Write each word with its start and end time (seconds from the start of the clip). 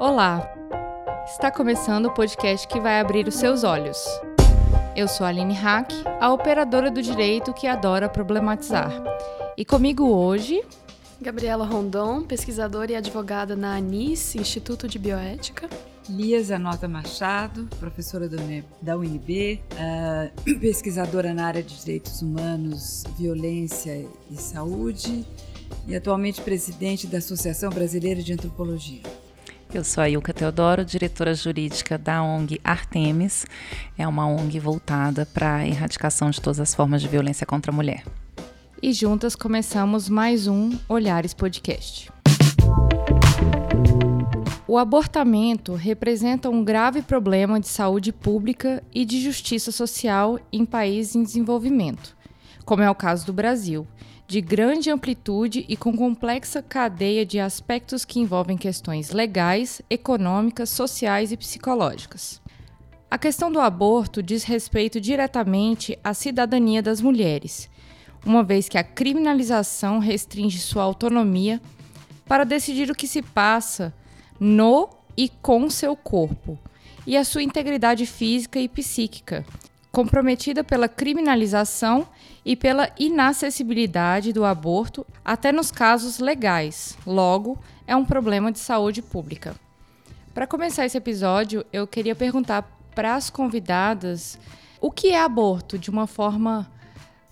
Olá! 0.00 0.50
Está 1.26 1.50
começando 1.50 2.06
o 2.06 2.14
podcast 2.14 2.66
que 2.66 2.80
vai 2.80 2.98
abrir 2.98 3.28
os 3.28 3.34
seus 3.34 3.64
olhos. 3.64 3.98
Eu 4.96 5.06
sou 5.06 5.26
a 5.26 5.28
Aline 5.28 5.52
Hack, 5.52 5.92
a 6.18 6.32
operadora 6.32 6.90
do 6.90 7.02
direito 7.02 7.52
que 7.52 7.66
adora 7.66 8.08
problematizar. 8.08 8.90
E 9.58 9.62
comigo 9.62 10.08
hoje. 10.08 10.64
Gabriela 11.20 11.66
Rondon, 11.66 12.22
pesquisadora 12.22 12.92
e 12.92 12.96
advogada 12.96 13.54
na 13.54 13.74
ANIS, 13.74 14.34
Instituto 14.36 14.88
de 14.88 14.98
Bioética. 14.98 15.68
Lia 16.08 16.42
Zanota 16.42 16.88
Machado, 16.88 17.68
professora 17.78 18.26
da 18.80 18.96
UNB, 18.96 19.60
uh, 19.74 20.56
pesquisadora 20.60 21.34
na 21.34 21.44
área 21.44 21.62
de 21.62 21.78
direitos 21.78 22.22
humanos, 22.22 23.04
violência 23.18 24.08
e 24.30 24.36
saúde, 24.36 25.26
e 25.86 25.94
atualmente 25.94 26.40
presidente 26.40 27.06
da 27.06 27.18
Associação 27.18 27.68
Brasileira 27.68 28.22
de 28.22 28.32
Antropologia. 28.32 29.19
Eu 29.72 29.84
sou 29.84 30.02
a 30.02 30.08
Ilka 30.10 30.34
Teodoro, 30.34 30.84
diretora 30.84 31.32
jurídica 31.32 31.96
da 31.96 32.20
ONG 32.24 32.60
Artemis. 32.64 33.46
É 33.96 34.06
uma 34.06 34.26
ONG 34.26 34.58
voltada 34.58 35.24
para 35.24 35.58
a 35.58 35.66
erradicação 35.66 36.28
de 36.28 36.40
todas 36.40 36.58
as 36.58 36.74
formas 36.74 37.00
de 37.00 37.06
violência 37.06 37.46
contra 37.46 37.70
a 37.70 37.74
mulher. 37.74 38.02
E 38.82 38.92
juntas 38.92 39.36
começamos 39.36 40.08
mais 40.08 40.48
um 40.48 40.76
Olhares 40.88 41.32
Podcast. 41.32 42.10
O 44.66 44.76
abortamento 44.76 45.74
representa 45.74 46.50
um 46.50 46.64
grave 46.64 47.00
problema 47.00 47.60
de 47.60 47.68
saúde 47.68 48.12
pública 48.12 48.82
e 48.92 49.04
de 49.04 49.20
justiça 49.20 49.70
social 49.70 50.40
em 50.52 50.64
países 50.64 51.14
em 51.14 51.22
desenvolvimento, 51.22 52.16
como 52.64 52.82
é 52.82 52.90
o 52.90 52.94
caso 52.94 53.24
do 53.24 53.32
Brasil 53.32 53.86
de 54.30 54.40
grande 54.40 54.88
amplitude 54.92 55.66
e 55.68 55.76
com 55.76 55.92
complexa 55.92 56.62
cadeia 56.62 57.26
de 57.26 57.40
aspectos 57.40 58.04
que 58.04 58.20
envolvem 58.20 58.56
questões 58.56 59.10
legais, 59.10 59.82
econômicas, 59.90 60.70
sociais 60.70 61.32
e 61.32 61.36
psicológicas. 61.36 62.40
A 63.10 63.18
questão 63.18 63.50
do 63.50 63.58
aborto 63.58 64.22
diz 64.22 64.44
respeito 64.44 65.00
diretamente 65.00 65.98
à 66.04 66.14
cidadania 66.14 66.80
das 66.80 67.00
mulheres, 67.00 67.68
uma 68.24 68.44
vez 68.44 68.68
que 68.68 68.78
a 68.78 68.84
criminalização 68.84 69.98
restringe 69.98 70.60
sua 70.60 70.84
autonomia 70.84 71.60
para 72.24 72.44
decidir 72.44 72.88
o 72.88 72.94
que 72.94 73.08
se 73.08 73.22
passa 73.22 73.92
no 74.38 74.88
e 75.16 75.28
com 75.28 75.68
seu 75.68 75.96
corpo, 75.96 76.56
e 77.04 77.16
a 77.16 77.24
sua 77.24 77.42
integridade 77.42 78.06
física 78.06 78.60
e 78.60 78.68
psíquica, 78.68 79.44
comprometida 79.92 80.62
pela 80.62 80.88
criminalização 80.88 82.06
e 82.44 82.54
pela 82.54 82.90
inacessibilidade 82.98 84.32
do 84.32 84.44
aborto, 84.44 85.06
até 85.24 85.52
nos 85.52 85.70
casos 85.70 86.18
legais. 86.18 86.96
Logo, 87.06 87.58
é 87.86 87.94
um 87.96 88.04
problema 88.04 88.52
de 88.52 88.58
saúde 88.58 89.02
pública. 89.02 89.54
Para 90.32 90.46
começar 90.46 90.86
esse 90.86 90.96
episódio, 90.96 91.64
eu 91.72 91.86
queria 91.86 92.14
perguntar 92.14 92.62
para 92.94 93.14
as 93.14 93.30
convidadas 93.30 94.38
o 94.80 94.90
que 94.90 95.08
é 95.08 95.20
aborto 95.20 95.78
de 95.78 95.90
uma 95.90 96.06
forma 96.06 96.70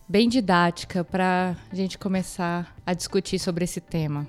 bem 0.09 0.29
didática 0.29 1.05
para 1.05 1.56
a 1.70 1.75
gente 1.75 1.97
começar 1.97 2.75
a 2.84 2.95
discutir 2.95 3.39
sobre 3.39 3.64
esse 3.64 3.81
tema. 3.81 4.27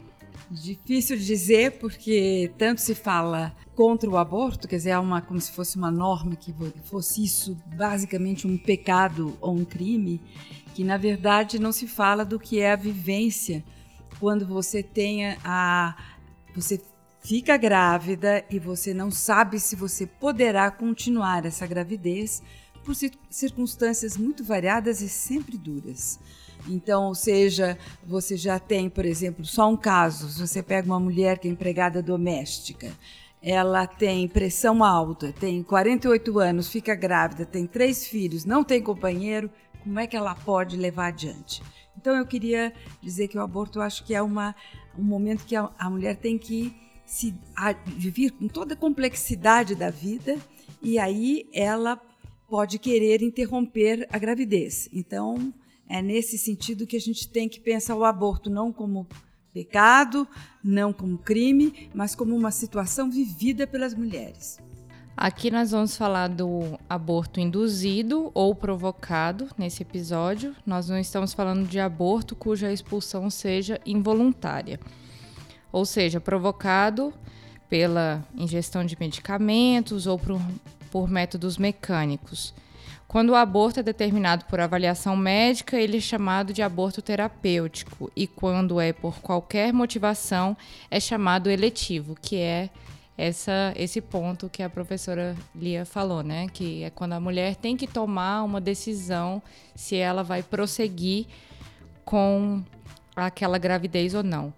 Difícil 0.51 1.17
dizer 1.17 1.79
porque 1.79 2.51
tanto 2.57 2.81
se 2.81 2.95
fala 2.95 3.55
contra 3.75 4.09
o 4.09 4.17
aborto, 4.17 4.67
quer 4.67 4.77
dizer, 4.77 4.89
é 4.89 4.99
uma 4.99 5.21
como 5.21 5.39
se 5.39 5.51
fosse 5.51 5.77
uma 5.77 5.91
norma 5.91 6.35
que 6.35 6.53
fosse 6.85 7.23
isso 7.23 7.55
basicamente 7.77 8.47
um 8.47 8.57
pecado 8.57 9.37
ou 9.39 9.55
um 9.55 9.63
crime, 9.63 10.19
que 10.73 10.83
na 10.83 10.97
verdade 10.97 11.59
não 11.59 11.71
se 11.71 11.87
fala 11.87 12.25
do 12.25 12.39
que 12.39 12.59
é 12.59 12.71
a 12.71 12.75
vivência 12.75 13.63
quando 14.19 14.45
você 14.45 14.81
tenha 14.81 15.37
a 15.43 15.95
você 16.55 16.81
fica 17.21 17.55
grávida 17.55 18.43
e 18.49 18.57
você 18.57 18.93
não 18.93 19.11
sabe 19.11 19.59
se 19.59 19.75
você 19.75 20.07
poderá 20.07 20.71
continuar 20.71 21.45
essa 21.45 21.67
gravidez 21.67 22.41
por 22.83 22.95
circunstâncias 23.29 24.17
muito 24.17 24.43
variadas 24.43 25.01
e 25.01 25.09
sempre 25.09 25.57
duras. 25.57 26.19
Então, 26.67 27.07
ou 27.07 27.15
seja, 27.15 27.77
você 28.03 28.35
já 28.35 28.59
tem, 28.59 28.89
por 28.89 29.05
exemplo, 29.05 29.45
só 29.45 29.69
um 29.69 29.77
caso, 29.77 30.27
você 30.27 30.61
pega 30.61 30.87
uma 30.87 30.99
mulher 30.99 31.39
que 31.39 31.47
é 31.47 31.51
empregada 31.51 32.01
doméstica, 32.01 32.91
ela 33.41 33.87
tem 33.87 34.27
pressão 34.27 34.83
alta, 34.83 35.33
tem 35.39 35.63
48 35.63 36.39
anos, 36.39 36.69
fica 36.69 36.93
grávida, 36.93 37.45
tem 37.45 37.65
três 37.65 38.05
filhos, 38.05 38.43
não 38.43 38.63
tem 38.63 38.81
companheiro, 38.81 39.49
como 39.81 39.99
é 39.99 40.05
que 40.05 40.17
ela 40.17 40.35
pode 40.35 40.75
levar 40.75 41.07
adiante? 41.07 41.63
Então 41.97 42.15
eu 42.15 42.25
queria 42.25 42.73
dizer 43.01 43.27
que 43.27 43.37
o 43.37 43.41
aborto 43.41 43.79
eu 43.79 43.83
acho 43.83 44.03
que 44.03 44.13
é 44.13 44.21
uma, 44.21 44.55
um 44.97 45.03
momento 45.03 45.45
que 45.45 45.55
a, 45.55 45.69
a 45.77 45.89
mulher 45.89 46.17
tem 46.17 46.37
que 46.37 46.75
se 47.05 47.33
a, 47.55 47.73
viver 47.73 48.31
com 48.31 48.47
toda 48.47 48.73
a 48.73 48.77
complexidade 48.77 49.73
da 49.73 49.89
vida 49.89 50.37
e 50.81 50.99
aí 50.99 51.49
ela 51.53 51.99
pode 52.47 52.77
querer 52.79 53.21
interromper 53.21 54.07
a 54.11 54.17
gravidez. 54.17 54.89
Então 54.93 55.53
é 55.89 56.01
nesse 56.01 56.37
sentido 56.37 56.85
que 56.85 56.95
a 56.95 57.01
gente 57.01 57.27
tem 57.27 57.49
que 57.49 57.59
pensar 57.59 57.95
o 57.95 58.05
aborto 58.05 58.49
não 58.49 58.71
como 58.71 59.07
pecado, 59.51 60.27
não 60.63 60.93
como 60.93 61.17
crime, 61.17 61.89
mas 61.93 62.13
como 62.13 62.35
uma 62.35 62.51
situação 62.51 63.09
vivida 63.09 63.65
pelas 63.65 63.95
mulheres. 63.95 64.59
Aqui 65.17 65.51
nós 65.51 65.71
vamos 65.71 65.97
falar 65.97 66.29
do 66.29 66.79
aborto 66.87 67.41
induzido 67.41 68.31
ou 68.33 68.55
provocado 68.55 69.49
nesse 69.57 69.81
episódio. 69.81 70.55
Nós 70.65 70.87
não 70.87 70.97
estamos 70.97 71.33
falando 71.33 71.67
de 71.67 71.79
aborto 71.79 72.35
cuja 72.37 72.71
expulsão 72.71 73.29
seja 73.29 73.81
involuntária, 73.85 74.79
ou 75.73 75.83
seja, 75.85 76.21
provocado 76.21 77.13
pela 77.67 78.25
ingestão 78.33 78.85
de 78.85 78.95
medicamentos 78.97 80.07
ou 80.07 80.17
por, 80.17 80.39
por 80.89 81.09
métodos 81.09 81.57
mecânicos. 81.57 82.53
Quando 83.09 83.31
o 83.31 83.35
aborto 83.35 83.79
é 83.79 83.83
determinado 83.83 84.45
por 84.45 84.59
avaliação 84.59 85.17
médica, 85.17 85.75
ele 85.81 85.97
é 85.97 85.99
chamado 85.99 86.53
de 86.53 86.61
aborto 86.61 87.01
terapêutico, 87.01 88.11
e 88.15 88.27
quando 88.27 88.79
é 88.79 88.93
por 88.93 89.19
qualquer 89.19 89.73
motivação, 89.73 90.55
é 90.91 90.99
chamado 90.99 91.49
eletivo, 91.49 92.15
que 92.21 92.35
é 92.35 92.69
essa, 93.17 93.73
esse 93.75 93.99
ponto 93.99 94.47
que 94.47 94.61
a 94.61 94.69
professora 94.69 95.35
Lia 95.55 95.85
falou, 95.85 96.21
né? 96.21 96.49
Que 96.53 96.83
é 96.83 96.91
quando 96.91 97.13
a 97.13 97.19
mulher 97.19 97.55
tem 97.55 97.75
que 97.75 97.87
tomar 97.87 98.43
uma 98.43 98.61
decisão 98.61 99.41
se 99.73 99.95
ela 99.95 100.21
vai 100.21 100.43
prosseguir 100.43 101.25
com 102.05 102.63
aquela 103.15 103.57
gravidez 103.57 104.13
ou 104.13 104.21
não. 104.21 104.53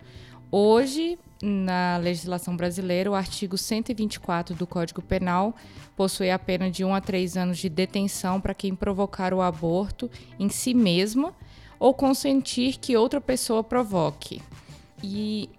Hoje, 0.52 1.18
na 1.42 1.96
legislação 1.96 2.58
brasileira, 2.58 3.10
o 3.10 3.16
artigo 3.16 3.58
124 3.58 4.54
do 4.54 4.68
Código 4.68 5.02
Penal 5.02 5.56
possui 5.96 6.30
a 6.30 6.38
pena 6.38 6.70
de 6.70 6.84
1 6.84 6.94
a 6.94 7.00
3 7.00 7.38
anos 7.38 7.58
de 7.58 7.70
detenção 7.70 8.42
para 8.42 8.54
quem 8.54 8.76
provocar 8.76 9.34
o 9.34 9.42
aborto 9.42 10.12
em 10.38 10.50
si 10.50 10.74
mesma 10.74 11.34
ou 11.80 11.94
consentir 11.94 12.78
que 12.78 12.98
outra 12.98 13.22
pessoa 13.22 13.64
provoque. 13.64 14.42
E 15.02 15.50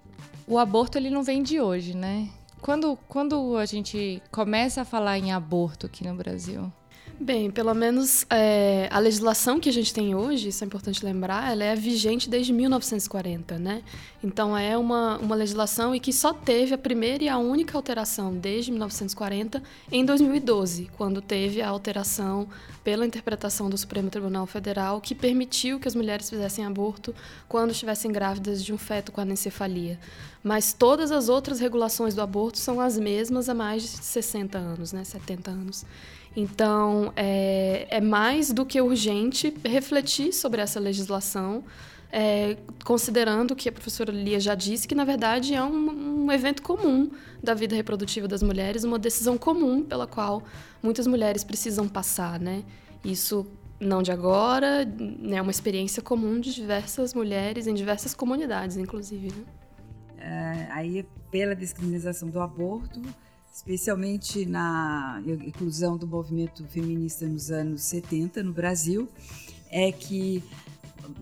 o 0.47 0.58
aborto 0.58 0.98
ele 0.98 1.09
não 1.09 1.22
vem 1.22 1.42
de 1.42 1.59
hoje, 1.59 1.97
né? 1.97 2.28
Quando, 2.60 2.98
quando 3.09 3.56
a 3.56 3.64
gente 3.64 4.22
começa 4.30 4.82
a 4.82 4.84
falar 4.84 5.19
em 5.19 5.32
aborto 5.32 5.86
aqui 5.86 6.06
no 6.06 6.14
Brasil? 6.14 6.70
Bem, 7.22 7.53
pelo 7.53 7.72
menos 7.72 8.27
é, 8.28 8.88
a 8.91 8.99
legislação 8.99 9.60
que 9.60 9.69
a 9.69 9.72
gente 9.72 9.94
tem 9.94 10.12
hoje, 10.12 10.49
isso 10.49 10.65
é 10.65 10.66
importante 10.66 11.05
lembrar, 11.05 11.53
ela 11.53 11.62
é 11.62 11.77
vigente 11.77 12.28
desde 12.28 12.53
1940, 12.53 13.60
né? 13.60 13.84
Então 14.25 14.59
é 14.59 14.77
uma, 14.77 15.19
uma 15.19 15.37
legislação 15.37 15.94
e 15.94 16.00
que 16.00 16.12
só 16.12 16.34
teve 16.34 16.75
a 16.75 16.78
primeira 16.78 17.22
e 17.22 17.28
a 17.28 17.38
única 17.38 17.78
alteração 17.78 18.34
desde 18.34 18.72
1940 18.72 19.62
em 19.93 20.05
2012, 20.05 20.91
quando 20.97 21.22
teve 21.22 21.62
a 21.62 21.69
alteração 21.69 22.49
pela 22.83 23.06
interpretação 23.06 23.71
do 23.71 23.78
Supremo 23.78 24.10
Tribunal 24.10 24.44
Federal 24.44 25.00
que 25.00 25.15
permitiu 25.15 25.78
que 25.78 25.87
as 25.87 25.94
mulheres 25.94 26.28
fizessem 26.28 26.65
aborto 26.65 27.15
quando 27.49 27.71
estivessem 27.71 28.10
grávidas 28.10 28.65
de 28.65 28.72
um 28.72 28.78
feto 28.78 29.12
com 29.12 29.21
anencefalia. 29.21 29.97
Mas 30.43 30.72
todas 30.72 31.12
as 31.12 31.28
outras 31.28 31.60
regulações 31.60 32.16
do 32.16 32.21
aborto 32.21 32.59
são 32.59 32.81
as 32.81 32.99
mesmas 32.99 33.48
há 33.48 33.54
mais 33.54 33.83
de 33.83 33.89
60 33.89 34.59
anos, 34.59 34.92
né? 34.92 35.04
70 35.04 35.53
anos. 35.53 35.86
Então, 36.34 37.13
é, 37.15 37.87
é 37.91 38.01
mais 38.01 38.53
do 38.53 38.65
que 38.65 38.81
urgente 38.81 39.55
refletir 39.65 40.33
sobre 40.33 40.63
essa 40.63 40.81
legislação, 40.81 41.63
é, 42.11 42.57
considerando 42.84 43.55
que 43.55 43.69
a 43.69 43.73
professora 43.73 44.11
Lia 44.11 44.41
já 44.41 44.55
disse 44.55 44.89
que, 44.89 44.95
na 44.95 45.05
verdade, 45.05 45.55
é 45.55 45.63
um, 45.63 46.25
um, 46.25 46.33
evento 46.33 46.63
comum 46.63 47.11
da 47.43 47.55
vida 47.55 47.75
reprodutiva 47.75 48.27
das 48.27 48.43
mulheres, 48.43 48.84
uma 48.84 48.99
decisão 48.99 49.37
comum 49.39 49.83
pela 49.83 50.07
qual 50.07 50.43
muitas 50.83 51.07
mulheres 51.07 51.45
precisam 51.45 51.89
passar, 51.89 52.39
né? 52.39 52.65
Isso 53.05 53.47
não 53.81 54.03
de 54.03 54.13
agora, 54.13 54.84
né? 54.84 55.37
É 55.37 55.43
uma 55.43 55.51
experiência 55.51 56.03
comum 56.03 56.39
de 56.39 56.55
diversas 56.55 57.15
mulheres 57.15 57.67
em 57.67 57.75
diversas 57.75 58.15
comunidades, 58.15 58.77
inclusive. 58.77 59.29
Né? 59.29 59.45
É, 60.19 60.69
aí, 60.71 61.07
pela 61.31 61.55
descriminalização 61.55 62.29
do 62.29 62.41
aborto, 62.41 63.01
especialmente 63.53 64.47
na 64.47 65.22
inclusão 65.27 65.97
do 65.97 66.07
movimento 66.07 66.65
feminista 66.69 67.27
nos 67.27 67.51
anos 67.51 67.83
70 67.83 68.43
no 68.43 68.53
Brasil, 68.53 69.09
é 69.71 69.93
que 69.93 70.43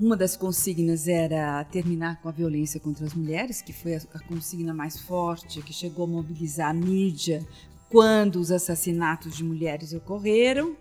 uma 0.00 0.16
das 0.16 0.36
consignas 0.36 1.08
era 1.08 1.64
terminar 1.64 2.20
com 2.20 2.28
a 2.28 2.32
violência 2.32 2.78
contra 2.78 3.04
as 3.04 3.14
mulheres, 3.14 3.60
que 3.60 3.72
foi 3.72 3.96
a, 3.96 4.00
consigna 4.28 4.72
mais 4.72 5.00
forte, 5.00 5.62
que 5.62 5.72
chegou 5.72 6.04
a 6.04 6.08
mobilizar 6.08 6.70
a 6.70 6.74
mídia 6.74 7.44
quando 7.88 8.36
os 8.36 8.52
assassinatos 8.52 9.36
de 9.36 9.42
mulheres 9.42 9.92
ocorreram 9.92 10.76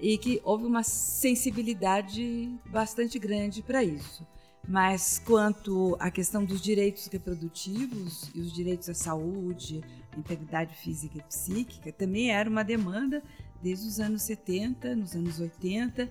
e 0.00 0.18
que 0.18 0.40
houve 0.42 0.66
uma 0.66 0.82
sensibilidade 0.82 2.50
bastante 2.66 3.18
grande 3.18 3.62
para 3.62 3.84
isso. 3.84 4.26
Mas 4.66 5.20
quanto 5.24 5.94
à 6.00 6.10
questão 6.10 6.44
dos 6.44 6.60
direitos 6.60 7.06
reprodutivos 7.06 8.30
e 8.34 8.40
os 8.40 8.52
direitos 8.52 8.88
à 8.88 8.94
saúde, 8.94 9.84
integridade 10.18 10.74
física 10.74 11.18
e 11.18 11.22
psíquica, 11.22 11.92
também 11.92 12.30
era 12.30 12.48
uma 12.48 12.62
demanda 12.62 13.22
desde 13.62 13.88
os 13.88 13.98
anos 13.98 14.22
70, 14.22 14.94
nos 14.94 15.14
anos 15.14 15.40
80, 15.40 16.04
uh, 16.04 16.08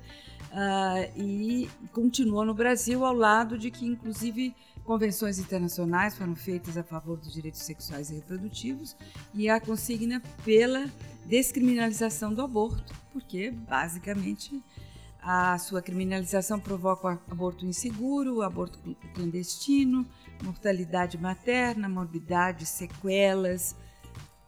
ah, 0.52 1.08
e 1.16 1.70
continuou 1.92 2.44
no 2.44 2.54
Brasil 2.54 3.06
ao 3.06 3.14
lado 3.14 3.60
de 3.60 3.70
que, 3.70 3.86
inclusive, 3.86 4.56
convenções 4.84 5.38
internacionais 5.38 6.18
foram 6.18 6.36
feitas 6.36 6.78
a 6.78 6.84
favor 6.84 7.16
dos 7.16 7.32
direitos 7.32 7.62
sexuais 7.62 8.10
e 8.10 8.16
reprodutivos 8.16 8.96
e 9.36 9.50
a 9.50 9.60
consigna 9.60 10.22
pela 10.44 10.90
descriminalização 11.26 12.34
do 12.34 12.42
aborto, 12.42 12.92
porque, 13.12 13.52
basicamente, 13.52 14.60
a 15.22 15.58
sua 15.58 15.82
criminalização 15.82 16.60
provoca 16.60 17.08
o 17.08 17.32
aborto 17.32 17.66
inseguro, 17.66 18.38
o 18.38 18.42
aborto 18.42 18.80
clandestino, 19.14 20.06
mortalidade 20.44 21.18
materna, 21.18 21.88
morbidade, 21.88 22.66
sequelas 22.66 23.76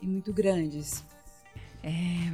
e 0.01 0.07
muito 0.07 0.31
grandes. 0.33 1.03
É, 1.83 2.31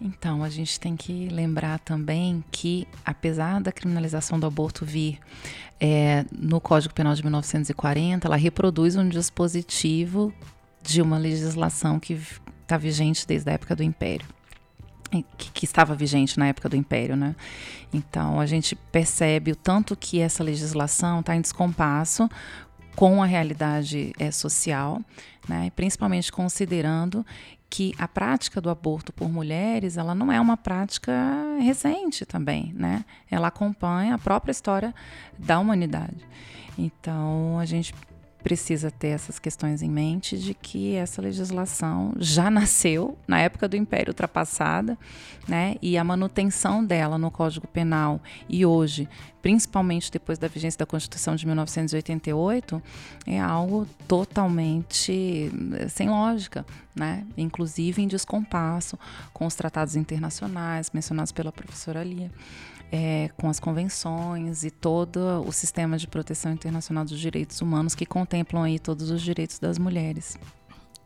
então, 0.00 0.44
a 0.44 0.48
gente 0.48 0.78
tem 0.78 0.96
que 0.96 1.28
lembrar 1.28 1.78
também 1.80 2.44
que, 2.50 2.86
apesar 3.04 3.60
da 3.60 3.72
criminalização 3.72 4.38
do 4.38 4.46
aborto 4.46 4.84
vir 4.84 5.18
é, 5.80 6.24
no 6.30 6.60
Código 6.60 6.94
Penal 6.94 7.14
de 7.14 7.22
1940, 7.22 8.28
ela 8.28 8.36
reproduz 8.36 8.96
um 8.96 9.08
dispositivo 9.08 10.32
de 10.82 11.02
uma 11.02 11.18
legislação 11.18 11.98
que 11.98 12.20
está 12.62 12.76
vigente 12.76 13.26
desde 13.26 13.50
a 13.50 13.54
época 13.54 13.74
do 13.74 13.82
Império. 13.82 14.26
Que, 15.38 15.50
que, 15.52 15.64
estava 15.64 15.94
vigente 15.94 16.36
na 16.36 16.48
época 16.48 16.68
do 16.68 16.76
Império, 16.76 17.16
né? 17.16 17.34
Então 17.92 18.40
a 18.40 18.44
gente 18.44 18.74
percebe 18.74 19.52
o 19.52 19.56
tanto 19.56 19.96
que 19.96 20.18
essa 20.18 20.42
legislação 20.42 21.20
está 21.20 21.34
em 21.36 21.40
descompasso 21.40 22.28
com 22.96 23.22
a 23.22 23.26
realidade 23.26 24.12
é, 24.18 24.30
social, 24.30 25.00
né? 25.46 25.70
principalmente 25.76 26.32
considerando 26.32 27.24
que 27.68 27.94
a 27.98 28.08
prática 28.08 28.60
do 28.60 28.70
aborto 28.70 29.12
por 29.12 29.28
mulheres, 29.28 29.96
ela 29.96 30.14
não 30.14 30.32
é 30.32 30.40
uma 30.40 30.56
prática 30.56 31.12
recente 31.60 32.24
também, 32.24 32.72
né? 32.74 33.04
Ela 33.30 33.48
acompanha 33.48 34.14
a 34.14 34.18
própria 34.18 34.52
história 34.52 34.94
da 35.36 35.58
humanidade. 35.58 36.16
Então, 36.78 37.58
a 37.58 37.64
gente 37.64 37.92
precisa 38.46 38.92
ter 38.92 39.08
essas 39.08 39.40
questões 39.40 39.82
em 39.82 39.90
mente 39.90 40.38
de 40.38 40.54
que 40.54 40.94
essa 40.94 41.20
legislação 41.20 42.12
já 42.16 42.48
nasceu 42.48 43.18
na 43.26 43.40
época 43.40 43.66
do 43.66 43.76
Império 43.76 44.12
ultrapassada, 44.12 44.96
né? 45.48 45.74
E 45.82 45.98
a 45.98 46.04
manutenção 46.04 46.84
dela 46.84 47.18
no 47.18 47.28
Código 47.28 47.66
Penal 47.66 48.20
e 48.48 48.64
hoje, 48.64 49.08
principalmente 49.42 50.12
depois 50.12 50.38
da 50.38 50.46
vigência 50.46 50.78
da 50.78 50.86
Constituição 50.86 51.34
de 51.34 51.44
1988, 51.44 52.80
é 53.26 53.40
algo 53.40 53.84
totalmente 54.06 55.50
eh, 55.80 55.88
sem 55.88 56.08
lógica, 56.08 56.64
né? 56.94 57.26
Inclusive 57.36 58.00
em 58.00 58.06
descompasso 58.06 58.96
com 59.32 59.44
os 59.44 59.56
tratados 59.56 59.96
internacionais 59.96 60.92
mencionados 60.94 61.32
pela 61.32 61.50
professora 61.50 62.04
Lia 62.04 62.30
é, 62.90 63.30
com 63.36 63.48
as 63.48 63.58
convenções 63.58 64.64
e 64.64 64.70
todo 64.70 65.18
o 65.46 65.52
sistema 65.52 65.98
de 65.98 66.06
proteção 66.06 66.52
internacional 66.52 67.04
dos 67.04 67.18
direitos 67.18 67.60
humanos 67.60 67.94
que 67.94 68.06
contemplam 68.06 68.62
aí 68.62 68.78
todos 68.78 69.10
os 69.10 69.22
direitos 69.22 69.58
das 69.58 69.78
mulheres. 69.78 70.38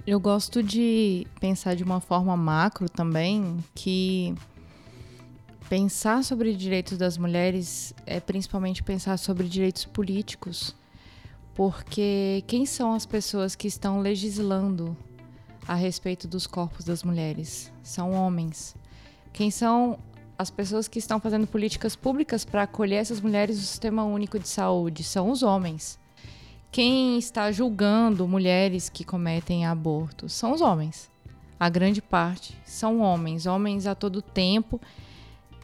Eu 0.06 0.18
gosto 0.18 0.62
de 0.62 1.26
pensar 1.38 1.76
de 1.76 1.84
uma 1.84 2.00
forma 2.00 2.36
macro 2.36 2.88
também 2.88 3.58
que 3.74 4.34
pensar 5.68 6.24
sobre 6.24 6.54
direitos 6.54 6.98
das 6.98 7.16
mulheres 7.16 7.94
é 8.06 8.18
principalmente 8.18 8.82
pensar 8.82 9.18
sobre 9.18 9.46
direitos 9.46 9.84
políticos, 9.84 10.74
porque 11.54 12.42
quem 12.46 12.64
são 12.64 12.92
as 12.94 13.04
pessoas 13.04 13.54
que 13.54 13.68
estão 13.68 14.00
legislando 14.00 14.96
a 15.68 15.74
respeito 15.74 16.26
dos 16.26 16.46
corpos 16.46 16.84
das 16.84 17.02
mulheres? 17.04 17.70
São 17.82 18.12
homens. 18.12 18.74
Quem 19.32 19.50
são 19.50 19.98
as 20.40 20.48
pessoas 20.48 20.88
que 20.88 20.98
estão 20.98 21.20
fazendo 21.20 21.46
políticas 21.46 21.94
públicas 21.94 22.46
para 22.46 22.62
acolher 22.62 22.96
essas 22.96 23.20
mulheres 23.20 23.56
no 23.56 23.62
sistema 23.62 24.04
único 24.04 24.38
de 24.38 24.48
saúde 24.48 25.04
são 25.04 25.30
os 25.30 25.42
homens. 25.42 25.98
Quem 26.72 27.18
está 27.18 27.52
julgando 27.52 28.26
mulheres 28.26 28.88
que 28.88 29.04
cometem 29.04 29.66
aborto 29.66 30.30
são 30.30 30.54
os 30.54 30.62
homens. 30.62 31.10
A 31.58 31.68
grande 31.68 32.00
parte 32.00 32.56
são 32.64 33.00
homens, 33.00 33.44
homens 33.44 33.86
a 33.86 33.94
todo 33.94 34.22
tempo 34.22 34.80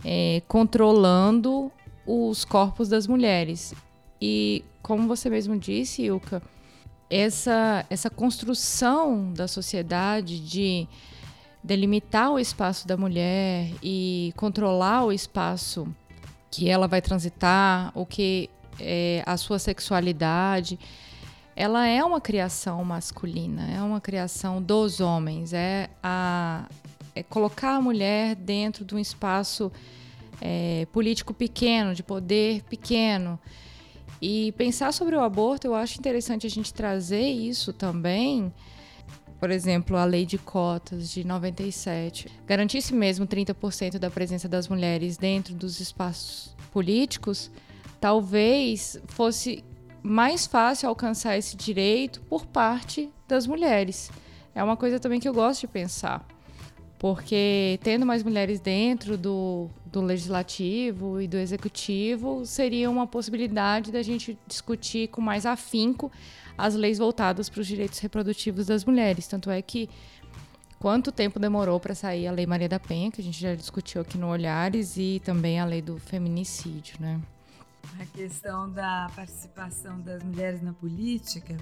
é, 0.04 0.42
controlando 0.46 1.72
os 2.06 2.44
corpos 2.44 2.90
das 2.90 3.06
mulheres. 3.06 3.72
E 4.20 4.62
como 4.82 5.08
você 5.08 5.30
mesmo 5.30 5.58
disse, 5.58 6.02
Ilka, 6.02 6.42
essa, 7.08 7.86
essa 7.88 8.10
construção 8.10 9.32
da 9.32 9.48
sociedade 9.48 10.38
de 10.38 10.86
delimitar 11.66 12.30
o 12.30 12.38
espaço 12.38 12.86
da 12.86 12.96
mulher 12.96 13.68
e 13.82 14.32
controlar 14.36 15.04
o 15.04 15.12
espaço 15.12 15.86
que 16.48 16.70
ela 16.70 16.86
vai 16.86 17.02
transitar, 17.02 17.90
o 17.92 18.06
que 18.06 18.48
é 18.78 19.24
a 19.26 19.36
sua 19.36 19.58
sexualidade, 19.58 20.78
ela 21.56 21.84
é 21.84 22.04
uma 22.04 22.20
criação 22.20 22.84
masculina, 22.84 23.68
é 23.68 23.82
uma 23.82 24.00
criação 24.00 24.62
dos 24.62 25.00
homens, 25.00 25.52
é, 25.52 25.90
a, 26.00 26.68
é 27.16 27.22
colocar 27.24 27.74
a 27.74 27.80
mulher 27.80 28.36
dentro 28.36 28.84
de 28.84 28.94
um 28.94 28.98
espaço 28.98 29.72
é, 30.40 30.86
político 30.92 31.34
pequeno, 31.34 31.96
de 31.96 32.02
poder 32.02 32.62
pequeno. 32.70 33.40
E 34.22 34.52
pensar 34.52 34.92
sobre 34.92 35.16
o 35.16 35.20
aborto, 35.20 35.66
eu 35.66 35.74
acho 35.74 35.98
interessante 35.98 36.46
a 36.46 36.50
gente 36.50 36.72
trazer 36.72 37.28
isso 37.28 37.72
também 37.72 38.52
por 39.38 39.50
exemplo, 39.50 39.96
a 39.96 40.04
lei 40.04 40.24
de 40.24 40.38
cotas 40.38 41.10
de 41.10 41.24
97, 41.24 42.28
garantisse 42.46 42.94
mesmo 42.94 43.26
30% 43.26 43.98
da 43.98 44.10
presença 44.10 44.48
das 44.48 44.68
mulheres 44.68 45.16
dentro 45.16 45.54
dos 45.54 45.78
espaços 45.78 46.54
políticos, 46.72 47.50
talvez 48.00 48.98
fosse 49.06 49.62
mais 50.02 50.46
fácil 50.46 50.88
alcançar 50.88 51.36
esse 51.36 51.56
direito 51.56 52.20
por 52.22 52.46
parte 52.46 53.10
das 53.28 53.46
mulheres. 53.46 54.10
É 54.54 54.62
uma 54.62 54.76
coisa 54.76 54.98
também 54.98 55.20
que 55.20 55.28
eu 55.28 55.34
gosto 55.34 55.62
de 55.62 55.68
pensar. 55.68 56.26
Porque 56.98 57.78
tendo 57.82 58.06
mais 58.06 58.22
mulheres 58.22 58.58
dentro 58.58 59.18
do, 59.18 59.68
do 59.84 60.00
legislativo 60.00 61.20
e 61.20 61.28
do 61.28 61.36
executivo, 61.36 62.46
seria 62.46 62.88
uma 62.90 63.06
possibilidade 63.06 63.92
da 63.92 64.00
gente 64.02 64.38
discutir 64.46 65.08
com 65.08 65.20
mais 65.20 65.44
afinco 65.44 66.10
as 66.56 66.74
leis 66.74 66.98
voltadas 66.98 67.48
para 67.48 67.60
os 67.60 67.66
direitos 67.66 67.98
reprodutivos 67.98 68.66
das 68.66 68.84
mulheres. 68.84 69.26
Tanto 69.26 69.50
é 69.50 69.60
que 69.60 69.88
quanto 70.78 71.12
tempo 71.12 71.38
demorou 71.38 71.78
para 71.80 71.94
sair 71.94 72.26
a 72.26 72.32
Lei 72.32 72.46
Maria 72.46 72.68
da 72.68 72.78
Penha, 72.78 73.10
que 73.10 73.20
a 73.20 73.24
gente 73.24 73.40
já 73.40 73.54
discutiu 73.54 74.00
aqui 74.00 74.16
no 74.18 74.28
Olhares, 74.28 74.96
e 74.96 75.20
também 75.24 75.60
a 75.60 75.64
lei 75.64 75.82
do 75.82 75.98
feminicídio, 75.98 76.96
né? 77.00 77.20
A 78.00 78.06
questão 78.06 78.70
da 78.70 79.10
participação 79.14 80.00
das 80.00 80.22
mulheres 80.22 80.60
na 80.62 80.72
política 80.72 81.56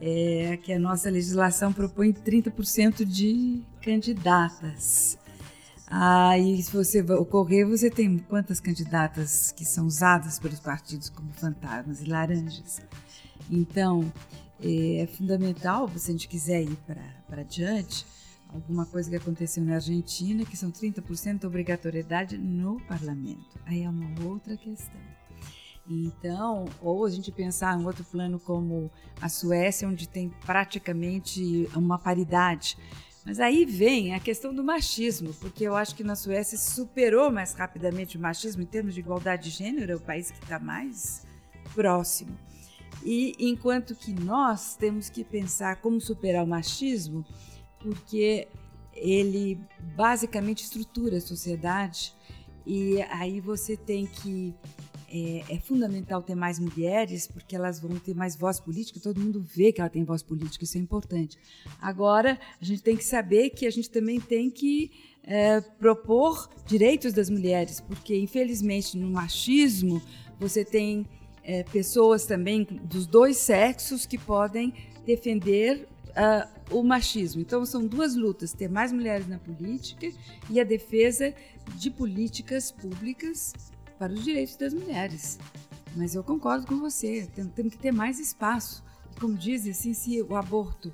é 0.00 0.56
que 0.56 0.72
a 0.72 0.78
nossa 0.78 1.08
legislação 1.10 1.72
propõe 1.72 2.12
30% 2.12 3.04
de 3.04 3.62
candidatas. 3.80 5.18
Aí, 5.86 6.60
se 6.62 6.72
você 6.72 7.02
ocorrer, 7.02 7.68
você 7.68 7.90
tem 7.90 8.18
quantas 8.18 8.58
candidatas 8.58 9.52
que 9.52 9.64
são 9.64 9.86
usadas 9.86 10.38
pelos 10.38 10.58
partidos 10.58 11.08
como 11.10 11.30
fantasmas 11.32 12.00
e 12.00 12.06
laranjas? 12.06 12.80
Então, 13.50 14.12
é, 14.60 15.02
é 15.02 15.06
fundamental, 15.06 15.88
se 15.96 16.10
a 16.10 16.12
gente 16.12 16.28
quiser 16.28 16.62
ir 16.62 16.76
para 16.86 17.40
adiante, 17.40 18.06
alguma 18.48 18.86
coisa 18.86 19.10
que 19.10 19.16
aconteceu 19.16 19.64
na 19.64 19.74
Argentina, 19.74 20.44
que 20.44 20.56
são 20.56 20.70
30% 20.70 21.40
de 21.40 21.46
obrigatoriedade 21.46 22.38
no 22.38 22.80
parlamento. 22.86 23.58
Aí 23.66 23.82
é 23.82 23.88
uma 23.88 24.24
outra 24.24 24.56
questão. 24.56 25.00
Então, 25.86 26.64
ou 26.80 27.04
a 27.04 27.10
gente 27.10 27.30
pensar 27.30 27.78
em 27.78 27.84
outro 27.84 28.04
plano 28.04 28.38
como 28.38 28.90
a 29.20 29.28
Suécia, 29.28 29.86
onde 29.86 30.08
tem 30.08 30.30
praticamente 30.46 31.68
uma 31.74 31.98
paridade. 31.98 32.78
Mas 33.24 33.40
aí 33.40 33.64
vem 33.64 34.14
a 34.14 34.20
questão 34.20 34.54
do 34.54 34.62
machismo, 34.62 35.34
porque 35.34 35.64
eu 35.64 35.74
acho 35.74 35.94
que 35.94 36.04
na 36.04 36.14
Suécia 36.14 36.56
superou 36.56 37.30
mais 37.30 37.54
rapidamente 37.54 38.16
o 38.16 38.20
machismo 38.20 38.62
em 38.62 38.66
termos 38.66 38.94
de 38.94 39.00
igualdade 39.00 39.44
de 39.44 39.50
gênero, 39.50 39.92
é 39.92 39.96
o 39.96 40.00
país 40.00 40.30
que 40.30 40.42
está 40.42 40.58
mais 40.58 41.26
próximo. 41.74 42.36
E 43.02 43.34
enquanto 43.38 43.94
que 43.94 44.12
nós 44.12 44.76
temos 44.76 45.08
que 45.08 45.24
pensar 45.24 45.76
como 45.76 46.00
superar 46.00 46.44
o 46.44 46.46
machismo, 46.46 47.24
porque 47.80 48.48
ele 48.94 49.58
basicamente 49.96 50.62
estrutura 50.64 51.18
a 51.18 51.20
sociedade 51.20 52.14
e 52.66 53.02
aí 53.02 53.40
você 53.40 53.76
tem 53.76 54.06
que 54.06 54.54
é, 55.08 55.44
é, 55.48 55.60
fundamental 55.60 56.22
ter 56.22 56.34
mais 56.34 56.58
mulheres, 56.58 57.26
porque 57.26 57.54
elas 57.54 57.78
vão 57.78 57.96
ter 57.96 58.14
mais 58.14 58.34
voz 58.34 58.58
política, 58.58 58.98
todo 58.98 59.20
mundo 59.20 59.40
vê 59.40 59.70
que 59.70 59.80
ela 59.80 59.90
tem 59.90 60.02
voz 60.02 60.22
política, 60.22 60.64
isso 60.64 60.76
é 60.76 60.80
importante. 60.80 61.38
Agora, 61.80 62.38
a 62.60 62.64
gente 62.64 62.82
tem 62.82 62.96
que 62.96 63.04
saber 63.04 63.50
que 63.50 63.66
a 63.66 63.70
gente 63.70 63.88
também 63.90 64.18
tem 64.18 64.50
que 64.50 64.90
é, 65.22 65.60
propor 65.60 66.48
direitos 66.66 67.12
das 67.12 67.30
mulheres, 67.30 67.80
porque, 67.80 68.16
infelizmente, 68.16 68.96
no 68.96 69.08
machismo, 69.08 70.02
você 70.38 70.64
tem 70.64 71.06
é, 71.44 71.62
pessoas 71.62 72.24
também 72.24 72.64
dos 72.64 73.06
dois 73.06 73.36
sexos 73.36 74.06
que 74.06 74.18
podem 74.18 74.74
defender 75.04 75.86
uh, 76.10 76.76
o 76.76 76.82
machismo. 76.82 77.40
Então, 77.40 77.64
são 77.66 77.86
duas 77.86 78.14
lutas: 78.14 78.52
ter 78.52 78.68
mais 78.68 78.92
mulheres 78.92 79.28
na 79.28 79.38
política 79.38 80.10
e 80.48 80.58
a 80.60 80.64
defesa 80.64 81.34
de 81.76 81.90
políticas 81.90 82.72
públicas 82.72 83.52
para 83.98 84.12
os 84.12 84.24
direitos 84.24 84.56
das 84.56 84.72
mulheres. 84.72 85.38
Mas 85.96 86.14
eu 86.14 86.24
concordo 86.24 86.66
com 86.66 86.78
você, 86.78 87.28
temos 87.54 87.72
que 87.72 87.78
ter 87.78 87.92
mais 87.92 88.18
espaço. 88.18 88.82
E 89.14 89.20
como 89.20 89.36
diz, 89.36 89.66
assim, 89.68 89.94
se 89.94 90.20
o 90.22 90.34
aborto 90.34 90.92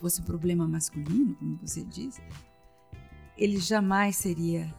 fosse 0.00 0.20
um 0.20 0.24
problema 0.24 0.66
masculino, 0.66 1.34
como 1.34 1.58
você 1.58 1.84
diz, 1.84 2.18
ele 3.36 3.58
jamais 3.58 4.16
seria 4.16 4.74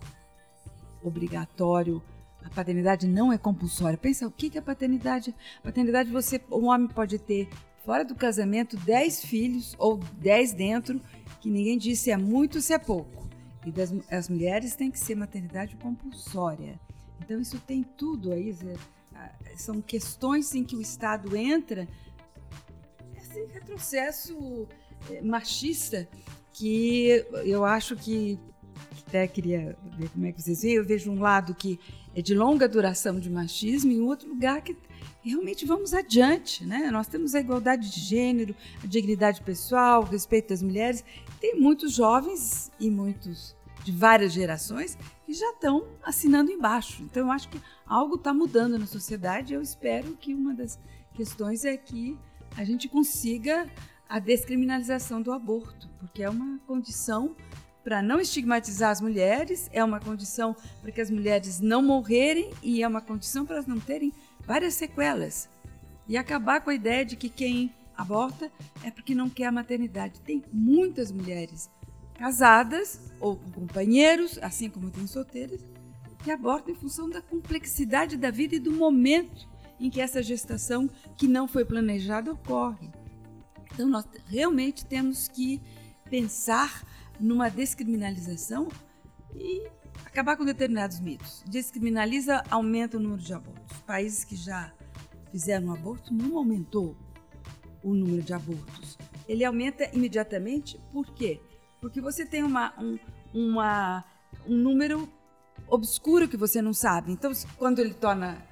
obrigatório. 1.03 2.01
A 2.43 2.49
paternidade 2.49 3.07
não 3.07 3.31
é 3.31 3.37
compulsória. 3.37 3.97
Pensa, 3.97 4.27
o 4.27 4.31
que 4.31 4.55
é 4.55 4.59
a 4.59 4.61
paternidade? 4.61 5.35
Paternidade, 5.63 6.09
você, 6.11 6.41
um 6.51 6.67
homem 6.67 6.87
pode 6.87 7.19
ter 7.19 7.49
fora 7.85 8.03
do 8.05 8.15
casamento 8.15 8.77
10 8.77 9.25
filhos 9.25 9.75
ou 9.77 9.97
10 9.97 10.53
dentro, 10.53 11.01
que 11.41 11.49
ninguém 11.49 11.77
disse 11.77 12.03
se 12.03 12.11
é 12.11 12.17
muito 12.17 12.61
se 12.61 12.73
é 12.73 12.77
pouco. 12.77 13.27
E 13.65 13.71
das, 13.71 13.93
as 14.09 14.29
mulheres 14.29 14.75
têm 14.75 14.89
que 14.89 14.99
ser 14.99 15.15
maternidade 15.15 15.75
compulsória. 15.75 16.79
Então, 17.19 17.39
isso 17.39 17.59
tem 17.59 17.83
tudo 17.83 18.31
aí. 18.31 18.55
São 19.55 19.81
questões 19.81 20.55
em 20.55 20.63
que 20.63 20.75
o 20.75 20.81
Estado 20.81 21.35
entra, 21.35 21.87
esse 23.17 23.45
retrocesso 23.53 24.67
é, 25.09 25.21
machista, 25.21 26.07
que 26.53 27.25
eu 27.45 27.65
acho 27.65 27.95
que. 27.95 28.39
Até 29.07 29.27
queria 29.27 29.75
ver 29.97 30.09
como 30.09 30.25
é 30.27 30.31
que 30.31 30.41
vocês 30.41 30.61
veem. 30.61 30.75
Eu 30.75 30.85
vejo 30.85 31.11
um 31.11 31.19
lado 31.19 31.55
que 31.55 31.79
é 32.15 32.21
de 32.21 32.33
longa 32.33 32.67
duração 32.67 33.19
de 33.19 33.29
machismo 33.29 33.91
e 33.91 33.99
outro 33.99 34.29
lugar 34.29 34.61
que 34.61 34.75
realmente 35.21 35.65
vamos 35.65 35.93
adiante, 35.93 36.65
né? 36.65 36.89
Nós 36.91 37.07
temos 37.07 37.35
a 37.35 37.39
igualdade 37.39 37.89
de 37.89 37.99
gênero, 37.99 38.55
a 38.83 38.87
dignidade 38.87 39.41
pessoal, 39.41 40.01
o 40.01 40.05
respeito 40.05 40.49
das 40.49 40.61
mulheres. 40.61 41.03
Tem 41.39 41.59
muitos 41.59 41.93
jovens 41.93 42.71
e 42.79 42.89
muitos 42.89 43.55
de 43.83 43.91
várias 43.91 44.33
gerações 44.33 44.97
que 45.25 45.33
já 45.33 45.49
estão 45.51 45.87
assinando 46.03 46.51
embaixo. 46.51 47.03
Então, 47.03 47.27
eu 47.27 47.31
acho 47.31 47.49
que 47.49 47.61
algo 47.85 48.15
está 48.15 48.33
mudando 48.33 48.77
na 48.77 48.85
sociedade. 48.85 49.53
Eu 49.53 49.61
espero 49.61 50.15
que 50.17 50.33
uma 50.33 50.53
das 50.53 50.79
questões 51.13 51.65
é 51.65 51.77
que 51.77 52.17
a 52.57 52.63
gente 52.63 52.87
consiga 52.87 53.69
a 54.07 54.19
descriminalização 54.19 55.21
do 55.21 55.31
aborto, 55.31 55.87
porque 55.99 56.23
é 56.23 56.29
uma 56.29 56.59
condição 56.65 57.35
para 57.83 58.01
não 58.01 58.19
estigmatizar 58.19 58.91
as 58.91 59.01
mulheres, 59.01 59.69
é 59.71 59.83
uma 59.83 59.99
condição 59.99 60.55
para 60.81 60.91
que 60.91 61.01
as 61.01 61.09
mulheres 61.09 61.59
não 61.59 61.81
morrerem 61.81 62.51
e 62.61 62.83
é 62.83 62.87
uma 62.87 63.01
condição 63.01 63.45
para 63.45 63.55
elas 63.55 63.67
não 63.67 63.79
terem 63.79 64.13
várias 64.45 64.73
sequelas. 64.73 65.49
E 66.07 66.17
acabar 66.17 66.61
com 66.61 66.69
a 66.69 66.75
ideia 66.75 67.05
de 67.05 67.15
que 67.15 67.29
quem 67.29 67.73
aborta 67.95 68.51
é 68.83 68.89
porque 68.89 69.13
não 69.13 69.29
quer 69.29 69.45
a 69.45 69.51
maternidade. 69.51 70.21
Tem 70.21 70.43
muitas 70.51 71.11
mulheres 71.11 71.69
casadas 72.15 72.99
ou 73.19 73.35
com 73.35 73.51
companheiros, 73.51 74.37
assim 74.41 74.69
como 74.69 74.91
tem 74.91 75.07
solteiras, 75.07 75.61
que 76.23 76.31
abortam 76.31 76.73
em 76.73 76.77
função 76.77 77.09
da 77.09 77.21
complexidade 77.21 78.17
da 78.17 78.29
vida 78.29 78.55
e 78.55 78.59
do 78.59 78.71
momento 78.71 79.47
em 79.79 79.89
que 79.89 80.01
essa 80.01 80.21
gestação 80.21 80.89
que 81.17 81.27
não 81.27 81.47
foi 81.47 81.63
planejada 81.63 82.31
ocorre. 82.31 82.89
Então 83.73 83.87
nós 83.87 84.05
realmente 84.27 84.85
temos 84.85 85.27
que 85.27 85.61
pensar 86.09 86.85
numa 87.19 87.49
descriminalização 87.49 88.69
e 89.35 89.67
acabar 90.05 90.37
com 90.37 90.45
determinados 90.45 90.99
mitos. 90.99 91.43
Descriminaliza, 91.47 92.43
aumenta 92.49 92.97
o 92.97 92.99
número 92.99 93.21
de 93.21 93.33
abortos. 93.33 93.77
Países 93.85 94.23
que 94.23 94.35
já 94.35 94.71
fizeram 95.31 95.67
um 95.67 95.73
aborto 95.73 96.13
não 96.13 96.37
aumentou 96.37 96.95
o 97.83 97.93
número 97.93 98.21
de 98.21 98.33
abortos. 98.33 98.97
Ele 99.27 99.45
aumenta 99.45 99.89
imediatamente, 99.95 100.79
por 100.91 101.05
quê? 101.13 101.39
Porque 101.79 102.01
você 102.01 102.25
tem 102.25 102.43
uma, 102.43 102.73
um, 102.79 102.97
uma, 103.33 104.03
um 104.47 104.55
número 104.55 105.07
obscuro 105.67 106.27
que 106.27 106.35
você 106.35 106.61
não 106.61 106.73
sabe. 106.73 107.11
Então, 107.11 107.31
quando 107.57 107.79
ele 107.79 107.93
torna 107.93 108.43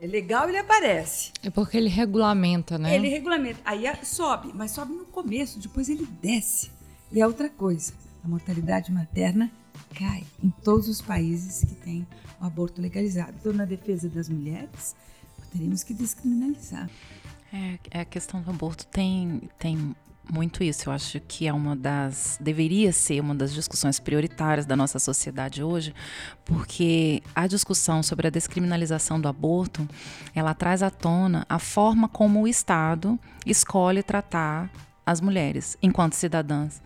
legal, 0.00 0.48
ele 0.48 0.58
aparece. 0.58 1.32
É 1.42 1.50
porque 1.50 1.76
ele 1.76 1.88
regulamenta, 1.88 2.78
né? 2.78 2.94
Ele 2.94 3.08
regulamenta. 3.08 3.60
Aí 3.64 3.84
sobe, 4.04 4.50
mas 4.54 4.72
sobe 4.72 4.92
no 4.92 5.06
começo, 5.06 5.58
depois 5.58 5.88
ele 5.88 6.06
desce. 6.20 6.70
E 7.12 7.20
é 7.20 7.26
outra 7.26 7.48
coisa. 7.48 7.92
A 8.24 8.28
mortalidade 8.28 8.90
materna 8.90 9.50
cai 9.94 10.24
em 10.42 10.50
todos 10.50 10.88
os 10.88 11.02
países 11.02 11.60
que 11.68 11.74
têm 11.74 12.06
o 12.40 12.44
aborto 12.44 12.80
legalizado. 12.80 13.34
Então, 13.38 13.52
na 13.52 13.64
defesa 13.64 14.08
das 14.08 14.28
mulheres, 14.28 14.96
teríamos 15.52 15.82
que 15.82 15.92
descriminalizar. 15.92 16.88
É, 17.52 17.78
é 17.90 18.00
a 18.00 18.04
questão 18.04 18.40
do 18.40 18.50
aborto 18.50 18.86
tem, 18.86 19.48
tem 19.58 19.94
muito 20.30 20.64
isso. 20.64 20.88
Eu 20.88 20.92
acho 20.92 21.20
que 21.20 21.46
é 21.46 21.52
uma 21.52 21.76
das. 21.76 22.38
deveria 22.40 22.92
ser 22.92 23.20
uma 23.20 23.34
das 23.34 23.52
discussões 23.52 24.00
prioritárias 24.00 24.66
da 24.66 24.74
nossa 24.74 24.98
sociedade 24.98 25.62
hoje, 25.62 25.94
porque 26.44 27.22
a 27.34 27.46
discussão 27.46 28.02
sobre 28.02 28.26
a 28.26 28.30
descriminalização 28.30 29.20
do 29.20 29.28
aborto 29.28 29.86
ela 30.34 30.54
traz 30.54 30.82
à 30.82 30.90
tona 30.90 31.44
a 31.48 31.58
forma 31.58 32.08
como 32.08 32.42
o 32.42 32.48
Estado 32.48 33.18
escolhe 33.46 34.02
tratar 34.02 34.70
as 35.06 35.20
mulheres 35.20 35.76
enquanto 35.82 36.14
cidadãs. 36.14 36.80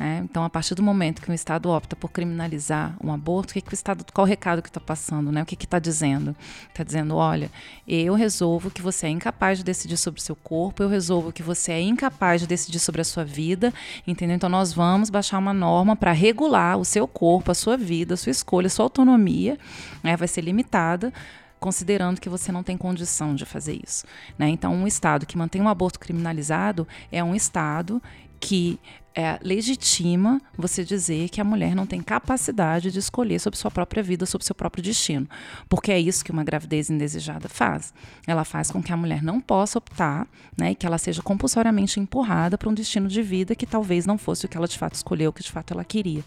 Né? 0.00 0.22
Então, 0.24 0.42
a 0.42 0.48
partir 0.48 0.74
do 0.74 0.82
momento 0.82 1.20
que 1.20 1.30
o 1.30 1.34
Estado 1.34 1.68
opta 1.68 1.94
por 1.94 2.10
criminalizar 2.10 2.96
um 3.04 3.12
aborto, 3.12 3.50
o 3.50 3.52
que, 3.52 3.60
que 3.60 3.70
o 3.70 3.74
Estado, 3.74 4.02
qual 4.14 4.26
o 4.26 4.28
recado 4.28 4.62
que 4.62 4.70
está 4.70 4.80
passando? 4.80 5.30
Né? 5.30 5.42
O 5.42 5.44
que 5.44 5.62
está 5.62 5.78
dizendo? 5.78 6.34
Está 6.70 6.82
dizendo: 6.82 7.16
olha, 7.16 7.50
eu 7.86 8.14
resolvo 8.14 8.70
que 8.70 8.80
você 8.80 9.08
é 9.08 9.10
incapaz 9.10 9.58
de 9.58 9.64
decidir 9.64 9.98
sobre 9.98 10.18
o 10.18 10.22
seu 10.22 10.34
corpo, 10.34 10.82
eu 10.82 10.88
resolvo 10.88 11.30
que 11.30 11.42
você 11.42 11.72
é 11.72 11.82
incapaz 11.82 12.40
de 12.40 12.46
decidir 12.46 12.78
sobre 12.78 13.02
a 13.02 13.04
sua 13.04 13.26
vida, 13.26 13.74
entendeu? 14.06 14.36
Então, 14.36 14.48
nós 14.48 14.72
vamos 14.72 15.10
baixar 15.10 15.36
uma 15.36 15.52
norma 15.52 15.94
para 15.94 16.12
regular 16.12 16.78
o 16.78 16.84
seu 16.84 17.06
corpo, 17.06 17.50
a 17.50 17.54
sua 17.54 17.76
vida, 17.76 18.14
a 18.14 18.16
sua 18.16 18.30
escolha, 18.30 18.68
a 18.68 18.70
sua 18.70 18.86
autonomia, 18.86 19.58
né? 20.02 20.16
vai 20.16 20.28
ser 20.28 20.40
limitada 20.40 21.12
considerando 21.58 22.22
que 22.22 22.28
você 22.30 22.50
não 22.50 22.62
tem 22.62 22.74
condição 22.74 23.34
de 23.34 23.44
fazer 23.44 23.78
isso. 23.84 24.06
Né? 24.38 24.48
Então, 24.48 24.72
um 24.74 24.86
Estado 24.86 25.26
que 25.26 25.36
mantém 25.36 25.60
um 25.60 25.68
aborto 25.68 26.00
criminalizado 26.00 26.88
é 27.12 27.22
um 27.22 27.34
Estado 27.34 28.02
que 28.40 28.80
é, 29.14 29.38
legitima 29.42 30.40
você 30.56 30.84
dizer 30.84 31.28
que 31.28 31.40
a 31.40 31.44
mulher 31.44 31.74
não 31.74 31.86
tem 31.86 32.00
capacidade 32.00 32.90
de 32.90 32.98
escolher 32.98 33.38
sobre 33.40 33.58
sua 33.58 33.70
própria 33.70 34.02
vida, 34.02 34.24
sobre 34.24 34.44
seu 34.44 34.54
próprio 34.54 34.82
destino. 34.82 35.28
Porque 35.68 35.90
é 35.90 35.98
isso 35.98 36.24
que 36.24 36.30
uma 36.30 36.44
gravidez 36.44 36.90
indesejada 36.90 37.48
faz. 37.48 37.92
Ela 38.26 38.44
faz 38.44 38.70
com 38.70 38.82
que 38.82 38.92
a 38.92 38.96
mulher 38.96 39.22
não 39.22 39.40
possa 39.40 39.78
optar 39.78 40.26
né, 40.56 40.72
e 40.72 40.74
que 40.74 40.86
ela 40.86 40.98
seja 40.98 41.22
compulsoriamente 41.22 41.98
empurrada 41.98 42.56
para 42.56 42.68
um 42.68 42.74
destino 42.74 43.08
de 43.08 43.22
vida 43.22 43.54
que 43.54 43.66
talvez 43.66 44.06
não 44.06 44.16
fosse 44.16 44.46
o 44.46 44.48
que 44.48 44.56
ela 44.56 44.68
de 44.68 44.78
fato 44.78 44.94
escolheu, 44.94 45.30
o 45.30 45.32
que 45.32 45.42
de 45.42 45.50
fato 45.50 45.72
ela 45.72 45.84
queria. 45.84 46.24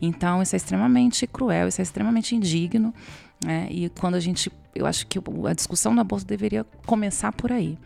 Então, 0.00 0.42
isso 0.42 0.54
é 0.54 0.58
extremamente 0.58 1.26
cruel, 1.26 1.68
isso 1.68 1.80
é 1.80 1.84
extremamente 1.84 2.34
indigno. 2.34 2.92
Né, 3.44 3.68
e 3.70 3.88
quando 3.88 4.16
a 4.16 4.20
gente. 4.20 4.50
Eu 4.74 4.86
acho 4.86 5.06
que 5.06 5.18
a 5.18 5.54
discussão 5.54 5.94
do 5.94 6.00
aborto 6.00 6.26
deveria 6.26 6.64
começar 6.84 7.32
por 7.32 7.50
aí. 7.50 7.78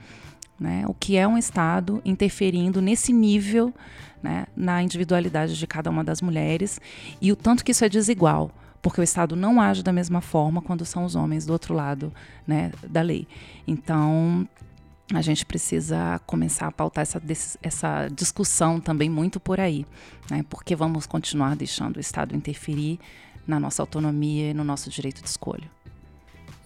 Né? 0.63 0.85
O 0.87 0.95
que 0.95 1.17
é 1.17 1.27
um 1.27 1.37
Estado 1.37 2.01
interferindo 2.05 2.81
nesse 2.81 3.13
nível 3.13 3.75
né, 4.23 4.47
na 4.55 4.81
individualidade 4.81 5.59
de 5.59 5.67
cada 5.67 5.91
uma 5.91 6.05
das 6.05 6.23
mulheres 6.23 6.81
e 7.21 7.33
o 7.33 7.37
tanto 7.37 7.65
que 7.65 7.73
isso 7.73 7.85
é 7.85 7.89
desigual, 7.89 8.53
porque 8.81 9.01
o 9.01 9.03
Estado 9.03 9.35
não 9.35 9.61
age 9.61 9.83
da 9.83 9.93
mesma 9.93 10.21
forma 10.21 10.63
quando 10.63 10.85
são 10.85 11.05
os 11.05 11.17
homens 11.17 11.45
do 11.45 11.53
outro 11.53 11.75
lado 11.75 12.13
né, 12.47 12.71
da 12.89 13.03
lei. 13.03 13.27
Então, 13.67 14.49
a 15.13 15.21
gente 15.21 15.45
precisa 15.45 16.21
começar 16.29 16.69
a 16.69 16.73
pautar 16.73 17.03
essa, 17.03 17.21
essa 17.61 18.09
discussão 18.15 18.79
também 18.81 19.11
muito 19.11 19.41
por 19.41 19.59
aí, 19.59 19.85
né, 20.31 20.45
porque 20.49 20.77
vamos 20.77 21.07
continuar 21.07 21.57
deixando 21.57 21.97
o 21.97 22.01
Estado 22.01 22.37
interferir 22.37 23.01
na 23.45 23.59
nossa 23.59 23.83
autonomia 23.83 24.51
e 24.51 24.55
no 24.55 24.63
nosso 24.63 24.89
direito 24.89 25.21
de 25.21 25.29
escolha. 25.29 25.69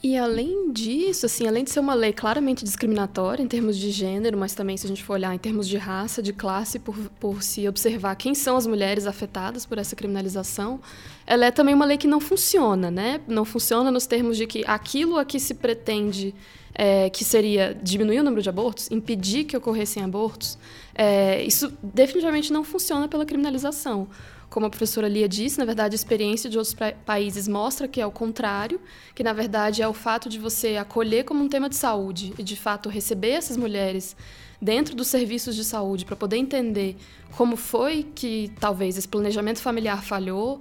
E 0.07 0.17
além 0.17 0.71
disso, 0.71 1.27
assim, 1.27 1.49
além 1.49 1.65
de 1.65 1.71
ser 1.73 1.81
uma 1.81 1.93
lei 1.93 2.13
claramente 2.13 2.65
discriminatória 2.65 3.43
em 3.43 3.49
termos 3.49 3.77
de 3.77 3.91
gênero, 3.91 4.39
mas 4.39 4.55
também 4.55 4.77
se 4.77 4.87
a 4.87 4.89
gente 4.89 5.03
for 5.03 5.15
olhar 5.15 5.35
em 5.35 5.39
termos 5.39 5.67
de 5.67 5.77
raça, 5.77 6.23
de 6.23 6.33
classe, 6.33 6.79
por, 6.79 6.97
por 7.19 7.43
se 7.43 7.67
observar 7.67 8.15
quem 8.15 8.33
são 8.33 8.57
as 8.57 8.69
mulheres 8.69 9.05
afetadas 9.05 9.67
por 9.67 9.79
essa 9.79 9.97
criminalização, 9.97 10.81
ela 11.27 11.47
é 11.47 11.51
também 11.51 11.75
uma 11.75 11.85
lei 11.85 11.99
que 11.99 12.07
não 12.07 12.21
funciona, 12.21 12.89
né? 12.89 13.21
Não 13.27 13.45
funciona 13.45 13.91
nos 13.91 14.07
termos 14.07 14.37
de 14.37 14.47
que 14.47 14.63
aquilo 14.65 15.19
a 15.19 15.25
que 15.25 15.41
se 15.41 15.55
pretende 15.55 16.33
é, 16.73 17.11
que 17.11 17.25
seria 17.25 17.75
diminuir 17.75 18.21
o 18.21 18.23
número 18.23 18.43
de 18.43 18.49
abortos, 18.49 18.89
impedir 18.93 19.43
que 19.43 19.57
ocorressem 19.57 20.05
abortos, 20.05 20.57
é, 20.95 21.43
isso 21.43 21.73
definitivamente 21.83 22.53
não 22.53 22.63
funciona 22.63 23.09
pela 23.09 23.27
criminalização. 23.27 24.07
Como 24.49 24.67
a 24.67 24.71
professora 24.71 25.09
Lia 25.09 25.29
disse, 25.29 25.59
na 25.59 25.65
verdade, 25.65 25.95
a 25.95 25.97
experiência 25.97 26.49
de 26.49 26.57
outros 26.57 26.75
países 27.05 27.49
mostra 27.49 27.89
que 27.89 28.01
é 28.01 28.07
o 28.07 28.11
contrário, 28.11 28.81
que 29.15 29.23
na 29.23 29.33
verdade 29.33 29.83
é 29.83 29.89
o 29.89 29.93
fato 29.93 30.29
de 30.29 30.39
você 30.39 30.77
acolher 30.77 31.25
como 31.25 31.43
um 31.45 31.49
tema 31.49 31.69
de 31.69 31.77
saúde 31.77 32.33
e 32.39 32.43
de 32.43 32.57
fato 32.57 32.89
receber 32.89 33.31
essas 33.31 33.57
mulheres 33.57 34.17
dentro 34.61 34.95
dos 34.95 35.09
serviços 35.09 35.55
de 35.55 35.65
saúde 35.65 36.05
para 36.05 36.17
poder 36.17 36.37
entender 36.37 36.97
como 37.37 37.57
foi 37.57 38.07
que 38.15 38.51
talvez 38.59 38.97
esse 38.97 39.09
planejamento 39.09 39.61
familiar 39.61 40.03
falhou, 40.03 40.61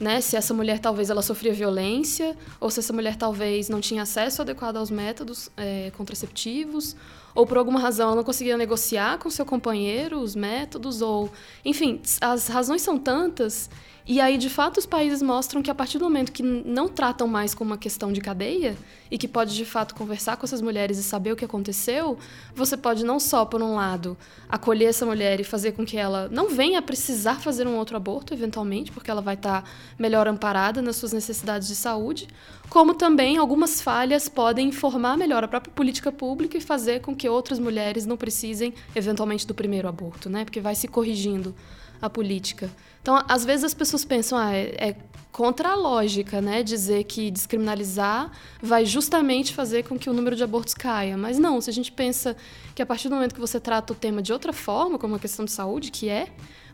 né? 0.00 0.20
Se 0.20 0.36
essa 0.36 0.52
mulher 0.52 0.78
talvez 0.78 1.10
ela 1.10 1.22
sofria 1.22 1.52
violência, 1.52 2.36
ou 2.60 2.70
se 2.70 2.80
essa 2.80 2.92
mulher 2.92 3.16
talvez 3.16 3.68
não 3.68 3.80
tinha 3.80 4.02
acesso 4.02 4.42
adequado 4.42 4.76
aos 4.76 4.90
métodos 4.90 5.50
é, 5.56 5.90
contraceptivos, 5.96 6.96
ou 7.36 7.46
por 7.46 7.58
alguma 7.58 7.78
razão 7.78 8.06
ela 8.08 8.16
não 8.16 8.24
conseguia 8.24 8.56
negociar 8.56 9.18
com 9.18 9.30
seu 9.30 9.44
companheiro 9.44 10.18
os 10.18 10.34
métodos, 10.34 11.02
ou 11.02 11.30
enfim, 11.64 12.00
as 12.20 12.48
razões 12.48 12.82
são 12.82 12.98
tantas 12.98 13.70
e 14.08 14.20
aí, 14.20 14.38
de 14.38 14.48
fato, 14.48 14.78
os 14.78 14.86
países 14.86 15.20
mostram 15.20 15.60
que 15.60 15.68
a 15.68 15.74
partir 15.74 15.98
do 15.98 16.04
momento 16.04 16.30
que 16.30 16.40
não 16.40 16.86
tratam 16.86 17.26
mais 17.26 17.52
como 17.54 17.72
uma 17.72 17.76
questão 17.76 18.12
de 18.12 18.20
cadeia 18.20 18.76
e 19.10 19.18
que 19.18 19.26
pode 19.26 19.56
de 19.56 19.64
fato 19.64 19.96
conversar 19.96 20.36
com 20.36 20.46
essas 20.46 20.62
mulheres 20.62 20.96
e 20.96 21.02
saber 21.02 21.32
o 21.32 21.36
que 21.36 21.44
aconteceu, 21.44 22.16
você 22.54 22.76
pode 22.76 23.04
não 23.04 23.18
só, 23.18 23.44
por 23.44 23.60
um 23.60 23.74
lado, 23.74 24.16
acolher 24.48 24.90
essa 24.90 25.04
mulher 25.04 25.40
e 25.40 25.44
fazer 25.44 25.72
com 25.72 25.84
que 25.84 25.96
ela 25.96 26.28
não 26.30 26.48
venha 26.48 26.78
a 26.78 26.82
precisar 26.82 27.40
fazer 27.40 27.66
um 27.66 27.76
outro 27.76 27.96
aborto, 27.96 28.32
eventualmente, 28.32 28.92
porque 28.92 29.10
ela 29.10 29.20
vai 29.20 29.34
estar 29.34 29.68
melhor 29.98 30.28
amparada 30.28 30.80
nas 30.80 30.94
suas 30.94 31.12
necessidades 31.12 31.66
de 31.66 31.74
saúde, 31.74 32.28
como 32.70 32.94
também 32.94 33.38
algumas 33.38 33.80
falhas 33.80 34.28
podem 34.28 34.68
informar 34.68 35.16
melhor 35.16 35.42
a 35.42 35.48
própria 35.48 35.72
política 35.72 36.12
pública 36.12 36.56
e 36.56 36.60
fazer 36.60 37.00
com 37.00 37.14
que 37.14 37.28
outras 37.28 37.58
mulheres 37.58 38.06
não 38.06 38.16
precisem, 38.16 38.72
eventualmente, 38.94 39.48
do 39.48 39.54
primeiro 39.54 39.88
aborto, 39.88 40.30
né? 40.30 40.44
Porque 40.44 40.60
vai 40.60 40.76
se 40.76 40.86
corrigindo 40.86 41.52
a 42.00 42.08
política. 42.08 42.70
Então, 43.06 43.22
às 43.28 43.44
vezes 43.44 43.62
as 43.62 43.72
pessoas 43.72 44.04
pensam, 44.04 44.36
ah, 44.36 44.52
é, 44.52 44.88
é 44.88 44.96
contra 45.30 45.68
a 45.68 45.74
lógica, 45.76 46.40
né, 46.40 46.64
dizer 46.64 47.04
que 47.04 47.30
descriminalizar 47.30 48.32
vai 48.60 48.84
justamente 48.84 49.54
fazer 49.54 49.84
com 49.84 49.96
que 49.96 50.10
o 50.10 50.12
número 50.12 50.34
de 50.34 50.42
abortos 50.42 50.74
caia. 50.74 51.16
Mas 51.16 51.38
não, 51.38 51.60
se 51.60 51.70
a 51.70 51.72
gente 51.72 51.92
pensa 51.92 52.36
que 52.74 52.82
a 52.82 52.86
partir 52.86 53.08
do 53.08 53.14
momento 53.14 53.32
que 53.32 53.40
você 53.40 53.60
trata 53.60 53.92
o 53.92 53.96
tema 53.96 54.20
de 54.20 54.32
outra 54.32 54.52
forma, 54.52 54.98
como 54.98 55.14
uma 55.14 55.20
questão 55.20 55.44
de 55.44 55.52
saúde, 55.52 55.92
que 55.92 56.08
é, 56.08 56.26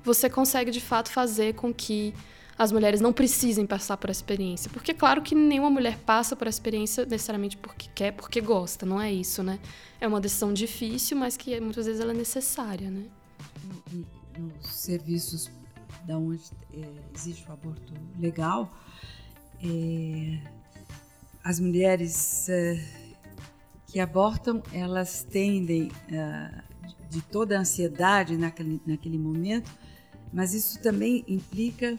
você 0.02 0.30
consegue 0.30 0.70
de 0.70 0.80
fato 0.80 1.10
fazer 1.10 1.52
com 1.52 1.70
que 1.70 2.14
as 2.56 2.72
mulheres 2.72 3.02
não 3.02 3.12
precisem 3.12 3.66
passar 3.66 3.98
por 3.98 4.08
essa 4.08 4.20
experiência. 4.20 4.70
Porque, 4.72 4.94
claro, 4.94 5.20
que 5.20 5.34
nenhuma 5.34 5.68
mulher 5.68 5.98
passa 5.98 6.34
por 6.34 6.46
essa 6.46 6.56
experiência 6.56 7.04
necessariamente 7.04 7.58
porque 7.58 7.90
quer, 7.94 8.12
porque 8.12 8.40
gosta, 8.40 8.86
não 8.86 8.98
é 8.98 9.12
isso, 9.12 9.42
né? 9.42 9.58
É 10.00 10.08
uma 10.08 10.18
decisão 10.18 10.50
difícil, 10.50 11.14
mas 11.14 11.36
que 11.36 11.60
muitas 11.60 11.84
vezes 11.84 12.00
ela 12.00 12.12
é 12.12 12.16
necessária, 12.16 12.90
né? 12.90 13.04
nos 14.38 14.66
serviços 14.66 15.50
da 16.06 16.18
onde 16.18 16.42
é, 16.72 16.84
existe 17.14 17.48
o 17.48 17.52
aborto 17.52 17.92
legal, 18.18 18.72
é, 19.62 20.40
as 21.44 21.60
mulheres 21.60 22.48
é, 22.48 22.80
que 23.86 24.00
abortam, 24.00 24.62
elas 24.72 25.22
tendem 25.22 25.90
é, 26.10 26.62
de 27.10 27.20
toda 27.22 27.56
a 27.56 27.60
ansiedade 27.60 28.36
naquele, 28.36 28.80
naquele 28.86 29.18
momento, 29.18 29.70
mas 30.32 30.54
isso 30.54 30.80
também 30.80 31.24
implica 31.28 31.96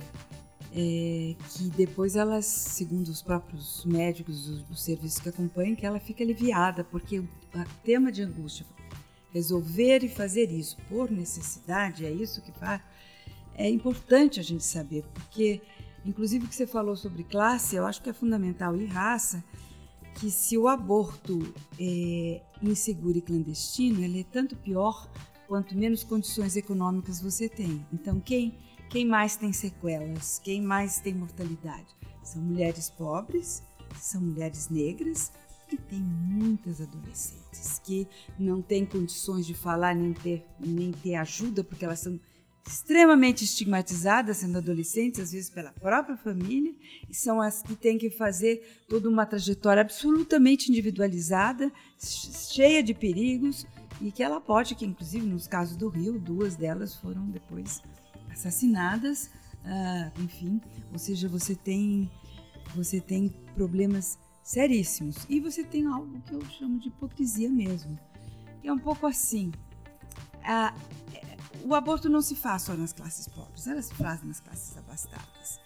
é, 0.75 1.35
que 1.49 1.69
depois 1.75 2.15
elas, 2.15 2.45
segundo 2.45 3.09
os 3.09 3.21
próprios 3.21 3.85
médicos 3.85 4.45
dos, 4.45 4.63
dos 4.63 4.83
serviços 4.83 5.19
que 5.19 5.29
acompanham, 5.29 5.75
que 5.75 5.85
ela 5.85 5.99
fica 5.99 6.23
aliviada, 6.23 6.83
porque 6.83 7.19
o 7.19 7.27
tema 7.83 8.11
de 8.11 8.23
angústia 8.23 8.65
resolver 9.31 10.03
e 10.03 10.09
fazer 10.09 10.51
isso 10.51 10.77
por 10.87 11.09
necessidade, 11.11 12.05
é 12.05 12.11
isso 12.11 12.41
que 12.41 12.51
faz, 12.51 12.81
é 13.55 13.69
importante 13.69 14.39
a 14.39 14.43
gente 14.43 14.63
saber, 14.63 15.03
porque, 15.13 15.61
inclusive, 16.05 16.45
o 16.45 16.47
que 16.47 16.55
você 16.55 16.67
falou 16.67 16.95
sobre 16.95 17.23
classe, 17.23 17.75
eu 17.75 17.85
acho 17.85 18.01
que 18.01 18.09
é 18.09 18.13
fundamental, 18.13 18.75
e 18.75 18.85
raça, 18.85 19.43
que 20.15 20.29
se 20.29 20.57
o 20.57 20.67
aborto 20.67 21.53
é 21.79 22.41
inseguro 22.61 23.17
e 23.17 23.21
clandestino, 23.21 24.03
ele 24.03 24.21
é 24.21 24.23
tanto 24.23 24.55
pior 24.55 25.09
quanto 25.47 25.77
menos 25.77 26.03
condições 26.03 26.55
econômicas 26.55 27.21
você 27.21 27.49
tem. 27.49 27.85
Então, 27.91 28.19
quem, 28.19 28.57
quem 28.89 29.05
mais 29.05 29.35
tem 29.35 29.51
sequelas, 29.51 30.39
quem 30.39 30.61
mais 30.61 30.99
tem 30.99 31.13
mortalidade? 31.13 31.87
São 32.23 32.41
mulheres 32.41 32.89
pobres, 32.89 33.61
são 33.99 34.21
mulheres 34.21 34.69
negras 34.69 35.31
e 35.71 35.77
tem 35.77 35.99
muitas 35.99 36.79
adolescentes 36.79 37.79
que 37.83 38.07
não 38.37 38.61
têm 38.61 38.85
condições 38.85 39.45
de 39.45 39.53
falar 39.53 39.95
nem 39.95 40.13
ter, 40.13 40.45
nem 40.59 40.91
ter 40.91 41.15
ajuda, 41.15 41.63
porque 41.63 41.85
elas 41.85 41.99
são 41.99 42.19
extremamente 42.65 43.43
estigmatizadas 43.43 44.37
sendo 44.37 44.57
adolescentes, 44.57 45.19
às 45.19 45.31
vezes 45.31 45.49
pela 45.49 45.71
própria 45.71 46.15
família, 46.15 46.73
e 47.09 47.13
são 47.13 47.41
as 47.41 47.61
que 47.61 47.75
têm 47.75 47.97
que 47.97 48.09
fazer 48.09 48.83
toda 48.87 49.09
uma 49.09 49.25
trajetória 49.25 49.81
absolutamente 49.81 50.69
individualizada, 50.69 51.71
cheia 51.99 52.81
de 52.81 52.93
perigos, 52.93 53.65
e 54.01 54.11
que 54.11 54.23
ela 54.23 54.41
pode, 54.41 54.75
que 54.75 54.85
inclusive 54.85 55.25
nos 55.25 55.47
casos 55.47 55.77
do 55.77 55.89
Rio, 55.89 56.19
duas 56.19 56.55
delas 56.55 56.95
foram 56.95 57.29
depois 57.29 57.81
assassinadas, 58.31 59.29
uh, 59.63 60.21
enfim, 60.21 60.59
ou 60.91 60.97
seja, 60.97 61.27
você 61.27 61.55
tem 61.55 62.09
você 62.75 62.99
tem 62.99 63.29
problemas 63.55 64.17
seríssimos. 64.43 65.25
E 65.29 65.39
você 65.39 65.63
tem 65.63 65.85
algo 65.85 66.19
que 66.21 66.33
eu 66.33 66.43
chamo 66.45 66.79
de 66.79 66.89
hipocrisia 66.89 67.49
mesmo. 67.49 67.97
É 68.63 68.71
um 68.71 68.79
pouco 68.79 69.07
assim. 69.07 69.51
A, 70.43 70.75
o 71.63 71.73
aborto 71.73 72.09
não 72.09 72.21
se 72.21 72.35
faz 72.35 72.63
só 72.63 72.73
nas 72.73 72.93
classes 72.93 73.27
pobres, 73.27 73.67
ela 73.67 73.81
se 73.81 73.93
faz 73.93 74.23
nas 74.23 74.39
classes 74.39 74.77
abastadas. 74.77 75.59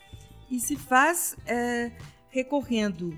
E 0.49 0.59
se 0.59 0.75
faz 0.75 1.35
é, 1.45 1.91
recorrendo 2.29 3.17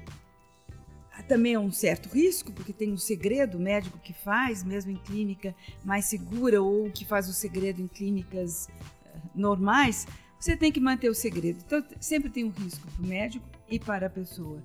também 1.28 1.54
a 1.54 1.60
um 1.60 1.72
certo 1.72 2.10
risco, 2.10 2.52
porque 2.52 2.74
tem 2.74 2.92
um 2.92 2.98
segredo 2.98 3.60
médico 3.60 4.00
que 4.00 4.13
faz, 4.13 4.63
mesmo 4.63 4.92
em 4.92 4.96
clínica 4.96 5.56
mais 5.86 6.06
segura, 6.06 6.62
ou 6.62 6.89
que 6.89 7.06
faz 7.06 7.30
o 7.30 7.34
segredo 7.34 7.82
em 7.82 7.88
clínicas 7.88 8.68
é, 8.68 9.20
normais, 9.36 10.08
você 10.39 10.58
tem 10.58 10.72
que 10.72 10.80
manter 10.80 11.10
o 11.10 11.13
segredo. 11.13 11.60
Então, 11.65 11.84
sempre 12.00 12.30
tem 12.30 12.46
um 12.46 12.50
risco 12.50 12.88
para 12.88 13.04
o 13.04 13.08
médico 13.08 13.46
e 13.70 13.80
para 13.80 14.08
a 14.08 14.10
pessoa. 14.10 14.60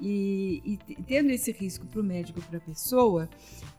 E, 0.00 0.80
e 0.88 1.02
tendo 1.02 1.30
esse 1.30 1.52
risco 1.52 1.86
para 1.86 2.00
o 2.00 2.04
médico 2.04 2.38
e 2.38 2.42
para 2.42 2.58
a 2.58 2.60
pessoa, 2.60 3.28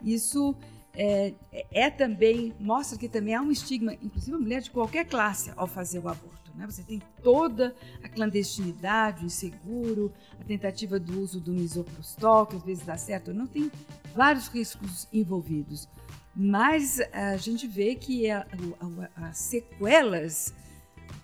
isso 0.01 0.55
é, 0.93 1.33
é, 1.71 1.89
também, 1.89 2.53
mostra 2.59 2.97
que 2.97 3.07
também 3.07 3.33
há 3.33 3.41
um 3.41 3.51
estigma, 3.51 3.93
inclusive 3.93 4.35
a 4.35 4.39
mulher 4.39 4.61
de 4.61 4.71
qualquer 4.71 5.05
classe, 5.05 5.51
ao 5.55 5.67
fazer 5.67 5.99
o 5.99 6.07
aborto. 6.07 6.51
Né? 6.55 6.65
Você 6.65 6.83
tem 6.83 7.01
toda 7.23 7.75
a 8.03 8.09
clandestinidade, 8.09 9.23
o 9.23 9.27
inseguro, 9.27 10.11
a 10.39 10.43
tentativa 10.43 10.99
do 10.99 11.19
uso 11.19 11.39
do 11.39 11.51
misoprostol, 11.51 12.45
que 12.45 12.55
às 12.55 12.63
vezes 12.63 12.85
dá 12.85 12.97
certo, 12.97 13.33
não 13.33 13.47
tem 13.47 13.71
vários 14.13 14.47
riscos 14.47 15.07
envolvidos. 15.13 15.87
Mas 16.35 16.99
a 17.11 17.35
gente 17.37 17.67
vê 17.67 17.95
que 17.95 18.29
as 18.29 19.37
sequelas, 19.37 20.53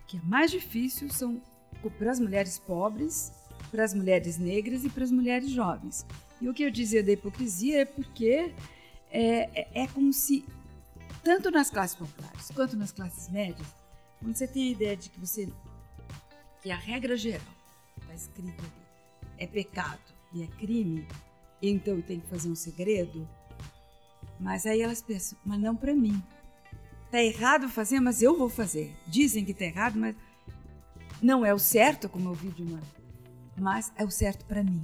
que 0.05 0.17
é 0.17 0.21
mais 0.23 0.51
difícil, 0.51 1.09
são 1.09 1.41
para 1.97 2.11
as 2.11 2.19
mulheres 2.19 2.59
pobres 2.59 3.31
para 3.71 3.83
as 3.83 3.93
mulheres 3.93 4.37
negras 4.37 4.83
e 4.83 4.89
para 4.89 5.03
as 5.03 5.11
mulheres 5.11 5.49
jovens. 5.49 6.05
E 6.41 6.47
o 6.47 6.53
que 6.53 6.63
eu 6.63 6.71
dizia 6.71 7.03
da 7.03 7.11
hipocrisia 7.11 7.81
é 7.81 7.85
porque 7.85 8.53
é, 9.11 9.61
é, 9.61 9.83
é 9.83 9.87
como 9.87 10.11
se, 10.11 10.45
tanto 11.23 11.51
nas 11.51 11.69
classes 11.69 11.95
populares 11.95 12.51
quanto 12.53 12.75
nas 12.75 12.91
classes 12.91 13.29
médias, 13.29 13.67
quando 14.19 14.35
você 14.35 14.47
tem 14.47 14.69
a 14.69 14.71
ideia 14.71 14.97
de 14.97 15.09
que 15.09 15.19
você 15.19 15.49
que 16.61 16.71
a 16.71 16.77
regra 16.77 17.15
geral 17.15 17.41
está 18.01 18.13
escrita 18.13 18.61
ali 18.61 18.87
é 19.37 19.45
pecado 19.45 20.01
e 20.33 20.43
é 20.43 20.47
crime, 20.47 21.07
então 21.61 22.01
tem 22.01 22.19
que 22.19 22.27
fazer 22.27 22.49
um 22.49 22.55
segredo, 22.55 23.27
mas 24.39 24.65
aí 24.65 24.81
elas 24.81 25.01
pensam, 25.01 25.37
mas 25.45 25.59
não 25.59 25.75
para 25.75 25.93
mim. 25.93 26.21
Tá 27.11 27.21
errado 27.21 27.69
fazer, 27.69 28.01
mas 28.01 28.21
eu 28.21 28.37
vou 28.37 28.49
fazer. 28.49 28.93
Dizem 29.07 29.45
que 29.45 29.53
tá 29.53 29.63
errado, 29.63 29.97
mas 29.97 30.15
não 31.21 31.45
é 31.45 31.53
o 31.53 31.59
certo, 31.59 32.09
como 32.09 32.29
eu 32.29 32.33
vi 32.33 32.49
de 32.49 32.63
uma 32.63 32.81
mas 33.59 33.91
é 33.95 34.05
o 34.05 34.11
certo 34.11 34.45
para 34.45 34.63
mim. 34.63 34.81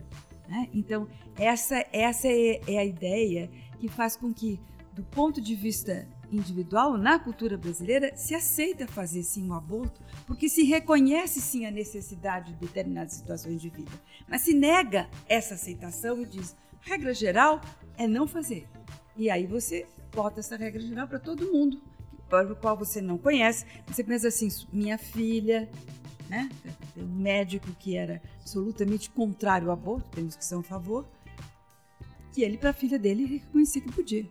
Né? 0.47 0.67
Então, 0.73 1.07
essa, 1.37 1.85
essa 1.91 2.27
é, 2.27 2.59
é 2.67 2.79
a 2.79 2.85
ideia 2.85 3.49
que 3.79 3.87
faz 3.87 4.15
com 4.15 4.33
que, 4.33 4.59
do 4.93 5.03
ponto 5.03 5.41
de 5.41 5.55
vista 5.55 6.07
individual, 6.31 6.97
na 6.97 7.19
cultura 7.19 7.57
brasileira, 7.57 8.15
se 8.15 8.33
aceita 8.33 8.87
fazer 8.87 9.23
sim 9.23 9.47
um 9.47 9.53
aborto, 9.53 10.01
porque 10.25 10.49
se 10.49 10.63
reconhece 10.63 11.39
sim 11.41 11.65
a 11.65 11.71
necessidade 11.71 12.53
de 12.53 12.59
determinadas 12.59 13.13
situações 13.13 13.61
de 13.61 13.69
vida. 13.69 13.91
Mas 14.27 14.41
se 14.41 14.53
nega 14.53 15.09
essa 15.27 15.53
aceitação 15.53 16.21
e 16.21 16.25
diz: 16.25 16.55
regra 16.81 17.13
geral 17.13 17.61
é 17.97 18.07
não 18.07 18.27
fazer. 18.27 18.67
E 19.15 19.29
aí 19.29 19.45
você 19.45 19.85
bota 20.11 20.39
essa 20.39 20.55
regra 20.55 20.81
geral 20.81 21.07
para 21.07 21.19
todo 21.19 21.51
mundo, 21.51 21.81
para 22.29 22.51
o 22.51 22.55
qual 22.55 22.77
você 22.77 23.01
não 23.01 23.17
conhece. 23.17 23.65
Você 23.87 24.03
pensa 24.03 24.27
assim: 24.27 24.47
minha 24.71 24.97
filha, 24.97 25.69
né? 26.29 26.49
Tem 26.93 27.03
um 27.03 27.15
médico 27.15 27.67
que 27.79 27.95
era 27.95 28.21
absolutamente 28.39 29.09
contrário 29.09 29.67
ao 29.67 29.73
aborto, 29.73 30.09
temos 30.09 30.35
que 30.35 30.45
são 30.45 30.59
a 30.59 30.63
favor. 30.63 31.07
Que 32.33 32.41
ele, 32.41 32.57
para 32.57 32.71
a 32.71 32.73
filha 32.73 32.97
dele, 32.97 33.25
reconhecia 33.25 33.81
que 33.81 33.91
podia. 33.91 34.29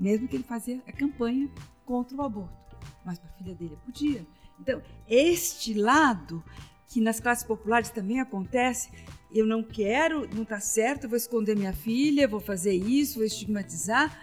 Mesmo 0.00 0.26
que 0.26 0.36
ele 0.36 0.42
fazia 0.42 0.82
a 0.88 0.92
campanha 0.92 1.48
contra 1.84 2.16
o 2.16 2.22
aborto. 2.22 2.56
Mas 3.04 3.18
para 3.18 3.30
a 3.30 3.32
filha 3.34 3.54
dele 3.54 3.78
podia. 3.84 4.26
Então, 4.58 4.82
este 5.06 5.74
lado, 5.74 6.42
que 6.88 7.00
nas 7.00 7.20
classes 7.20 7.44
populares 7.44 7.90
também 7.90 8.20
acontece, 8.20 8.90
eu 9.30 9.44
não 9.46 9.62
quero, 9.62 10.28
não 10.34 10.42
está 10.42 10.60
certo, 10.60 11.08
vou 11.08 11.16
esconder 11.16 11.56
minha 11.56 11.72
filha, 11.72 12.26
vou 12.26 12.40
fazer 12.40 12.74
isso, 12.74 13.16
vou 13.16 13.24
estigmatizar, 13.24 14.18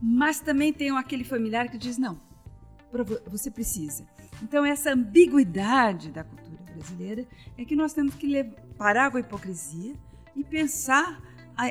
mas 0.00 0.40
também 0.40 0.72
tem 0.72 0.90
aquele 0.96 1.24
familiar 1.24 1.68
que 1.68 1.78
diz: 1.78 1.98
não, 1.98 2.18
você 3.26 3.50
precisa. 3.50 4.06
Então, 4.42 4.64
essa 4.64 4.92
ambiguidade 4.92 6.10
da 6.10 6.22
cultura 6.22 6.62
brasileira 6.72 7.26
é 7.56 7.64
que 7.64 7.74
nós 7.74 7.92
temos 7.92 8.14
que 8.14 8.44
parar 8.76 9.10
com 9.10 9.16
a 9.16 9.20
hipocrisia 9.20 9.94
e 10.36 10.44
pensar 10.44 11.20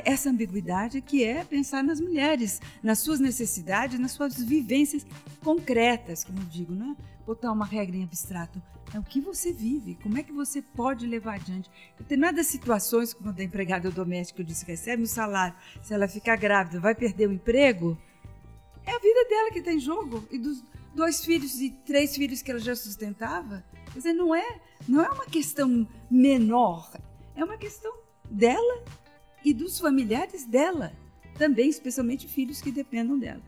essa 0.04 0.30
ambiguidade 0.30 1.00
que 1.02 1.24
é 1.24 1.44
pensar 1.44 1.84
nas 1.84 2.02
mulheres, 2.02 2.62
nas 2.84 3.00
suas 3.00 3.20
necessidades, 3.20 4.00
nas 4.00 4.12
suas 4.12 4.38
vivências 4.38 5.06
concretas, 5.44 6.24
como 6.24 6.40
eu 6.40 6.46
digo, 6.46 6.74
não 6.74 6.92
é 6.92 6.96
botar 7.26 7.52
uma 7.52 7.66
regra 7.66 7.96
em 7.96 8.04
abstrato. 8.04 8.62
É 8.94 9.00
o 9.00 9.04
que 9.04 9.20
você 9.20 9.52
vive, 9.52 9.96
como 10.02 10.18
é 10.18 10.24
que 10.24 10.32
você 10.32 10.62
pode 10.62 11.06
levar 11.06 11.36
adiante. 11.36 11.70
Determinadas 11.98 12.48
situações, 12.48 13.14
como 13.14 13.30
a 13.30 13.34
da 13.34 13.44
empregada 13.44 13.92
doméstica, 13.92 14.42
eu 14.42 14.46
disse, 14.46 14.66
recebe 14.66 15.04
o 15.04 15.08
salário, 15.08 15.56
se 15.82 15.94
ela 15.94 16.08
ficar 16.08 16.38
grávida, 16.38 16.80
vai 16.80 16.96
perder 16.96 17.28
o 17.28 17.34
emprego, 17.34 17.98
é 18.86 18.96
a 18.96 19.00
vida 19.00 19.26
dela 19.30 19.52
que 19.52 19.60
está 19.60 19.74
em 19.74 19.80
jogo. 19.80 20.26
E 20.32 20.38
dos 20.38 20.64
dois 20.96 21.24
filhos 21.24 21.60
e 21.60 21.70
três 21.86 22.16
filhos 22.16 22.42
que 22.42 22.50
ela 22.50 22.60
já 22.60 22.76
sustentava. 22.76 23.64
Quer 23.92 24.00
dizer, 24.00 24.14
não 24.14 24.34
é, 24.34 24.60
não 24.88 25.04
é 25.04 25.10
uma 25.10 25.26
questão 25.26 25.88
menor, 26.10 26.92
é 27.36 27.44
uma 27.44 27.58
questão 27.58 27.94
dela 28.30 28.84
e 29.48 29.54
dos 29.54 29.80
familiares 29.80 30.46
dela, 30.46 30.92
também, 31.38 31.70
especialmente 31.70 32.28
filhos 32.28 32.60
que 32.60 32.70
dependam 32.70 33.18
dela. 33.18 33.42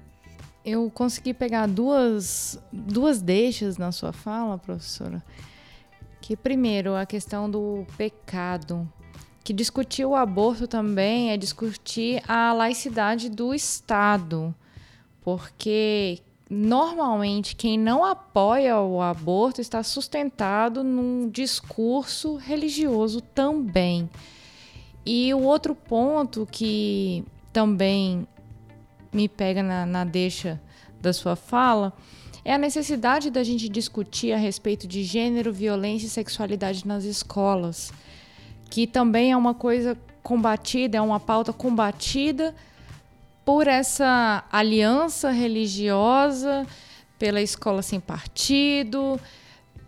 Eu 0.63 0.89
consegui 0.89 1.33
pegar 1.33 1.67
duas, 1.67 2.57
duas 2.71 3.21
deixas 3.21 3.77
na 3.77 3.91
sua 3.91 4.13
fala, 4.13 4.57
professora. 4.57 5.21
Que 6.21 6.37
primeiro, 6.37 6.95
a 6.95 7.05
questão 7.05 7.51
do 7.51 7.85
pecado. 7.97 8.89
Que 9.43 9.51
discutir 9.51 10.05
o 10.05 10.15
aborto 10.15 10.69
também 10.69 11.31
é 11.31 11.37
discutir 11.37 12.23
a 12.25 12.53
laicidade 12.53 13.29
do 13.29 13.53
Estado. 13.53 14.55
Porque 15.21 16.21
normalmente 16.49 17.57
quem 17.57 17.77
não 17.77 18.05
apoia 18.05 18.79
o 18.79 19.01
aborto 19.01 19.59
está 19.59 19.83
sustentado 19.83 20.81
num 20.81 21.29
discurso 21.29 22.37
religioso 22.37 23.19
também. 23.19 24.09
E 25.05 25.33
o 25.33 25.41
outro 25.41 25.73
ponto 25.73 26.47
que 26.51 27.23
também 27.51 28.27
me 29.11 29.27
pega 29.27 29.63
na, 29.63 29.85
na 29.85 30.03
deixa 30.03 30.59
da 31.01 31.13
sua 31.13 31.35
fala 31.35 31.93
é 32.43 32.53
a 32.53 32.57
necessidade 32.57 33.29
da 33.29 33.43
gente 33.43 33.67
discutir 33.67 34.31
a 34.31 34.37
respeito 34.37 34.87
de 34.87 35.03
gênero, 35.03 35.51
violência 35.51 36.07
e 36.07 36.09
sexualidade 36.09 36.87
nas 36.87 37.03
escolas, 37.03 37.91
que 38.69 38.87
também 38.87 39.31
é 39.31 39.37
uma 39.37 39.53
coisa 39.53 39.97
combatida, 40.23 40.97
é 40.97 41.01
uma 41.01 41.19
pauta 41.19 41.51
combatida 41.51 42.55
por 43.43 43.67
essa 43.67 44.43
aliança 44.51 45.31
religiosa, 45.31 46.65
pela 47.17 47.41
escola 47.41 47.81
sem 47.81 47.99
partido, 47.99 49.19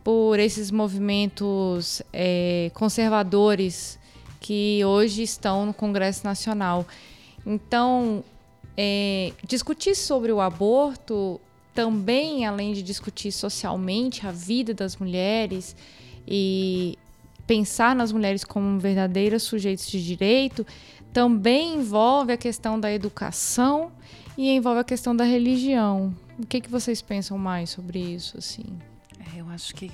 por 0.03 0.39
esses 0.39 0.71
movimentos 0.71 2.01
é, 2.11 2.71
conservadores 2.73 3.99
que 4.41 4.83
hoje 4.83 5.21
estão 5.21 5.67
no 5.67 5.73
Congresso 5.73 6.25
Nacional. 6.25 6.85
Então, 7.45 8.23
é, 8.75 9.31
discutir 9.47 9.95
sobre 9.95 10.31
o 10.31 10.41
aborto 10.41 11.39
também, 11.73 12.45
além 12.45 12.73
de 12.73 12.81
discutir 12.81 13.31
socialmente 13.31 14.25
a 14.25 14.31
vida 14.31 14.73
das 14.73 14.97
mulheres 14.97 15.75
e 16.27 16.97
pensar 17.45 17.95
nas 17.95 18.11
mulheres 18.11 18.43
como 18.43 18.79
verdadeiros 18.79 19.43
sujeitos 19.43 19.87
de 19.87 20.03
direito, 20.03 20.65
também 21.13 21.75
envolve 21.75 22.33
a 22.33 22.37
questão 22.37 22.79
da 22.79 22.91
educação 22.91 23.91
e 24.35 24.49
envolve 24.49 24.79
a 24.79 24.83
questão 24.83 25.15
da 25.15 25.23
religião. 25.23 26.15
O 26.39 26.45
que, 26.47 26.61
que 26.61 26.69
vocês 26.69 26.99
pensam 26.99 27.37
mais 27.37 27.69
sobre 27.69 27.99
isso? 27.99 28.37
Assim? 28.39 28.65
É, 29.19 29.39
eu 29.39 29.47
acho 29.49 29.75
que 29.75 29.91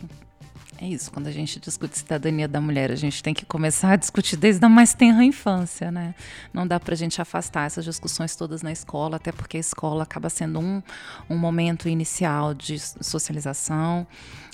é 0.80 0.88
isso, 0.88 1.12
quando 1.12 1.28
a 1.28 1.32
gente 1.32 1.60
discute 1.60 1.98
cidadania 1.98 2.48
da 2.48 2.62
mulher, 2.62 2.92
a 2.92 2.96
gente 2.96 3.24
tem 3.24 3.34
que 3.34 3.46
começar 3.46 3.92
a 3.92 3.96
discutir 3.96 4.38
desde 4.38 4.64
a 4.64 4.70
mais 4.70 4.94
tenra 4.94 5.24
infância, 5.24 5.92
né? 5.92 6.14
Não 6.54 6.68
dá 6.68 6.80
para 6.80 6.94
a 6.94 6.98
gente 6.98 7.20
afastar 7.22 7.66
essas 7.66 7.84
discussões 7.84 8.36
todas 8.36 8.62
na 8.62 8.72
escola, 8.72 9.16
até 9.16 9.32
porque 9.32 9.58
a 9.58 9.60
escola 9.60 10.04
acaba 10.04 10.30
sendo 10.30 10.60
um, 10.60 10.82
um 11.30 11.38
momento 11.38 11.90
inicial 11.90 12.54
de 12.54 12.78
socialização 12.80 14.06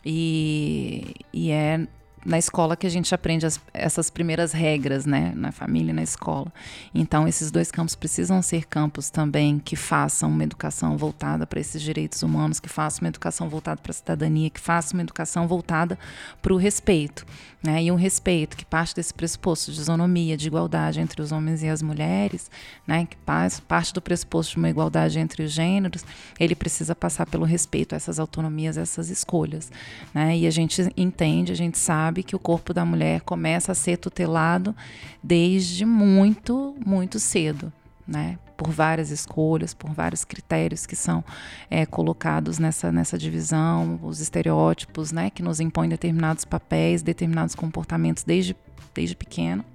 e, 0.05 1.13
e 1.33 1.51
é 1.51 1.87
na 2.25 2.37
escola 2.37 2.75
que 2.75 2.87
a 2.87 2.89
gente 2.89 3.13
aprende 3.13 3.45
as, 3.45 3.59
essas 3.73 4.09
primeiras 4.09 4.53
regras, 4.53 5.05
né? 5.05 5.33
Na 5.35 5.51
família 5.51 5.91
e 5.91 5.93
na 5.93 6.03
escola. 6.03 6.51
Então, 6.93 7.27
esses 7.27 7.51
dois 7.51 7.71
campos 7.71 7.95
precisam 7.95 8.41
ser 8.41 8.65
campos 8.65 9.09
também 9.09 9.59
que 9.59 9.75
façam 9.75 10.29
uma 10.29 10.43
educação 10.43 10.97
voltada 10.97 11.45
para 11.45 11.59
esses 11.59 11.81
direitos 11.81 12.23
humanos, 12.23 12.59
que 12.59 12.69
façam 12.69 13.01
uma 13.01 13.09
educação 13.09 13.49
voltada 13.49 13.81
para 13.81 13.91
a 13.91 13.95
cidadania, 13.95 14.49
que 14.49 14.59
façam 14.59 14.97
uma 14.97 15.03
educação 15.03 15.47
voltada 15.47 15.97
para 16.41 16.53
o 16.53 16.57
respeito. 16.57 17.25
Né? 17.63 17.83
E 17.83 17.91
um 17.91 17.95
respeito 17.95 18.57
que 18.57 18.65
parte 18.65 18.93
desse 18.93 19.13
pressuposto 19.13 19.71
de 19.71 19.79
isonomia, 19.79 20.35
de 20.35 20.47
igualdade 20.47 20.99
entre 20.99 21.21
os 21.21 21.31
homens 21.31 21.63
e 21.63 21.69
as 21.69 21.81
mulheres, 21.81 22.51
né? 22.85 23.07
que 23.09 23.15
parte 23.15 23.93
do 23.93 24.01
pressuposto 24.01 24.51
de 24.51 24.57
uma 24.57 24.69
igualdade 24.69 25.17
entre 25.17 25.43
os 25.43 25.51
gêneros, 25.51 26.05
ele 26.37 26.55
precisa 26.55 26.93
passar 26.93 27.25
pelo 27.25 27.45
respeito 27.45 27.93
a 27.93 27.95
essas 27.95 28.19
autonomias, 28.19 28.77
a 28.77 28.81
essas 28.81 29.09
escolhas. 29.09 29.71
Né? 30.13 30.39
E 30.39 30.45
a 30.45 30.51
gente 30.51 30.91
entende, 30.97 31.53
a 31.53 31.55
gente 31.55 31.77
sabe 31.77 32.21
que 32.21 32.35
o 32.35 32.39
corpo 32.39 32.73
da 32.73 32.83
mulher 32.83 33.21
começa 33.21 33.71
a 33.71 33.75
ser 33.75 33.95
tutelado 33.95 34.75
desde 35.23 35.85
muito, 35.85 36.75
muito 36.85 37.17
cedo, 37.17 37.71
né? 38.05 38.37
Por 38.63 38.71
várias 38.71 39.09
escolhas, 39.09 39.73
por 39.73 39.91
vários 39.91 40.23
critérios 40.23 40.85
que 40.85 40.95
são 40.95 41.23
é, 41.69 41.85
colocados 41.85 42.59
nessa, 42.59 42.91
nessa 42.91 43.17
divisão, 43.17 43.99
os 44.01 44.21
estereótipos, 44.21 45.11
né? 45.11 45.29
Que 45.29 45.43
nos 45.43 45.59
impõem 45.59 45.89
determinados 45.89 46.45
papéis, 46.45 47.01
determinados 47.01 47.55
comportamentos 47.55 48.23
desde, 48.23 48.55
desde 48.93 49.15
pequeno. 49.15 49.65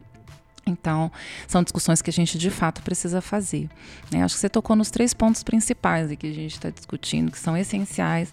Então, 0.66 1.10
são 1.46 1.62
discussões 1.62 2.00
que 2.00 2.10
a 2.10 2.12
gente 2.12 2.38
de 2.38 2.50
fato 2.50 2.82
precisa 2.82 3.20
fazer. 3.20 3.68
Né? 4.10 4.22
Acho 4.22 4.34
que 4.34 4.40
você 4.40 4.48
tocou 4.48 4.76
nos 4.76 4.90
três 4.90 5.14
pontos 5.14 5.42
principais 5.42 6.14
que 6.16 6.26
a 6.26 6.32
gente 6.32 6.52
está 6.52 6.70
discutindo, 6.70 7.30
que 7.32 7.38
são 7.38 7.56
essenciais 7.56 8.32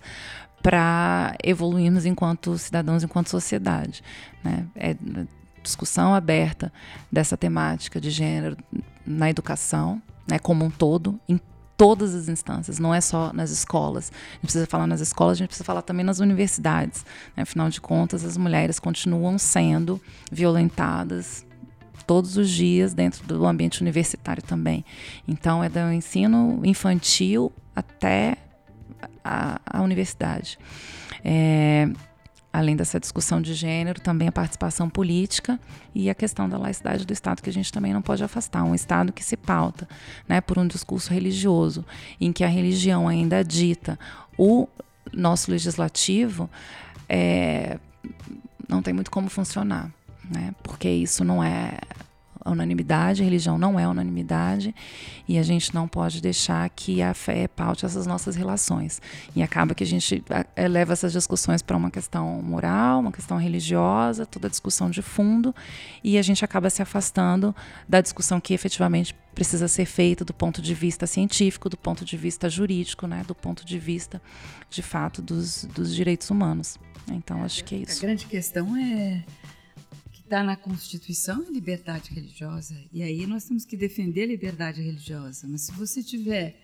para 0.62 1.36
evoluirmos 1.44 2.06
enquanto 2.06 2.58
cidadãos, 2.58 3.04
enquanto 3.04 3.30
sociedade. 3.30 4.04
Né? 4.44 4.65
É 4.76 4.96
discussão 5.65 6.13
aberta 6.13 6.72
dessa 7.12 7.36
temática 7.36 8.00
de 8.00 8.10
gênero 8.10 8.56
na 9.06 9.30
educação, 9.30 10.02
né, 10.28 10.40
como 10.40 10.66
um 10.66 10.70
todo, 10.70 11.20
em 11.28 11.40
todas 11.78 12.16
as 12.16 12.30
instâncias, 12.30 12.80
não 12.80 12.94
é 12.94 13.02
só 13.02 13.34
nas 13.34 13.52
escolas. 13.52 14.12
A 14.12 14.34
gente 14.36 14.42
precisa 14.44 14.66
falar 14.66 14.88
nas 14.88 15.02
escolas, 15.02 15.34
a 15.34 15.40
gente 15.40 15.48
precisa 15.48 15.66
falar 15.66 15.82
também 15.82 16.06
nas 16.06 16.20
universidades. 16.20 17.06
Né? 17.36 17.44
Afinal 17.44 17.70
de 17.70 17.82
contas, 17.82 18.24
as 18.24 18.38
mulheres 18.38 18.80
continuam 18.80 19.38
sendo 19.38 20.02
violentadas 20.32 21.46
todos 22.08 22.38
os 22.38 22.50
dias 22.50 22.94
dentro 22.94 23.26
do 23.26 23.46
ambiente 23.46 23.82
universitário 23.82 24.44
também. 24.44 24.86
Então, 25.28 25.64
é 25.64 25.70
do 25.70 25.92
ensino 25.92 26.62
infantil 26.64 27.52
até 27.76 28.38
a, 29.24 29.60
a 29.66 29.82
universidade. 29.82 30.58
É, 31.24 31.90
além 32.56 32.74
dessa 32.74 33.02
discussão 33.02 33.41
de 33.41 33.54
gênero, 33.54 34.00
também 34.00 34.30
a 34.30 34.32
participação 34.32 34.89
política 34.89 35.60
e 35.94 36.10
a 36.10 36.15
questão 36.15 36.48
da 36.48 36.58
laicidade 36.58 37.06
do 37.06 37.12
Estado, 37.12 37.41
que 37.41 37.50
a 37.50 37.54
gente 37.54 37.72
também 37.72 37.94
não 37.94 38.02
pode 38.02 38.24
afastar. 38.24 38.63
Um 38.63 38.74
Estado 38.74 39.12
que 39.12 39.24
se 39.24 39.36
pauta 39.36 39.86
né, 40.26 40.39
por 40.39 40.58
um 40.58 40.65
discurso 40.65 41.13
religioso, 41.13 41.84
em 42.20 42.32
que 42.32 42.46
a 42.46 42.48
religião 42.48 43.10
ainda 43.10 43.44
dita 43.44 44.00
o 44.38 44.70
nosso 45.12 45.52
legislativo, 45.52 46.50
é, 47.10 47.78
não 48.70 48.82
tem 48.82 48.94
muito 48.94 49.12
como 49.12 49.30
funcionar. 49.30 49.91
Né, 50.24 50.56
porque 50.63 50.89
isso 50.89 51.26
não 51.26 51.44
é 51.44 51.78
unanimidade, 52.52 53.22
a 53.22 53.26
religião 53.26 53.58
não 53.58 53.80
é 53.80 53.88
unanimidade 53.88 54.74
e 55.28 55.38
a 55.38 55.44
gente 55.44 55.74
não 55.74 55.88
pode 55.88 56.22
deixar 56.22 56.70
que 56.70 57.02
a 57.02 57.14
fé 57.14 57.48
paute 57.48 57.86
essas 57.86 58.06
nossas 58.06 58.36
relações. 58.36 59.02
E 59.36 59.42
acaba 59.42 59.74
que 59.74 59.84
a 59.84 59.88
gente 59.88 60.24
leva 60.70 60.94
essas 60.94 61.12
discussões 61.12 61.62
para 61.62 61.76
uma 61.76 61.90
questão 61.90 62.42
moral, 62.42 63.00
uma 63.00 63.12
questão 63.12 63.38
religiosa, 63.38 64.26
toda 64.26 64.50
discussão 64.50 64.90
de 64.90 65.02
fundo, 65.02 65.54
e 66.04 66.18
a 66.18 66.22
gente 66.22 66.46
acaba 66.46 66.70
se 66.70 66.82
afastando 66.82 67.56
da 67.88 68.02
discussão 68.02 68.40
que 68.40 68.54
efetivamente 68.54 69.16
precisa 69.34 69.68
ser 69.68 69.86
feita 69.86 70.24
do 70.24 70.34
ponto 70.34 70.62
de 70.62 70.74
vista 70.74 71.06
científico, 71.06 71.70
do 71.70 71.76
ponto 71.76 72.06
de 72.06 72.16
vista 72.16 72.50
jurídico, 72.50 73.06
né, 73.06 73.24
do 73.28 73.36
ponto 73.36 73.66
de 73.66 73.78
vista, 73.78 74.22
de 74.70 74.82
fato, 74.82 75.22
dos, 75.22 75.66
dos 75.66 75.94
direitos 75.94 76.30
humanos. 76.30 76.78
Então, 77.12 77.44
acho 77.44 77.64
que 77.64 77.76
é 77.76 77.78
isso. 77.80 78.00
A 78.00 78.08
grande 78.08 78.26
questão 78.26 78.76
é 78.78 79.24
está 80.26 80.44
na 80.44 80.56
Constituição 80.56 81.46
é 81.48 81.52
liberdade 81.52 82.12
religiosa. 82.12 82.76
E 82.92 83.04
aí 83.04 83.26
nós 83.28 83.46
temos 83.46 83.64
que 83.64 83.78
defender 83.78 84.24
a 84.24 84.28
liberdade 84.28 84.82
religiosa. 84.82 85.48
Mas 85.48 85.62
se 85.62 85.72
você 85.72 86.04
tiver 86.04 86.60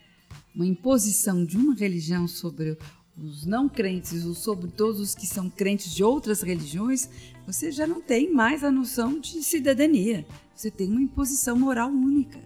uma 0.53 0.65
imposição 0.65 1.45
de 1.45 1.57
uma 1.57 1.75
religião 1.75 2.27
sobre 2.27 2.77
os 3.15 3.45
não 3.45 3.69
crentes 3.69 4.25
ou 4.25 4.33
sobre 4.33 4.69
todos 4.71 4.99
os 4.99 5.13
que 5.13 5.27
são 5.27 5.47
crentes 5.49 5.93
de 5.93 6.03
outras 6.03 6.41
religiões, 6.41 7.07
você 7.45 7.71
já 7.71 7.85
não 7.85 8.01
tem 8.01 8.33
mais 8.33 8.63
a 8.63 8.71
noção 8.71 9.19
de 9.19 9.43
cidadania. 9.43 10.25
Você 10.55 10.71
tem 10.71 10.89
uma 10.89 11.01
imposição 11.01 11.57
moral 11.57 11.89
única. 11.89 12.39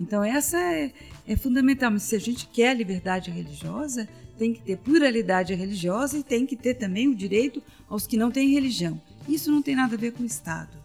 Então, 0.00 0.22
essa 0.22 0.58
é, 0.58 0.92
é 1.28 1.36
fundamental. 1.36 1.92
Mas 1.92 2.02
se 2.02 2.16
a 2.16 2.20
gente 2.20 2.48
quer 2.48 2.70
a 2.70 2.74
liberdade 2.74 3.30
religiosa, 3.30 4.08
tem 4.36 4.52
que 4.52 4.62
ter 4.62 4.78
pluralidade 4.78 5.54
religiosa 5.54 6.18
e 6.18 6.24
tem 6.24 6.44
que 6.44 6.56
ter 6.56 6.74
também 6.74 7.06
o 7.06 7.14
direito 7.14 7.62
aos 7.88 8.04
que 8.04 8.16
não 8.16 8.32
têm 8.32 8.50
religião. 8.50 9.00
Isso 9.28 9.50
não 9.50 9.62
tem 9.62 9.74
nada 9.74 9.94
a 9.94 9.98
ver 9.98 10.12
com 10.12 10.22
o 10.22 10.26
Estado. 10.26 10.76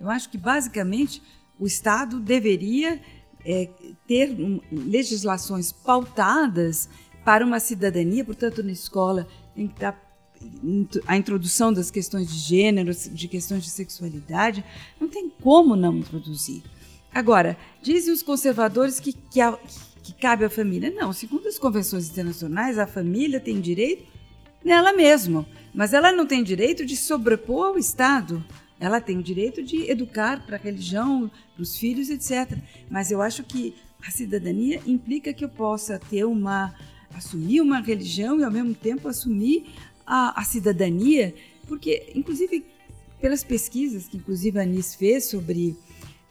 Eu 0.00 0.10
acho 0.10 0.28
que, 0.28 0.38
basicamente, 0.38 1.22
o 1.58 1.66
Estado 1.66 2.18
deveria 2.18 3.00
é, 3.44 3.68
ter 4.06 4.30
um, 4.30 4.60
legislações 4.70 5.72
pautadas 5.72 6.88
para 7.24 7.44
uma 7.44 7.60
cidadania, 7.60 8.24
portanto, 8.24 8.62
na 8.62 8.72
escola 8.72 9.28
tem 9.54 9.68
que 9.68 9.74
estar 9.74 10.12
a 11.06 11.16
introdução 11.16 11.72
das 11.72 11.88
questões 11.88 12.28
de 12.28 12.38
gênero, 12.38 12.92
de 12.92 13.28
questões 13.28 13.62
de 13.62 13.70
sexualidade, 13.70 14.64
não 15.00 15.08
tem 15.08 15.30
como 15.30 15.76
não 15.76 15.96
introduzir. 15.96 16.62
Agora, 17.14 17.56
dizem 17.82 18.12
os 18.12 18.22
conservadores 18.22 18.98
que, 18.98 19.12
que, 19.12 19.40
a, 19.40 19.56
que 20.02 20.12
cabe 20.14 20.44
à 20.44 20.50
família. 20.50 20.90
Não, 20.90 21.12
segundo 21.12 21.46
as 21.46 21.58
convenções 21.58 22.08
internacionais, 22.08 22.78
a 22.78 22.86
família 22.86 23.38
tem 23.38 23.60
direito 23.60 24.04
nela 24.64 24.92
mesma, 24.92 25.46
mas 25.74 25.92
ela 25.92 26.12
não 26.12 26.26
tem 26.26 26.42
direito 26.42 26.84
de 26.84 26.96
sobrepor 26.96 27.68
ao 27.68 27.78
Estado. 27.78 28.44
Ela 28.78 29.00
tem 29.00 29.18
o 29.18 29.22
direito 29.22 29.62
de 29.62 29.90
educar 29.90 30.44
para 30.44 30.56
a 30.56 30.60
religião, 30.60 31.30
para 31.54 31.62
os 31.62 31.76
filhos, 31.76 32.10
etc. 32.10 32.58
Mas 32.90 33.10
eu 33.10 33.22
acho 33.22 33.42
que 33.44 33.74
a 34.06 34.10
cidadania 34.10 34.80
implica 34.86 35.32
que 35.32 35.44
eu 35.44 35.48
possa 35.48 35.98
ter 35.98 36.24
uma 36.24 36.74
assumir 37.14 37.60
uma 37.60 37.80
religião 37.80 38.40
e 38.40 38.44
ao 38.44 38.50
mesmo 38.50 38.74
tempo 38.74 39.06
assumir 39.06 39.66
a, 40.06 40.40
a 40.40 40.44
cidadania, 40.44 41.34
porque 41.68 42.10
inclusive 42.14 42.64
pelas 43.20 43.44
pesquisas 43.44 44.08
que 44.08 44.16
inclusive 44.16 44.58
a 44.58 44.62
Anis 44.62 44.94
fez 44.94 45.26
sobre 45.26 45.76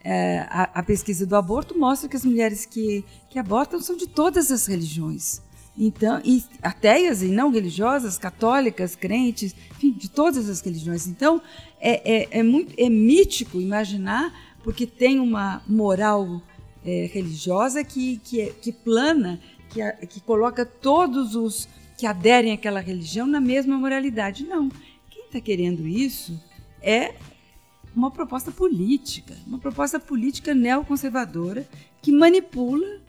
é, 0.03 0.39
a, 0.49 0.63
a, 0.73 0.83
pesquisa 0.83 1.25
do 1.25 1.35
aborto 1.35 1.77
mostra 1.77 2.09
que 2.09 2.15
as 2.15 2.25
mulheres 2.25 2.65
que, 2.65 3.05
que 3.29 3.37
abortam 3.37 3.79
são 3.79 3.95
de 3.95 4.07
todas 4.07 4.51
as 4.51 4.65
religiões. 4.65 5.41
Então, 5.83 6.21
e 6.23 6.43
ateias 6.61 7.23
e 7.23 7.29
não 7.29 7.49
religiosas, 7.49 8.15
católicas, 8.15 8.95
crentes, 8.95 9.55
enfim, 9.71 9.91
de 9.91 10.11
todas 10.11 10.47
as 10.47 10.61
religiões. 10.61 11.07
Então, 11.07 11.41
é, 11.79 12.17
é, 12.17 12.39
é 12.39 12.43
muito 12.43 12.71
é 12.77 12.87
mítico 12.87 13.59
imaginar, 13.59 14.31
porque 14.63 14.85
tem 14.85 15.19
uma 15.19 15.59
moral 15.67 16.39
é, 16.85 17.09
religiosa 17.11 17.83
que, 17.83 18.21
que, 18.23 18.41
é, 18.41 18.51
que 18.51 18.71
plana, 18.71 19.39
que, 19.71 19.81
que 20.05 20.21
coloca 20.21 20.63
todos 20.63 21.33
os 21.33 21.67
que 21.97 22.05
aderem 22.05 22.53
àquela 22.53 22.79
religião 22.79 23.25
na 23.25 23.41
mesma 23.41 23.75
moralidade. 23.75 24.43
Não. 24.43 24.69
Quem 25.09 25.23
está 25.25 25.41
querendo 25.41 25.87
isso 25.87 26.39
é 26.79 27.15
uma 27.95 28.11
proposta 28.11 28.51
política, 28.51 29.35
uma 29.47 29.57
proposta 29.57 29.99
política 29.99 30.53
neoconservadora 30.53 31.67
que 32.03 32.11
manipula 32.11 33.01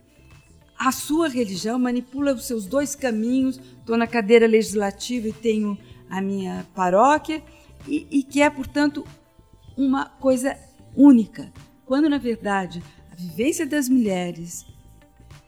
a 0.77 0.91
sua 0.91 1.27
religião, 1.27 1.79
manipula 1.79 2.33
os 2.33 2.45
seus 2.45 2.65
dois 2.65 2.95
caminhos. 2.95 3.59
Estou 3.79 3.97
na 3.97 4.07
cadeira 4.07 4.47
legislativa 4.47 5.27
e 5.27 5.33
tenho 5.33 5.77
a 6.09 6.21
minha 6.21 6.65
paróquia, 6.75 7.43
e, 7.87 8.07
e 8.11 8.23
que 8.23 8.41
é, 8.41 8.49
portanto, 8.49 9.05
uma 9.75 10.05
coisa 10.05 10.57
única. 10.95 11.51
Quando, 11.85 12.09
na 12.09 12.17
verdade, 12.17 12.83
a 13.11 13.15
vivência 13.15 13.65
das 13.65 13.89
mulheres 13.89 14.65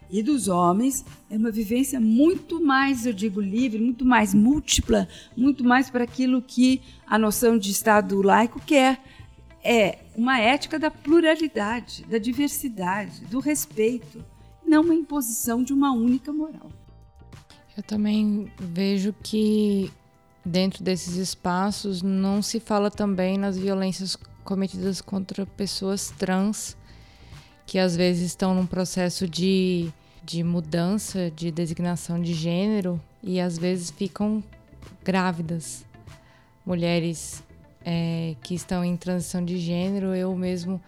e 0.10 0.22
dos 0.22 0.48
homens 0.48 1.06
é 1.30 1.38
uma 1.38 1.52
vivência 1.52 2.00
muito 2.00 2.64
mais, 2.64 3.06
eu 3.06 3.14
digo, 3.14 3.40
livre, 3.42 3.80
muito 3.80 4.06
mais 4.06 4.34
múltipla, 4.34 5.08
muito 5.36 5.64
mais 5.64 5.90
para 5.90 6.04
aquilo 6.04 6.42
que 6.42 6.82
a 7.06 7.18
noção 7.18 7.58
de 7.58 7.72
Estado 7.72 8.22
laico 8.22 8.60
quer. 8.66 9.02
É 9.64 10.00
uma 10.16 10.40
ética 10.40 10.78
da 10.78 10.92
pluralidade, 10.92 12.06
da 12.10 12.18
diversidade, 12.18 13.26
do 13.26 13.40
respeito, 13.40 14.24
não 14.76 14.82
uma 14.82 14.94
imposição 14.94 15.64
de 15.64 15.74
uma 15.74 15.92
única 15.92 16.32
moral. 16.34 16.70
Eu 17.76 17.84
também 17.84 18.52
vejo 18.60 19.14
que 19.24 19.92
dentro 20.46 20.84
desses 20.84 21.16
espaços 21.16 22.02
não 22.02 22.42
se 22.42 22.60
fala 22.60 22.92
também 22.92 23.38
nas 23.38 23.58
violências 23.58 24.18
cometidas 24.44 25.02
contra 25.02 25.46
pessoas 25.46 26.14
trans 26.18 26.78
que 27.66 27.80
às 27.80 27.96
vezes 27.96 28.28
estão 28.28 28.54
num 28.54 28.66
processo 28.66 29.28
de, 29.28 29.92
de 30.24 30.44
mudança 30.44 31.32
de 31.32 31.50
designação 31.52 32.22
de 32.22 32.34
gênero 32.34 33.02
e 33.24 33.40
às 33.40 33.58
vezes 33.58 33.90
ficam 33.90 34.44
grávidas. 35.04 35.84
Mulheres 36.64 37.44
é, 37.84 38.36
que 38.44 38.54
estão 38.54 38.86
em 38.86 38.96
transição 38.96 39.44
de 39.44 39.58
gênero, 39.58 40.14
eu 40.14 40.36
mesmo 40.36 40.80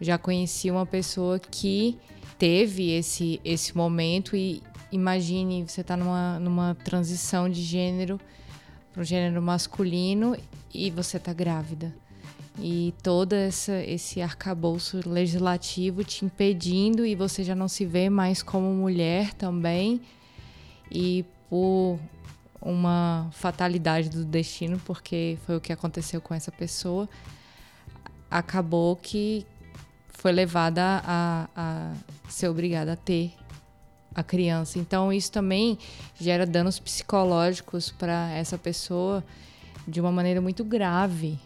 já 0.00 0.16
conheci 0.16 0.70
uma 0.70 0.86
pessoa 0.86 1.38
que 1.38 1.98
teve 2.42 2.90
esse, 2.90 3.40
esse 3.44 3.76
momento 3.76 4.34
e 4.34 4.60
imagine 4.90 5.62
você 5.62 5.80
está 5.80 5.96
numa, 5.96 6.40
numa 6.40 6.74
transição 6.74 7.48
de 7.48 7.62
gênero 7.62 8.20
para 8.92 9.00
o 9.00 9.04
gênero 9.04 9.40
masculino 9.40 10.36
e 10.74 10.90
você 10.90 11.18
está 11.18 11.32
grávida. 11.32 11.94
E 12.58 12.92
todo 13.00 13.32
essa, 13.32 13.80
esse 13.84 14.20
arcabouço 14.20 15.08
legislativo 15.08 16.02
te 16.02 16.24
impedindo 16.24 17.06
e 17.06 17.14
você 17.14 17.44
já 17.44 17.54
não 17.54 17.68
se 17.68 17.86
vê 17.86 18.10
mais 18.10 18.42
como 18.42 18.74
mulher 18.74 19.32
também. 19.34 20.00
E 20.90 21.24
por 21.48 21.96
uma 22.60 23.28
fatalidade 23.30 24.10
do 24.10 24.24
destino, 24.24 24.80
porque 24.84 25.38
foi 25.46 25.58
o 25.58 25.60
que 25.60 25.72
aconteceu 25.72 26.20
com 26.20 26.34
essa 26.34 26.50
pessoa, 26.50 27.08
acabou 28.28 28.96
que 28.96 29.46
foi 30.08 30.32
levada 30.32 31.00
a, 31.04 31.48
a 31.54 31.94
ser 32.32 32.48
obrigada 32.48 32.92
a 32.92 32.96
ter 32.96 33.32
a 34.14 34.22
criança. 34.22 34.78
Então 34.78 35.12
isso 35.12 35.30
também 35.32 35.78
gera 36.18 36.46
danos 36.46 36.78
psicológicos 36.78 37.90
para 37.90 38.30
essa 38.30 38.58
pessoa 38.58 39.24
de 39.86 40.00
uma 40.00 40.12
maneira 40.12 40.40
muito 40.40 40.64
grave. 40.64 41.38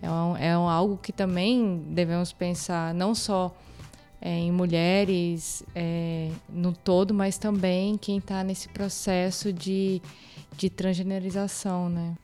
É, 0.00 0.10
um, 0.10 0.36
é 0.36 0.58
um, 0.58 0.68
algo 0.68 0.96
que 0.96 1.12
também 1.12 1.84
devemos 1.88 2.32
pensar, 2.32 2.92
não 2.92 3.14
só 3.14 3.54
é, 4.20 4.36
em 4.36 4.50
mulheres 4.50 5.62
é, 5.74 6.28
no 6.48 6.72
todo, 6.72 7.14
mas 7.14 7.38
também 7.38 7.96
quem 7.96 8.18
está 8.18 8.42
nesse 8.42 8.68
processo 8.68 9.52
de, 9.52 10.02
de 10.56 10.68
transgenerização, 10.68 11.88
né? 11.88 12.14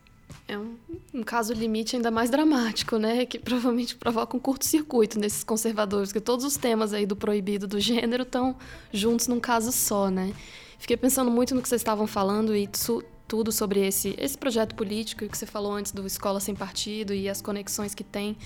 É 0.46 0.56
um, 0.56 0.76
um, 1.12 1.22
caso 1.22 1.52
limite 1.52 1.96
ainda 1.96 2.10
mais 2.10 2.30
dramático, 2.30 2.96
né? 2.96 3.26
Que 3.26 3.38
provavelmente 3.38 3.96
provoca 3.96 4.36
um 4.36 4.40
curto-circuito 4.40 5.18
nesses 5.18 5.44
conservadores, 5.44 6.12
que 6.12 6.20
todos 6.20 6.44
os 6.44 6.56
temas 6.56 6.92
aí 6.92 7.04
do 7.04 7.14
proibido 7.14 7.66
do 7.66 7.78
gênero 7.78 8.22
estão 8.22 8.56
juntos 8.92 9.28
num 9.28 9.40
caso 9.40 9.70
só, 9.72 10.10
né? 10.10 10.32
Fiquei 10.78 10.96
pensando 10.96 11.30
muito 11.30 11.54
no 11.54 11.60
que 11.60 11.68
vocês 11.68 11.80
estavam 11.80 12.06
falando 12.06 12.54
e 12.56 12.68
tudo 13.26 13.52
sobre 13.52 13.86
esse, 13.86 14.14
esse 14.18 14.38
projeto 14.38 14.74
político 14.74 15.28
que 15.28 15.36
você 15.36 15.44
falou 15.44 15.72
antes 15.72 15.92
do 15.92 16.06
Escola 16.06 16.40
Sem 16.40 16.54
Partido 16.54 17.12
e 17.12 17.28
as 17.28 17.42
conexões 17.42 17.94
que 17.94 18.02
tem. 18.02 18.36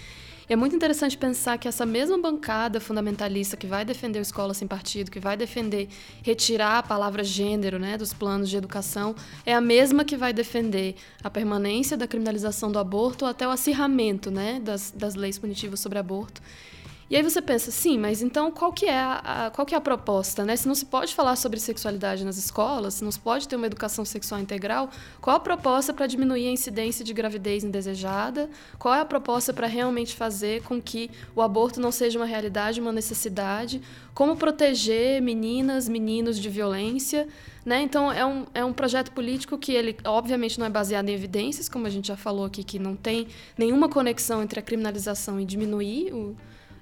É 0.53 0.57
muito 0.57 0.77
interessante 0.77 1.17
pensar 1.17 1.57
que 1.57 1.67
essa 1.67 1.87
mesma 1.87 2.19
bancada 2.19 2.79
fundamentalista 2.79 3.57
que 3.57 3.67
vai 3.67 3.87
defender 3.87 4.19
o 4.19 4.21
Escola 4.21 4.53
Sem 4.53 4.69
Partido, 4.69 5.11
que 5.11 5.19
vai 5.19 5.35
defender 5.35 5.89
retirar 6.23 6.77
a 6.77 6.83
palavra 6.83 7.25
gênero 7.25 7.79
né, 7.79 7.97
dos 7.97 8.13
planos 8.13 8.51
de 8.51 8.59
educação, 8.59 9.17
é 9.47 9.55
a 9.55 9.63
mesma 9.63 10.05
que 10.05 10.15
vai 10.15 10.31
defender 10.31 10.97
a 11.25 11.31
permanência 11.31 11.97
da 11.97 12.07
criminalização 12.07 12.71
do 12.71 12.79
aborto 12.79 13.25
até 13.25 13.49
o 13.49 13.51
acirramento 13.51 14.31
né, 14.31 14.61
das, 14.63 14.91
das 14.91 15.15
leis 15.15 15.39
punitivas 15.39 15.81
sobre 15.81 15.99
aborto. 15.99 16.43
E 17.13 17.17
aí 17.17 17.23
você 17.23 17.43
pensa, 17.43 17.71
sim, 17.71 17.99
mas 17.99 18.23
então 18.23 18.51
qual 18.51 18.73
que 18.73 18.87
é 18.87 18.99
a, 18.99 19.47
a, 19.47 19.51
qual 19.51 19.67
que 19.67 19.75
é 19.75 19.77
a 19.77 19.81
proposta, 19.83 20.47
né? 20.47 20.57
Se 20.57 20.67
não 20.67 20.75
se 20.75 20.87
pode 20.87 21.15
falar 21.15 21.37
sobre 21.37 21.61
sexualidade 21.61 22.25
nas 22.25 22.39
escolas, 22.39 22.95
se 22.95 23.05
não 23.05 23.13
se 23.13 23.21
pode 23.21 23.47
ter 23.47 23.55
uma 23.55 23.67
educação 23.67 24.03
sexual 24.03 24.41
integral, 24.41 24.89
qual 25.21 25.37
a 25.37 25.39
proposta 25.39 25.93
para 25.93 26.07
diminuir 26.07 26.49
a 26.49 26.51
incidência 26.51 27.05
de 27.05 27.13
gravidez 27.13 27.65
indesejada? 27.65 28.49
Qual 28.79 28.95
é 28.95 29.01
a 29.01 29.05
proposta 29.05 29.53
para 29.53 29.67
realmente 29.67 30.17
fazer 30.17 30.63
com 30.63 30.81
que 30.81 31.11
o 31.37 31.43
aborto 31.43 31.83
não 31.83 31.93
seja 31.93 32.19
uma 32.19 32.25
realidade, 32.25 32.81
uma 32.81 32.93
necessidade? 32.93 33.83
Como 34.15 34.35
proteger 34.35 35.21
meninas, 35.21 35.91
meninos 35.91 36.39
de 36.39 36.49
violência? 36.49 37.29
Né? 37.63 37.83
Então, 37.83 38.11
é 38.11 38.25
um, 38.25 38.47
é 38.55 38.65
um 38.65 38.73
projeto 38.73 39.13
político 39.13 39.59
que 39.59 39.73
ele, 39.73 39.99
obviamente, 40.07 40.59
não 40.59 40.65
é 40.65 40.71
baseado 40.71 41.11
em 41.11 41.13
evidências, 41.13 41.69
como 41.69 41.87
a 41.87 41.91
gente 41.91 42.09
já 42.09 42.17
falou 42.17 42.47
aqui, 42.47 42.65
que 42.65 42.79
não 42.79 42.97
tem 42.97 43.29
nenhuma 43.59 43.87
conexão 43.87 44.43
entre 44.43 44.59
a 44.61 44.63
criminalização 44.63 45.39
e 45.39 45.45
diminuir 45.45 46.11
o, 46.15 46.35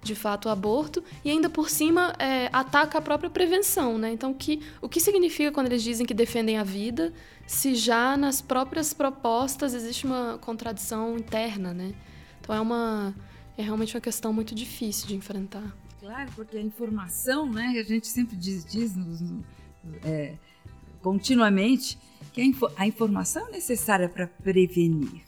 de 0.02 0.14
fato 0.14 0.46
o 0.46 0.48
aborto 0.48 1.02
e 1.24 1.30
ainda 1.30 1.50
por 1.50 1.68
cima 1.68 2.14
é, 2.18 2.48
ataca 2.52 2.98
a 2.98 3.00
própria 3.02 3.28
prevenção, 3.28 3.98
né? 3.98 4.12
Então 4.12 4.32
que, 4.32 4.62
o 4.80 4.88
que 4.88 5.00
significa 5.00 5.52
quando 5.52 5.66
eles 5.66 5.82
dizem 5.82 6.06
que 6.06 6.14
defendem 6.14 6.58
a 6.58 6.64
vida, 6.64 7.12
se 7.46 7.74
já 7.74 8.16
nas 8.16 8.40
próprias 8.40 8.94
propostas 8.94 9.74
existe 9.74 10.06
uma 10.06 10.38
contradição 10.40 11.16
interna, 11.16 11.74
né? 11.74 11.92
Então 12.40 12.54
é 12.54 12.60
uma 12.60 13.14
é 13.58 13.62
realmente 13.62 13.94
uma 13.94 14.00
questão 14.00 14.32
muito 14.32 14.54
difícil 14.54 15.06
de 15.06 15.14
enfrentar. 15.14 15.76
Claro, 16.00 16.30
porque 16.34 16.56
a 16.56 16.62
informação, 16.62 17.50
né, 17.50 17.74
a 17.78 17.82
gente 17.82 18.08
sempre 18.08 18.34
diz, 18.34 18.64
diz 18.64 18.94
é, 20.02 20.34
continuamente 21.02 21.98
que 22.32 22.40
a, 22.40 22.82
a 22.82 22.86
informação 22.86 23.48
é 23.48 23.50
necessária 23.50 24.08
para 24.08 24.26
prevenir. 24.26 25.22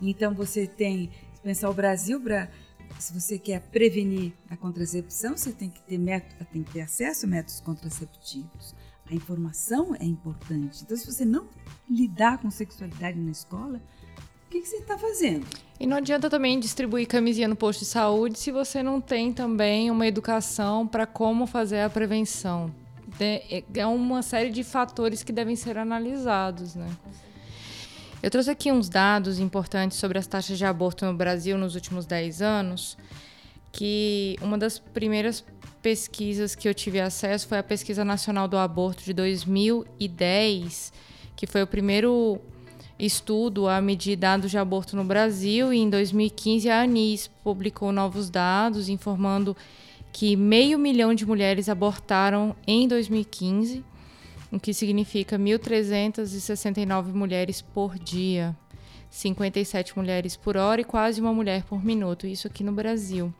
Então 0.00 0.32
você 0.32 0.68
tem, 0.68 1.10
pensar 1.42 1.68
o 1.68 1.74
Brasil, 1.74 2.20
pra, 2.20 2.48
se 3.04 3.12
você 3.12 3.38
quer 3.38 3.60
prevenir 3.60 4.32
a 4.48 4.56
contracepção, 4.56 5.36
você 5.36 5.52
tem 5.52 5.68
que 5.68 5.82
ter 5.82 5.98
método, 5.98 6.42
tem 6.50 6.62
que 6.62 6.72
ter 6.72 6.80
acesso 6.80 7.26
a 7.26 7.28
métodos 7.28 7.60
contraceptivos. 7.60 8.74
A 9.10 9.14
informação 9.14 9.94
é 10.00 10.04
importante. 10.04 10.82
Então, 10.82 10.96
se 10.96 11.04
você 11.04 11.22
não 11.22 11.46
lidar 11.88 12.38
com 12.38 12.50
sexualidade 12.50 13.18
na 13.18 13.30
escola, 13.30 13.78
o 14.46 14.50
que, 14.50 14.58
que 14.62 14.66
você 14.66 14.76
está 14.76 14.96
fazendo? 14.96 15.46
E 15.78 15.86
não 15.86 15.98
adianta 15.98 16.30
também 16.30 16.58
distribuir 16.58 17.06
camisinha 17.06 17.46
no 17.46 17.56
posto 17.56 17.80
de 17.80 17.86
saúde 17.86 18.38
se 18.38 18.50
você 18.50 18.82
não 18.82 19.02
tem 19.02 19.34
também 19.34 19.90
uma 19.90 20.06
educação 20.06 20.86
para 20.86 21.06
como 21.06 21.46
fazer 21.46 21.80
a 21.80 21.90
prevenção. 21.90 22.74
É, 23.20 23.62
é 23.74 23.86
uma 23.86 24.22
série 24.22 24.48
de 24.48 24.64
fatores 24.64 25.22
que 25.22 25.32
devem 25.32 25.56
ser 25.56 25.76
analisados, 25.76 26.74
né? 26.74 26.88
Eu 28.24 28.30
trouxe 28.30 28.50
aqui 28.50 28.72
uns 28.72 28.88
dados 28.88 29.38
importantes 29.38 29.98
sobre 29.98 30.18
as 30.18 30.26
taxas 30.26 30.56
de 30.56 30.64
aborto 30.64 31.04
no 31.04 31.12
Brasil 31.12 31.58
nos 31.58 31.74
últimos 31.74 32.06
10 32.06 32.40
anos, 32.40 32.96
que 33.70 34.38
uma 34.40 34.56
das 34.56 34.78
primeiras 34.78 35.44
pesquisas 35.82 36.54
que 36.54 36.66
eu 36.66 36.72
tive 36.72 37.02
acesso 37.02 37.46
foi 37.46 37.58
a 37.58 37.62
Pesquisa 37.62 38.02
Nacional 38.02 38.48
do 38.48 38.56
Aborto 38.56 39.04
de 39.04 39.12
2010, 39.12 40.90
que 41.36 41.46
foi 41.46 41.64
o 41.64 41.66
primeiro 41.66 42.40
estudo 42.98 43.68
a 43.68 43.78
medir 43.82 44.16
dados 44.16 44.50
de 44.50 44.56
aborto 44.56 44.96
no 44.96 45.04
Brasil, 45.04 45.70
e 45.70 45.80
em 45.80 45.90
2015 45.90 46.70
a 46.70 46.80
ANIS 46.80 47.28
publicou 47.42 47.92
novos 47.92 48.30
dados 48.30 48.88
informando 48.88 49.54
que 50.14 50.34
meio 50.34 50.78
milhão 50.78 51.12
de 51.12 51.26
mulheres 51.26 51.68
abortaram 51.68 52.56
em 52.66 52.88
2015 52.88 53.84
o 54.54 54.60
que 54.60 54.72
significa 54.72 55.36
1.369 55.36 57.12
mulheres 57.12 57.60
por 57.60 57.98
dia, 57.98 58.56
57 59.10 59.96
mulheres 59.98 60.36
por 60.36 60.56
hora 60.56 60.80
e 60.80 60.84
quase 60.84 61.20
uma 61.20 61.32
mulher 61.32 61.64
por 61.64 61.84
minuto, 61.84 62.26
isso 62.26 62.46
aqui 62.46 62.62
no 62.62 62.70
Brasil. 62.70 63.34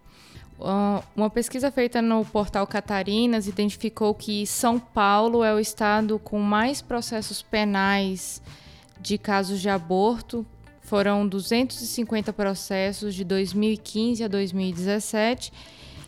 Uma 1.16 1.30
pesquisa 1.30 1.70
feita 1.70 2.02
no 2.02 2.24
portal 2.24 2.66
Catarinas 2.66 3.46
identificou 3.46 4.14
que 4.14 4.46
São 4.46 4.78
Paulo 4.78 5.44
é 5.44 5.54
o 5.54 5.60
estado 5.60 6.18
com 6.18 6.40
mais 6.40 6.82
processos 6.82 7.42
penais 7.42 8.42
de 9.00 9.18
casos 9.18 9.60
de 9.60 9.68
aborto. 9.68 10.44
Foram 10.80 11.26
250 11.26 12.32
processos 12.32 13.14
de 13.14 13.24
2015 13.24 14.22
a 14.22 14.28
2017 14.28 15.52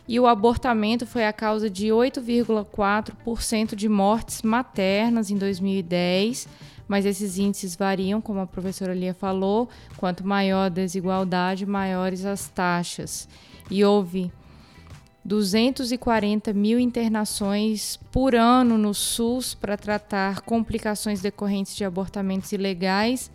e 0.07 0.19
o 0.19 0.25
abortamento 0.25 1.05
foi 1.05 1.25
a 1.25 1.33
causa 1.33 1.69
de 1.69 1.87
8,4% 1.87 3.75
de 3.75 3.89
mortes 3.89 4.41
maternas 4.41 5.29
em 5.29 5.37
2010, 5.37 6.47
mas 6.87 7.05
esses 7.05 7.37
índices 7.37 7.75
variam, 7.75 8.21
como 8.21 8.39
a 8.39 8.47
professora 8.47 8.93
Lia 8.93 9.13
falou, 9.13 9.67
quanto 9.97 10.25
maior 10.25 10.67
a 10.67 10.69
desigualdade, 10.69 11.65
maiores 11.65 12.23
as 12.23 12.47
taxas. 12.47 13.27
E 13.69 13.83
houve 13.83 14.31
240 15.25 16.53
mil 16.53 16.79
internações 16.79 17.99
por 18.09 18.33
ano 18.33 18.77
no 18.77 18.93
SUS 18.93 19.53
para 19.53 19.75
tratar 19.75 20.39
complicações 20.39 21.19
decorrentes 21.19 21.75
de 21.75 21.83
abortamentos 21.83 22.53
ilegais 22.53 23.29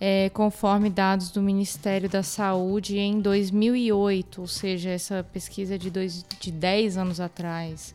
é, 0.00 0.30
conforme 0.30 0.88
dados 0.88 1.30
do 1.30 1.42
Ministério 1.42 2.08
da 2.08 2.22
Saúde 2.22 2.98
em 2.98 3.20
2008, 3.20 4.40
ou 4.40 4.46
seja, 4.46 4.90
essa 4.90 5.24
pesquisa 5.32 5.78
de, 5.78 5.90
dois, 5.90 6.24
de 6.40 6.52
10 6.52 6.96
anos 6.96 7.20
atrás. 7.20 7.94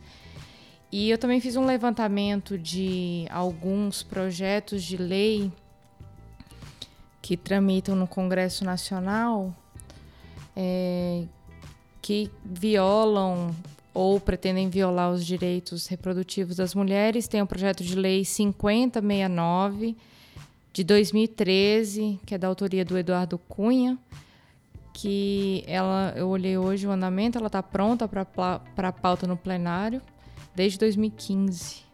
E 0.92 1.10
eu 1.10 1.18
também 1.18 1.40
fiz 1.40 1.56
um 1.56 1.64
levantamento 1.64 2.58
de 2.58 3.26
alguns 3.30 4.02
projetos 4.02 4.82
de 4.84 4.96
lei 4.96 5.50
que 7.20 7.36
tramitam 7.36 7.96
no 7.96 8.06
Congresso 8.06 8.64
Nacional 8.64 9.54
é, 10.54 11.24
que 12.00 12.30
violam 12.44 13.54
ou 13.92 14.20
pretendem 14.20 14.68
violar 14.68 15.10
os 15.10 15.24
direitos 15.24 15.86
reprodutivos 15.86 16.56
das 16.56 16.74
mulheres. 16.74 17.26
Tem 17.28 17.40
o 17.40 17.46
projeto 17.46 17.82
de 17.82 17.94
lei 17.94 18.24
5069 18.24 19.96
de 20.74 20.82
2013, 20.82 22.18
que 22.26 22.34
é 22.34 22.38
da 22.38 22.48
autoria 22.48 22.84
do 22.84 22.98
Eduardo 22.98 23.38
Cunha, 23.38 23.96
que 24.92 25.62
ela, 25.68 26.12
eu 26.16 26.28
olhei 26.28 26.58
hoje 26.58 26.84
o 26.84 26.90
andamento, 26.90 27.38
ela 27.38 27.46
está 27.46 27.62
pronta 27.62 28.08
para 28.08 28.88
a 28.88 28.92
pauta 28.92 29.24
no 29.24 29.36
plenário 29.36 30.02
desde 30.52 30.76
2015. 30.80 31.84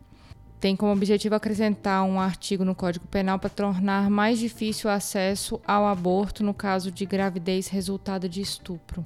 Tem 0.58 0.74
como 0.74 0.92
objetivo 0.92 1.34
acrescentar 1.34 2.02
um 2.04 2.18
artigo 2.18 2.64
no 2.64 2.74
Código 2.74 3.06
Penal 3.08 3.38
para 3.38 3.50
tornar 3.50 4.08
mais 4.08 4.38
difícil 4.38 4.88
o 4.88 4.92
acesso 4.92 5.60
ao 5.66 5.86
aborto 5.86 6.42
no 6.42 6.54
caso 6.54 6.90
de 6.90 7.04
gravidez 7.04 7.68
resultado 7.68 8.30
de 8.30 8.40
estupro. 8.40 9.04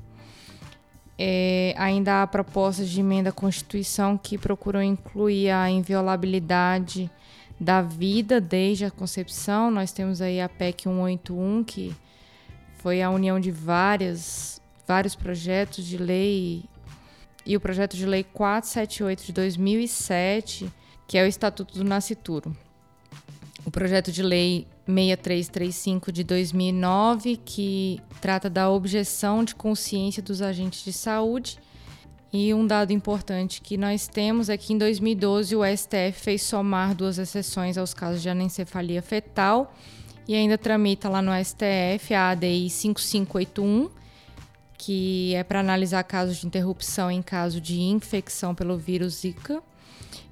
É, 1.19 1.75
ainda 1.77 2.23
há 2.23 2.27
propostas 2.29 2.89
de 2.89 3.01
emenda 3.01 3.31
à 3.31 3.33
Constituição 3.33 4.17
que 4.17 4.39
procuram 4.39 4.83
incluir 4.83 5.51
a 5.51 5.69
inviolabilidade 5.69 7.11
da 7.59 7.83
vida 7.83 8.41
desde 8.41 8.85
a 8.85 8.91
concepção. 8.91 9.71
Nós 9.71 9.93
temos 9.93 10.21
aí 10.21 10.41
a 10.41 10.49
PEC 10.49 10.85
181, 10.85 11.65
que 11.65 11.95
foi 12.79 13.03
a 13.03 13.11
união 13.11 13.41
de 13.41 13.51
várias, 13.51 14.61
vários 14.87 15.15
projetos 15.15 15.85
de 15.85 15.97
lei, 15.97 16.65
e 17.47 17.57
o 17.57 17.61
projeto 17.61 17.97
de 17.97 18.07
lei 18.07 18.25
478 18.25 19.27
de 19.27 19.33
2007, 19.33 20.73
que 21.07 21.19
é 21.19 21.25
o 21.25 21.27
Estatuto 21.27 21.75
do 21.75 21.85
Nascituro. 21.85 22.57
O 23.65 23.71
projeto 23.71 24.13
de 24.13 24.23
lei 24.23 24.67
6335 24.87 26.13
de 26.13 26.25
2009, 26.25 27.39
que 27.45 28.01
trata 28.21 28.51
da 28.51 28.71
objeção 28.71 29.45
de 29.45 29.55
consciência 29.55 30.23
dos 30.23 30.43
agentes 30.43 30.85
de 30.85 30.93
saúde 30.93 31.59
e 32.37 32.53
um 32.53 32.67
dado 32.67 32.93
importante 32.93 33.61
que 33.61 33.77
nós 33.77 34.09
temos 34.09 34.49
é 34.49 34.57
que 34.57 34.73
em 34.73 34.79
2012 34.79 35.55
o 35.55 35.61
STF 35.65 36.13
fez 36.15 36.43
somar 36.43 36.93
duas 36.93 37.17
exceções 37.17 37.79
aos 37.79 37.95
casos 37.95 38.21
de 38.21 38.29
anencefalia 38.29 39.01
fetal 39.01 39.73
e 40.27 40.35
ainda 40.35 40.59
tramita 40.59 41.09
lá 41.09 41.23
no 41.23 41.31
STF 41.33 42.13
a 42.13 42.31
ADI 42.31 42.69
5581, 42.69 43.89
que 44.77 45.33
é 45.37 45.45
para 45.45 45.61
analisar 45.61 46.03
casos 46.03 46.39
de 46.39 46.49
interrupção 46.49 47.09
em 47.09 47.23
caso 47.23 47.61
de 47.61 47.81
infecção 47.81 48.53
pelo 48.53 48.77
vírus 48.77 49.21
Zika, 49.21 49.63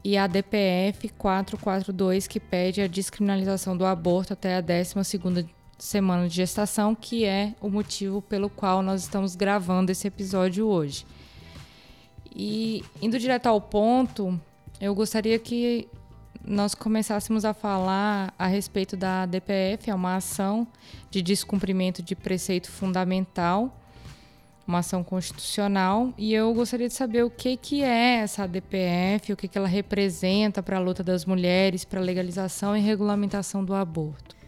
e 0.03 0.17
a 0.17 0.27
DPF 0.27 1.09
442, 1.11 2.27
que 2.27 2.41
pede 2.41 2.81
a 2.81 2.89
descriminalização 2.89 3.77
do 3.77 3.87
aborto 3.87 4.33
até 4.33 4.57
a 4.57 4.63
12ª 4.63 5.49
semana 5.79 6.29
de 6.29 6.35
gestação, 6.35 6.97
que 6.97 7.25
é 7.25 7.55
o 7.61 7.71
motivo 7.71 8.21
pelo 8.21 8.51
qual 8.51 8.83
nós 8.83 9.03
estamos 9.03 9.37
gravando 9.37 9.93
esse 9.93 10.09
episódio 10.09 10.67
hoje. 10.67 11.07
E 12.35 12.85
indo 13.01 13.19
direto 13.19 13.47
ao 13.47 13.61
ponto, 13.61 14.41
eu 14.81 14.95
gostaria 14.95 15.39
que 15.39 15.89
nós 16.45 16.75
começássemos 16.75 17.45
a 17.45 17.55
falar 17.55 18.35
a 18.39 18.47
respeito 18.47 18.97
da 18.97 19.27
DPF, 19.27 19.91
é 19.91 19.95
uma 19.95 20.17
ação 20.17 20.67
de 21.11 21.23
descumprimento 21.23 22.03
de 22.03 22.17
preceito 22.17 22.71
fundamental, 22.71 23.73
uma 24.67 24.79
ação 24.79 25.05
constitucional, 25.05 26.13
e 26.17 26.35
eu 26.35 26.53
gostaria 26.55 26.89
de 26.89 26.95
saber 26.95 27.25
o 27.25 27.31
que, 27.31 27.57
que 27.57 27.83
é 27.83 28.17
essa 28.17 28.47
DPF, 28.47 29.33
o 29.33 29.37
que, 29.37 29.47
que 29.47 29.59
ela 29.59 29.69
representa 29.69 30.63
para 30.63 30.77
a 30.77 30.81
luta 30.81 31.03
das 31.03 31.25
mulheres, 31.25 31.85
para 31.85 32.01
a 32.01 32.03
legalização 32.03 32.77
e 32.77 32.81
regulamentação 32.81 33.65
do 33.65 33.75
aborto. 33.75 34.42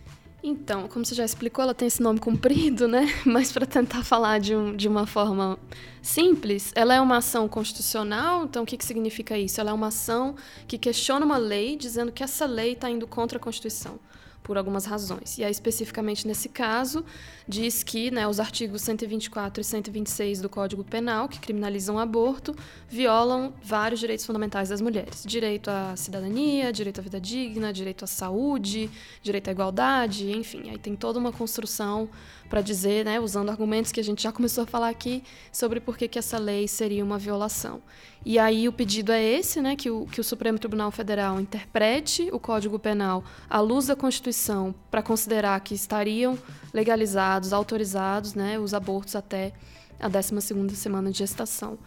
Então, 0.47 0.87
como 0.89 1.07
você 1.07 1.15
já 1.15 1.25
explicou, 1.25 1.63
ela 1.63 1.73
tem 1.73 1.89
esse 1.89 2.03
nome 2.03 2.21
comprido, 2.21 2.87
né? 2.87 3.07
Mas 3.25 3.51
para 3.51 3.65
tentar 3.65 4.05
falar 4.05 4.39
de, 4.39 4.55
um, 4.55 4.77
de 4.77 4.87
uma 4.87 5.07
forma 5.07 5.59
simples, 6.03 6.71
ela 6.75 6.95
é 6.95 7.01
uma 7.01 7.17
ação 7.17 7.49
constitucional. 7.49 8.45
Então, 8.45 8.63
o 8.63 8.67
que, 8.67 8.77
que 8.77 8.85
significa 8.85 9.39
isso? 9.39 9.59
Ela 9.59 9.71
é 9.71 9.73
uma 9.73 9.87
ação 9.87 10.37
que 10.69 10.77
questiona 10.77 11.25
uma 11.25 11.39
lei, 11.39 11.77
dizendo 11.77 12.13
que 12.13 12.23
essa 12.23 12.45
lei 12.45 12.75
está 12.75 12.91
indo 12.91 13.07
contra 13.07 13.39
a 13.39 13.41
Constituição 13.41 13.99
por 14.45 14.59
algumas 14.59 14.85
razões. 14.85 15.39
E 15.39 15.43
aí, 15.43 15.51
especificamente 15.51 16.27
nesse 16.29 16.51
caso, 16.51 17.03
diz 17.49 17.83
que 17.83 18.11
né, 18.11 18.29
os 18.29 18.39
artigos 18.39 18.83
124 18.83 19.63
e 19.63 19.65
126 19.65 20.43
do 20.43 20.51
Código 20.51 20.85
Penal, 20.85 21.29
que 21.29 21.41
criminalizam 21.41 21.97
o 21.97 21.99
aborto, 21.99 22.55
violam 22.87 23.55
vários 23.63 23.99
direitos 23.99 24.27
fundamentais 24.27 24.69
das 24.69 24.83
mulheres: 24.83 25.25
direito 25.27 25.71
à 25.71 25.97
cidadania, 25.97 26.71
direito 26.73 27.01
à 27.01 27.03
vida 27.03 27.19
digna, 27.19 27.73
direito 27.73 28.05
à 28.05 28.07
saúde, 28.07 28.91
direito 29.23 29.49
à 29.49 29.51
igualdade, 29.51 30.31
enfim. 30.31 30.69
Aí 30.69 30.79
tem 30.79 30.95
toda 30.95 31.19
uma 31.19 31.33
construção 31.33 32.11
para 32.51 32.61
dizer, 32.61 33.07
né, 33.07 33.19
usando 33.19 33.49
argumentos 33.49 33.91
que 33.91 33.99
a 33.99 34.05
gente 34.05 34.23
já 34.23 34.31
começou 34.31 34.65
a 34.65 34.67
falar 34.67 34.91
aqui, 34.91 35.25
sobre 35.51 35.81
por 35.81 35.97
que, 35.97 36.07
que 36.07 36.19
essa 36.19 36.39
lei 36.39 36.69
seria 36.69 37.03
uma 37.03 37.19
violação. 37.19 37.83
E 38.25 38.39
aí 38.39 38.69
o 38.69 38.73
pedido 38.73 39.11
é 39.11 39.23
esse, 39.23 39.61
né, 39.61 39.75
que 39.75 39.91
o, 39.91 40.07
que 40.07 40.21
o 40.21 40.25
Supremo 40.25 40.59
Tribunal 40.59 40.91
Federal 40.91 41.41
interprete 41.41 42.29
o 42.33 42.39
Código 42.39 42.79
Penal 42.79 43.25
à 43.49 43.61
luz 43.61 43.87
da 43.87 43.97
Constituição 43.97 44.34
Constituição 44.35 44.75
para 44.91 45.01
considerar 45.03 45.61
que 45.61 45.75
estariam 45.75 46.37
legalizados, 46.73 47.53
autorizados, 47.53 48.35
né, 48.35 48.59
os 48.59 48.75
abortos 48.75 49.15
até 49.15 49.53
a 50.01 50.11
12ª 50.11 50.71
semana 50.75 51.11
de 51.13 51.19
gestação. 51.19 51.79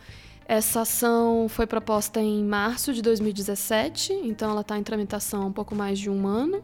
Essa 0.46 0.82
ação 0.82 1.48
foi 1.50 1.68
proposta 1.68 2.22
em 2.22 2.46
março 2.46 2.94
de 2.94 3.02
2017, 3.02 4.14
então 4.24 4.50
ela 4.50 4.62
está 4.62 4.78
em 4.78 4.84
tramitação 4.84 5.42
há 5.42 5.46
um 5.46 5.52
pouco 5.52 5.76
mais 5.76 6.00
de 6.00 6.10
um 6.10 6.26
ano. 6.26 6.64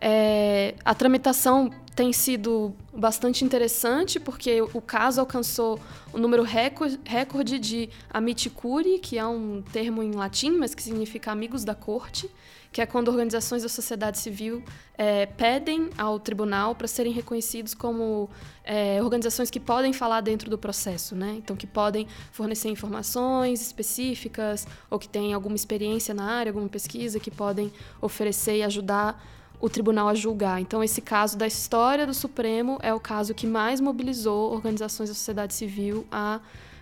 É, 0.00 0.76
a 0.84 0.94
tramitação 0.94 1.68
tem 1.96 2.12
sido 2.12 2.72
bastante 2.94 3.44
interessante 3.44 4.20
porque 4.20 4.62
o 4.62 4.80
caso 4.80 5.20
alcançou 5.20 5.80
o 6.12 6.16
um 6.16 6.20
número 6.20 6.44
recorde, 6.44 7.58
de 7.58 7.90
amici 8.08 8.48
curiae, 8.48 9.00
que 9.00 9.18
é 9.18 9.26
um 9.26 9.64
termo 9.72 10.00
em 10.00 10.12
latim, 10.12 10.52
mas 10.52 10.76
que 10.76 10.82
significa 10.82 11.32
amigos 11.32 11.64
da 11.64 11.74
corte, 11.74 12.30
que 12.72 12.80
é 12.80 12.86
quando 12.86 13.08
organizações 13.08 13.62
da 13.62 13.68
sociedade 13.68 14.18
civil 14.18 14.62
é, 14.96 15.26
pedem 15.26 15.90
ao 15.96 16.18
tribunal 16.20 16.74
para 16.74 16.86
serem 16.86 17.12
reconhecidos 17.12 17.74
como 17.74 18.28
é, 18.64 19.02
organizações 19.02 19.50
que 19.50 19.58
podem 19.58 19.92
falar 19.92 20.20
dentro 20.20 20.50
do 20.50 20.58
processo, 20.58 21.14
né? 21.14 21.34
Então, 21.38 21.56
que 21.56 21.66
podem 21.66 22.06
fornecer 22.30 22.68
informações 22.68 23.62
específicas 23.62 24.66
ou 24.90 24.98
que 24.98 25.08
têm 25.08 25.32
alguma 25.32 25.56
experiência 25.56 26.12
na 26.12 26.24
área, 26.24 26.50
alguma 26.50 26.68
pesquisa, 26.68 27.18
que 27.18 27.30
podem 27.30 27.72
oferecer 28.00 28.58
e 28.58 28.62
ajudar 28.62 29.22
o 29.60 29.68
tribunal 29.68 30.08
a 30.08 30.14
julgar. 30.14 30.60
Então, 30.60 30.84
esse 30.84 31.00
caso 31.00 31.36
da 31.36 31.46
história 31.46 32.06
do 32.06 32.14
Supremo 32.14 32.78
é 32.82 32.92
o 32.94 33.00
caso 33.00 33.34
que 33.34 33.46
mais 33.46 33.80
mobilizou 33.80 34.52
organizações 34.52 35.08
da 35.08 35.14
sociedade 35.14 35.54
civil 35.54 36.06
a 36.12 36.40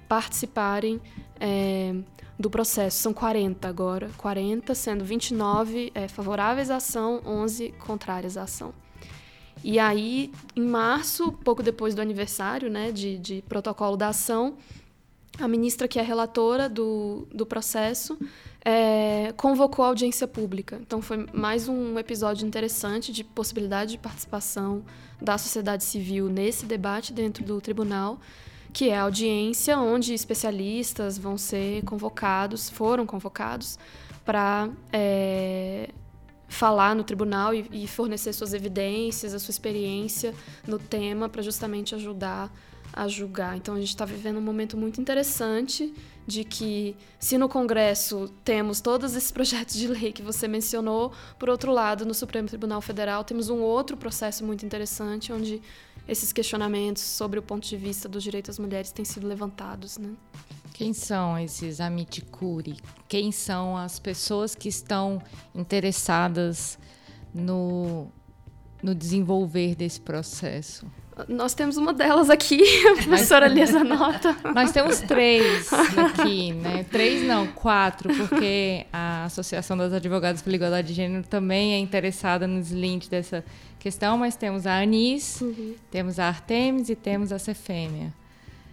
participarem 0.08 1.00
é, 1.40 1.94
do 2.38 2.50
processo. 2.50 2.98
São 2.98 3.12
40 3.12 3.66
agora, 3.68 4.10
40, 4.16 4.74
sendo 4.74 5.04
29 5.04 5.90
é, 5.94 6.08
favoráveis 6.08 6.70
à 6.70 6.76
ação, 6.76 7.22
11 7.24 7.72
contrárias 7.78 8.36
à 8.36 8.42
ação. 8.42 8.74
E 9.64 9.78
aí, 9.78 10.30
em 10.54 10.62
março, 10.62 11.32
pouco 11.32 11.62
depois 11.62 11.94
do 11.94 12.00
aniversário 12.00 12.70
né, 12.70 12.92
de, 12.92 13.18
de 13.18 13.42
protocolo 13.48 13.96
da 13.96 14.08
ação, 14.08 14.56
a 15.38 15.48
ministra 15.48 15.88
que 15.88 15.98
é 15.98 16.02
relatora 16.02 16.68
do, 16.68 17.26
do 17.32 17.44
processo 17.44 18.18
é, 18.64 19.32
convocou 19.36 19.84
a 19.84 19.88
audiência 19.88 20.26
pública. 20.26 20.78
Então 20.80 21.00
foi 21.00 21.26
mais 21.32 21.68
um 21.68 21.98
episódio 21.98 22.46
interessante 22.46 23.12
de 23.12 23.22
possibilidade 23.22 23.92
de 23.92 23.98
participação 23.98 24.84
da 25.20 25.38
sociedade 25.38 25.84
civil 25.84 26.28
nesse 26.28 26.66
debate 26.66 27.12
dentro 27.12 27.44
do 27.44 27.60
tribunal, 27.60 28.18
que 28.76 28.90
é 28.90 28.98
a 28.98 29.04
audiência 29.04 29.78
onde 29.78 30.12
especialistas 30.12 31.16
vão 31.16 31.38
ser 31.38 31.82
convocados, 31.84 32.68
foram 32.68 33.06
convocados 33.06 33.78
para 34.22 34.68
é, 34.92 35.88
falar 36.46 36.94
no 36.94 37.02
tribunal 37.02 37.54
e, 37.54 37.66
e 37.72 37.88
fornecer 37.88 38.34
suas 38.34 38.52
evidências, 38.52 39.32
a 39.32 39.38
sua 39.38 39.50
experiência 39.50 40.34
no 40.68 40.78
tema 40.78 41.26
para 41.26 41.40
justamente 41.40 41.94
ajudar 41.94 42.52
a 42.92 43.08
julgar. 43.08 43.56
Então 43.56 43.76
a 43.76 43.78
gente 43.80 43.88
está 43.88 44.04
vivendo 44.04 44.36
um 44.36 44.42
momento 44.42 44.76
muito 44.76 45.00
interessante 45.00 45.94
de 46.26 46.42
que 46.42 46.96
se 47.20 47.38
no 47.38 47.48
Congresso 47.48 48.28
temos 48.42 48.80
todos 48.80 49.14
esses 49.14 49.30
projetos 49.30 49.76
de 49.76 49.86
lei 49.86 50.12
que 50.12 50.22
você 50.22 50.48
mencionou, 50.48 51.12
por 51.38 51.48
outro 51.48 51.72
lado, 51.72 52.04
no 52.04 52.12
Supremo 52.12 52.48
Tribunal 52.48 52.80
Federal 52.80 53.22
temos 53.22 53.48
um 53.48 53.60
outro 53.60 53.96
processo 53.96 54.44
muito 54.44 54.66
interessante 54.66 55.32
onde 55.32 55.62
esses 56.08 56.32
questionamentos 56.32 57.02
sobre 57.02 57.38
o 57.38 57.42
ponto 57.42 57.66
de 57.66 57.76
vista 57.76 58.08
dos 58.08 58.22
direitos 58.22 58.56
das 58.56 58.58
mulheres 58.58 58.90
têm 58.90 59.04
sido 59.04 59.26
levantados, 59.26 59.98
né? 59.98 60.10
Quem 60.72 60.92
são 60.92 61.38
esses 61.38 61.80
amiticuri? 61.80 62.76
Quem 63.08 63.32
são 63.32 63.76
as 63.76 63.98
pessoas 63.98 64.54
que 64.54 64.68
estão 64.68 65.22
interessadas 65.54 66.78
no, 67.32 68.08
no 68.82 68.94
desenvolver 68.94 69.74
desse 69.74 70.00
processo? 70.00 70.86
Nós 71.28 71.54
temos 71.54 71.78
uma 71.78 71.94
delas 71.94 72.28
aqui, 72.28 72.62
a 72.88 73.02
professora 73.02 73.48
Lisa 73.48 73.82
Nota. 73.82 74.36
Nós 74.54 74.70
temos 74.70 75.00
três 75.00 75.70
aqui, 75.96 76.52
né? 76.52 76.84
Três 76.90 77.26
não, 77.26 77.46
quatro, 77.46 78.14
porque 78.14 78.84
a 78.92 79.24
Associação 79.24 79.78
das 79.78 79.94
Advogadas 79.94 80.42
pela 80.42 80.56
Igualdade 80.56 80.88
de 80.88 80.94
Gênero 80.94 81.26
também 81.26 81.72
é 81.72 81.78
interessada 81.78 82.46
nos 82.46 82.70
links 82.70 83.08
dessa 83.08 83.42
questão, 83.78 84.18
mas 84.18 84.36
temos 84.36 84.66
a 84.66 84.78
Anis, 84.78 85.40
uhum. 85.40 85.74
temos 85.90 86.18
a 86.18 86.26
Artemis 86.26 86.90
e 86.90 86.94
temos 86.94 87.32
a 87.32 87.38
Cefêmea. 87.38 88.12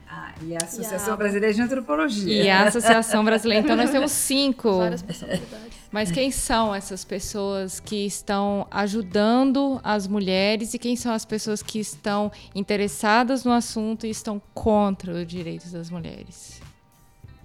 Ah, 0.10 0.34
e 0.42 0.54
a 0.54 0.58
Associação 0.58 1.10
e 1.10 1.14
a... 1.14 1.18
Brasileira 1.18 1.54
de 1.54 1.62
Antropologia. 1.62 2.44
E 2.44 2.50
a 2.50 2.68
Associação 2.68 3.24
Brasileira. 3.24 3.64
Então 3.64 3.76
nós 3.76 3.90
temos 3.90 4.12
cinco. 4.12 4.80
Várias 4.80 5.02
personalidades. 5.02 5.83
Mas 5.94 6.12
quem 6.12 6.32
são 6.32 6.74
essas 6.74 7.06
pessoas 7.06 7.80
que 7.80 8.04
estão 8.08 8.66
ajudando 8.72 9.80
as 9.84 10.08
mulheres 10.08 10.74
e 10.74 10.80
quem 10.80 10.96
são 10.96 11.14
as 11.14 11.24
pessoas 11.24 11.62
que 11.62 11.80
estão 11.80 12.32
interessadas 12.56 13.46
no 13.46 13.52
assunto 13.52 14.08
e 14.08 14.10
estão 14.10 14.42
contra 14.56 15.14
os 15.14 15.28
direitos 15.28 15.72
das 15.72 15.92
mulheres? 15.92 16.60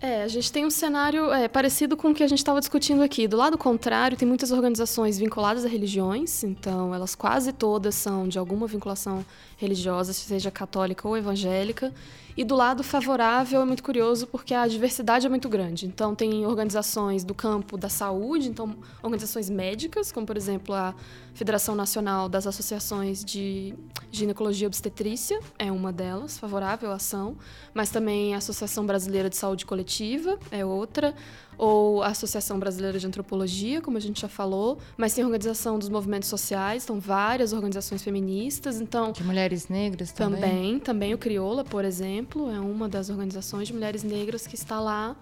É, 0.01 0.23
a 0.23 0.29
gente 0.29 0.51
tem 0.51 0.65
um 0.65 0.71
cenário 0.71 1.31
é, 1.31 1.47
parecido 1.47 1.95
com 1.95 2.11
o 2.11 2.15
que 2.15 2.23
a 2.23 2.27
gente 2.27 2.39
estava 2.39 2.59
discutindo 2.61 3.03
aqui. 3.03 3.29
Do 3.29 3.37
lado 3.37 3.59
contrário, 3.59 4.17
tem 4.17 4.27
muitas 4.27 4.51
organizações 4.51 5.19
vinculadas 5.19 5.65
a 5.67 5.69
religiões, 5.69 6.43
então 6.43 6.95
elas 6.95 7.15
quase 7.15 7.53
todas 7.53 7.97
são 7.97 8.27
de 8.27 8.39
alguma 8.39 8.67
vinculação 8.67 9.27
religiosa, 9.59 10.13
seja 10.13 10.51
católica 10.51 11.07
ou 11.07 11.17
evangélica. 11.17 11.93
E 12.37 12.45
do 12.45 12.55
lado 12.55 12.85
favorável 12.85 13.61
é 13.61 13.65
muito 13.65 13.83
curioso 13.83 14.25
porque 14.29 14.55
a 14.55 14.65
diversidade 14.69 15.27
é 15.27 15.29
muito 15.29 15.49
grande. 15.49 15.87
Então, 15.87 16.15
tem 16.15 16.47
organizações 16.47 17.25
do 17.25 17.35
campo 17.35 17.77
da 17.77 17.89
saúde, 17.89 18.49
então, 18.49 18.77
organizações 19.03 19.51
médicas, 19.51 20.13
como, 20.13 20.25
por 20.25 20.37
exemplo, 20.37 20.73
a 20.73 20.95
Federação 21.35 21.75
Nacional 21.75 22.29
das 22.29 22.47
Associações 22.47 23.25
de 23.25 23.75
Ginecologia 24.13 24.67
e 24.67 24.69
Obstetrícia, 24.69 25.41
é 25.59 25.73
uma 25.73 25.93
delas, 25.93 26.39
favorável 26.39 26.93
à 26.93 26.95
ação. 26.95 27.37
Mas 27.75 27.91
também 27.91 28.37
a 28.37 28.39
Associação 28.39 28.87
Brasileira 28.87 29.29
de 29.29 29.37
Saúde 29.37 29.67
Coletiva 29.67 30.39
é 30.53 30.65
outra 30.65 31.17
ou 31.59 32.05
a 32.05 32.09
Associação 32.09 32.59
Brasileira 32.59 32.99
de 32.99 33.07
Antropologia, 33.07 33.83
como 33.83 33.97
a 33.97 34.01
gente 34.01 34.21
já 34.21 34.29
falou, 34.29 34.79
mas 34.97 35.13
tem 35.13 35.25
a 35.25 35.27
organização 35.27 35.77
dos 35.77 35.89
movimentos 35.89 36.29
sociais, 36.29 36.85
então 36.85 37.01
várias 37.01 37.53
organizações 37.53 38.03
feministas, 38.03 38.81
então 38.81 39.11
de 39.11 39.25
mulheres 39.25 39.69
negras 39.69 40.13
também. 40.13 40.41
Também, 40.41 40.79
também 40.79 41.15
o 41.15 41.19
Crioula, 41.19 41.65
por 41.65 41.85
exemplo, 41.85 42.49
é 42.49 42.61
uma 42.61 42.89
das 42.89 43.11
organizações 43.11 43.67
de 43.67 43.75
mulheres 43.75 44.05
negras 44.05 44.47
que 44.47 44.55
está 44.55 44.79
lá. 44.79 45.17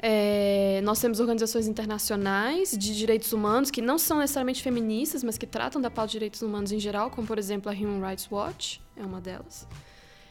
É, 0.00 0.80
nós 0.84 1.00
temos 1.00 1.18
organizações 1.18 1.66
internacionais 1.66 2.70
de 2.70 2.96
direitos 2.96 3.32
humanos 3.32 3.70
que 3.70 3.82
não 3.82 3.98
são 3.98 4.18
necessariamente 4.18 4.62
feministas, 4.62 5.24
mas 5.24 5.36
que 5.36 5.46
tratam 5.46 5.80
da 5.80 5.90
pauta 5.90 6.08
de 6.08 6.12
direitos 6.12 6.42
humanos 6.42 6.70
em 6.70 6.78
geral, 6.78 7.10
como 7.10 7.26
por 7.26 7.38
exemplo 7.38 7.72
a 7.72 7.74
Human 7.74 8.06
Rights 8.06 8.28
Watch, 8.30 8.80
é 8.94 9.02
uma 9.02 9.20
delas. 9.20 9.66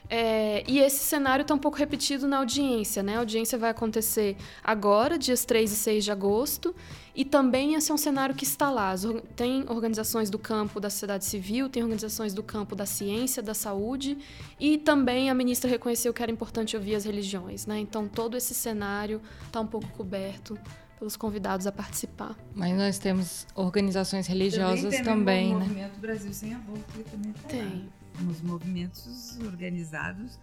É, 0.09 0.63
e 0.67 0.79
esse 0.79 1.03
cenário 1.03 1.41
está 1.41 1.53
um 1.53 1.57
pouco 1.59 1.77
repetido 1.77 2.27
na 2.27 2.37
audiência. 2.37 3.03
Né? 3.03 3.15
A 3.15 3.19
audiência 3.19 3.57
vai 3.57 3.69
acontecer 3.69 4.37
agora, 4.63 5.17
dias 5.17 5.43
3 5.45 5.71
e 5.71 5.75
6 5.75 6.03
de 6.05 6.11
agosto, 6.11 6.75
e 7.15 7.25
também 7.25 7.73
esse 7.73 7.91
é 7.91 7.93
um 7.93 7.97
cenário 7.97 8.33
que 8.33 8.43
está 8.43 8.69
lá. 8.69 8.93
Tem 9.35 9.65
organizações 9.67 10.29
do 10.29 10.39
campo 10.39 10.79
da 10.79 10.89
sociedade 10.89 11.25
civil, 11.25 11.69
tem 11.69 11.83
organizações 11.83 12.33
do 12.33 12.43
campo 12.43 12.75
da 12.75 12.85
ciência, 12.85 13.43
da 13.43 13.53
saúde, 13.53 14.17
e 14.59 14.77
também 14.77 15.29
a 15.29 15.33
ministra 15.33 15.69
reconheceu 15.69 16.13
que 16.13 16.23
era 16.23 16.31
importante 16.31 16.75
ouvir 16.77 16.95
as 16.95 17.05
religiões. 17.05 17.65
Né? 17.65 17.79
Então, 17.79 18.07
todo 18.07 18.37
esse 18.37 18.53
cenário 18.53 19.21
está 19.45 19.59
um 19.59 19.67
pouco 19.67 19.87
coberto 19.89 20.57
pelos 20.97 21.15
convidados 21.15 21.67
a 21.67 21.71
participar. 21.71 22.35
Mas 22.55 22.75
nós 22.75 22.97
temos 22.97 23.45
organizações 23.55 24.25
religiosas 24.25 24.95
também, 24.97 25.03
também 25.03 25.49
né? 25.49 25.55
O 25.55 25.59
Movimento 25.59 25.99
Brasil 25.99 26.33
Sem 26.33 26.55
Aborto 26.55 27.03
também 27.11 27.33
tá 27.33 27.47
tem 27.47 27.89
nos 28.22 28.41
movimentos 28.41 29.38
organizados 29.45 30.39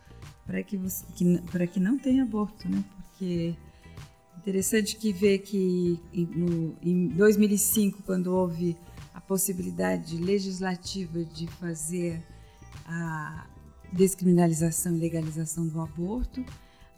para 0.46 0.62
que, 0.62 0.76
você, 0.76 1.04
que, 1.14 1.66
que 1.68 1.80
não 1.80 1.98
tenha 1.98 2.22
aborto, 2.22 2.68
né? 2.68 2.82
Porque 2.96 3.56
interessante 4.38 4.96
que 4.96 5.12
ver 5.12 5.38
que 5.38 5.98
no, 6.12 6.76
em 6.82 7.08
2005, 7.08 8.02
quando 8.02 8.28
houve 8.28 8.76
a 9.14 9.20
possibilidade 9.20 10.16
legislativa 10.18 11.24
de 11.24 11.46
fazer 11.46 12.22
a 12.84 13.46
descriminalização 13.92 14.96
e 14.96 14.98
legalização 14.98 15.66
do 15.66 15.80
aborto, 15.80 16.44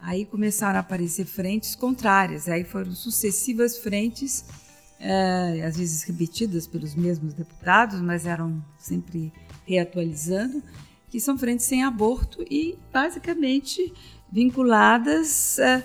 aí 0.00 0.24
começaram 0.24 0.78
a 0.78 0.80
aparecer 0.80 1.24
frentes 1.24 1.74
contrárias, 1.74 2.48
aí 2.48 2.64
foram 2.64 2.92
sucessivas 2.92 3.78
frentes, 3.78 4.44
é, 4.98 5.62
às 5.64 5.76
vezes 5.76 6.02
repetidas 6.02 6.66
pelos 6.66 6.94
mesmos 6.94 7.34
deputados, 7.34 8.00
mas 8.00 8.26
eram 8.26 8.64
sempre 8.78 9.32
reatualizando, 9.66 10.62
que 11.10 11.20
são 11.20 11.36
frentes 11.36 11.66
sem 11.66 11.82
aborto 11.82 12.44
e 12.50 12.78
basicamente 12.92 13.92
vinculadas 14.30 15.58
uh, 15.58 15.84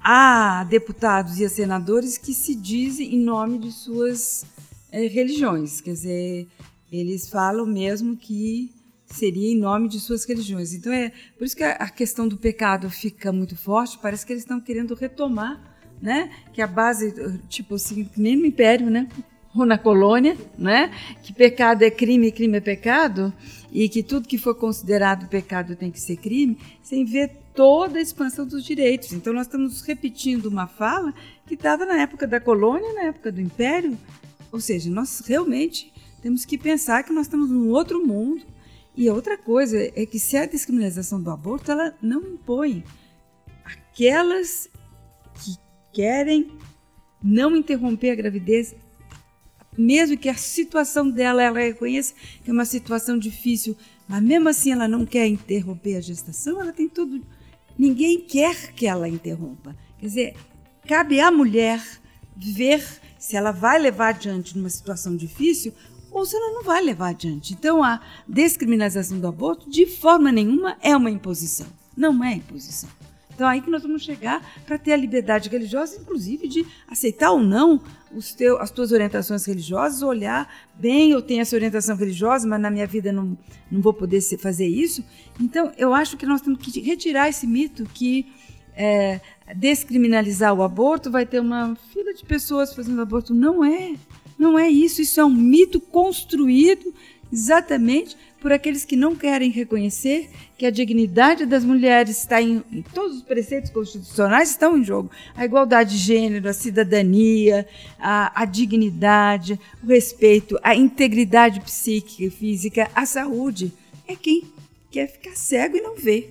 a 0.00 0.64
deputados 0.64 1.38
e 1.38 1.44
a 1.44 1.48
senadores 1.48 2.16
que 2.18 2.32
se 2.32 2.54
dizem 2.54 3.14
em 3.14 3.20
nome 3.20 3.58
de 3.58 3.72
suas 3.72 4.44
uh, 4.92 5.08
religiões. 5.08 5.80
Quer 5.80 5.92
dizer, 5.92 6.48
eles 6.90 7.28
falam 7.28 7.66
mesmo 7.66 8.16
que 8.16 8.70
seria 9.06 9.52
em 9.52 9.58
nome 9.58 9.88
de 9.88 10.00
suas 10.00 10.24
religiões. 10.24 10.74
Então 10.74 10.92
é 10.92 11.12
por 11.36 11.44
isso 11.44 11.56
que 11.56 11.62
a, 11.62 11.88
questão 11.88 12.26
do 12.26 12.36
pecado 12.36 12.90
fica 12.90 13.32
muito 13.32 13.56
forte. 13.56 13.98
Parece 13.98 14.24
que 14.26 14.32
eles 14.32 14.42
estão 14.42 14.60
querendo 14.60 14.94
retomar, 14.94 15.60
né? 16.00 16.30
Que 16.52 16.62
a 16.62 16.66
base, 16.66 17.14
tipo 17.48 17.74
assim, 17.74 18.08
nem 18.16 18.36
no 18.36 18.46
Império, 18.46 18.90
né? 18.90 19.08
Na 19.54 19.78
colônia, 19.78 20.36
né? 20.58 20.90
Que 21.22 21.32
pecado 21.32 21.82
é 21.82 21.90
crime 21.90 22.28
e 22.28 22.32
crime 22.32 22.58
é 22.58 22.60
pecado, 22.60 23.32
e 23.70 23.88
que 23.88 24.02
tudo 24.02 24.28
que 24.28 24.38
for 24.38 24.54
considerado 24.54 25.28
pecado 25.28 25.76
tem 25.76 25.90
que 25.90 26.00
ser 26.00 26.16
crime, 26.16 26.58
sem 26.82 27.04
ver 27.04 27.30
toda 27.54 27.98
a 27.98 28.02
expansão 28.02 28.46
dos 28.46 28.64
direitos. 28.64 29.12
Então, 29.12 29.32
nós 29.32 29.46
estamos 29.46 29.82
repetindo 29.82 30.46
uma 30.46 30.66
fala 30.66 31.12
que 31.46 31.54
estava 31.54 31.84
na 31.84 32.00
época 32.00 32.26
da 32.26 32.40
colônia, 32.40 32.92
na 32.94 33.04
época 33.04 33.30
do 33.30 33.40
império. 33.40 33.96
Ou 34.50 34.60
seja, 34.60 34.90
nós 34.90 35.20
realmente 35.26 35.92
temos 36.22 36.44
que 36.44 36.56
pensar 36.56 37.02
que 37.02 37.12
nós 37.12 37.26
estamos 37.26 37.50
num 37.50 37.68
outro 37.70 38.06
mundo. 38.06 38.42
E 38.94 39.08
outra 39.08 39.38
coisa 39.38 39.78
é 39.96 40.04
que 40.04 40.18
se 40.18 40.36
a 40.36 40.44
descriminalização 40.44 41.22
do 41.22 41.30
aborto, 41.30 41.70
ela 41.70 41.94
não 42.02 42.20
impõe 42.20 42.84
aquelas 43.64 44.68
que 45.42 45.56
querem 45.92 46.50
não 47.22 47.56
interromper 47.56 48.10
a 48.10 48.14
gravidez, 48.14 48.74
mesmo 49.76 50.16
que 50.16 50.28
a 50.28 50.34
situação 50.34 51.08
dela 51.08 51.42
ela 51.42 51.60
reconheça 51.60 52.14
que 52.44 52.50
é 52.50 52.52
uma 52.52 52.64
situação 52.64 53.18
difícil, 53.18 53.76
mas 54.06 54.22
mesmo 54.22 54.48
assim 54.48 54.72
ela 54.72 54.86
não 54.86 55.06
quer 55.06 55.26
interromper 55.26 55.96
a 55.96 56.00
gestação, 56.00 56.60
ela 56.60 56.72
tem 56.72 56.88
tudo. 56.88 57.24
Ninguém 57.78 58.20
quer 58.20 58.72
que 58.72 58.86
ela 58.86 59.08
interrompa. 59.08 59.74
Quer 59.98 60.06
dizer, 60.06 60.36
cabe 60.86 61.20
à 61.20 61.30
mulher 61.30 61.82
ver 62.36 62.84
se 63.18 63.36
ela 63.36 63.52
vai 63.52 63.78
levar 63.78 64.08
adiante 64.08 64.56
numa 64.56 64.68
situação 64.68 65.16
difícil 65.16 65.72
ou 66.10 66.26
se 66.26 66.36
ela 66.36 66.52
não 66.52 66.62
vai 66.62 66.82
levar 66.82 67.08
adiante. 67.08 67.54
Então, 67.54 67.82
a 67.82 68.00
descriminalização 68.28 69.18
do 69.18 69.26
aborto, 69.26 69.70
de 69.70 69.86
forma 69.86 70.30
nenhuma, 70.30 70.76
é 70.82 70.94
uma 70.94 71.10
imposição. 71.10 71.66
Não 71.96 72.22
é 72.22 72.34
imposição. 72.34 72.90
Então, 73.34 73.48
aí 73.48 73.60
que 73.60 73.70
nós 73.70 73.82
vamos 73.82 74.02
chegar 74.02 74.42
para 74.66 74.78
ter 74.78 74.92
a 74.92 74.96
liberdade 74.96 75.48
religiosa, 75.48 75.98
inclusive 76.00 76.48
de 76.48 76.66
aceitar 76.86 77.30
ou 77.32 77.42
não 77.42 77.80
as 78.60 78.70
tuas 78.70 78.92
orientações 78.92 79.44
religiosas, 79.46 80.02
olhar 80.02 80.52
bem, 80.74 81.12
eu 81.12 81.22
tenho 81.22 81.40
essa 81.40 81.56
orientação 81.56 81.96
religiosa, 81.96 82.46
mas 82.46 82.60
na 82.60 82.70
minha 82.70 82.86
vida 82.86 83.10
não, 83.10 83.36
não 83.70 83.80
vou 83.80 83.94
poder 83.94 84.20
fazer 84.38 84.66
isso. 84.66 85.02
Então, 85.40 85.72
eu 85.78 85.94
acho 85.94 86.16
que 86.16 86.26
nós 86.26 86.40
temos 86.40 86.58
que 86.60 86.80
retirar 86.80 87.28
esse 87.28 87.46
mito 87.46 87.84
que 87.94 88.26
é, 88.76 89.20
descriminalizar 89.54 90.54
o 90.54 90.62
aborto 90.62 91.10
vai 91.10 91.26
ter 91.26 91.40
uma 91.40 91.74
fila 91.92 92.12
de 92.14 92.24
pessoas 92.24 92.74
fazendo 92.74 93.00
aborto. 93.00 93.34
Não 93.34 93.64
é. 93.64 93.94
Não 94.38 94.58
é 94.58 94.68
isso. 94.68 95.00
Isso 95.00 95.20
é 95.20 95.24
um 95.24 95.30
mito 95.30 95.80
construído 95.80 96.92
exatamente 97.32 98.16
por 98.42 98.52
aqueles 98.52 98.84
que 98.84 98.96
não 98.96 99.14
querem 99.14 99.52
reconhecer 99.52 100.28
que 100.58 100.66
a 100.66 100.70
dignidade 100.70 101.46
das 101.46 101.64
mulheres 101.64 102.18
está 102.18 102.42
em, 102.42 102.60
em, 102.72 102.82
todos 102.82 103.18
os 103.18 103.22
preceitos 103.22 103.70
constitucionais 103.70 104.50
estão 104.50 104.76
em 104.76 104.82
jogo. 104.82 105.12
A 105.36 105.44
igualdade 105.44 105.90
de 105.92 105.98
gênero, 105.98 106.48
a 106.48 106.52
cidadania, 106.52 107.66
a, 108.00 108.42
a 108.42 108.44
dignidade, 108.44 109.58
o 109.80 109.86
respeito, 109.86 110.58
a 110.60 110.74
integridade 110.74 111.60
psíquica 111.60 112.24
e 112.24 112.30
física, 112.30 112.90
a 112.96 113.06
saúde. 113.06 113.72
É 114.08 114.16
quem 114.16 114.42
quer 114.90 115.06
ficar 115.06 115.36
cego 115.36 115.76
e 115.76 115.80
não 115.80 115.94
vê. 115.94 116.30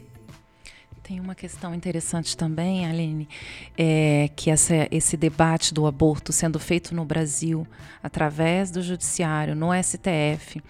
Tem 1.01 1.18
uma 1.18 1.34
questão 1.34 1.74
interessante 1.74 2.36
também, 2.36 2.86
Aline, 2.86 3.28
é 3.78 4.30
que 4.36 4.49
essa, 4.49 4.88
esse 4.91 5.16
debate 5.16 5.74
do 5.74 5.88
aborto 5.88 6.34
sendo 6.34 6.59
feito 6.59 6.93
no 6.93 7.05
Brasil 7.05 7.66
através 8.03 8.70
do 8.70 8.82
Judiciário, 8.82 9.55
no 9.55 9.70
STF, 9.74 10.62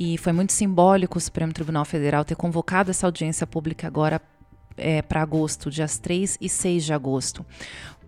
e 0.00 0.16
foi 0.16 0.32
muito 0.32 0.54
simbólico 0.54 1.18
o 1.18 1.20
Supremo 1.20 1.52
Tribunal 1.52 1.84
Federal 1.84 2.24
ter 2.24 2.34
convocado 2.34 2.90
essa 2.90 3.06
audiência 3.06 3.46
pública 3.46 3.86
agora 3.86 4.18
é, 4.78 5.02
para 5.02 5.20
agosto, 5.20 5.70
dias 5.70 5.98
3 5.98 6.38
e 6.40 6.48
6 6.48 6.86
de 6.86 6.92
agosto. 6.94 7.44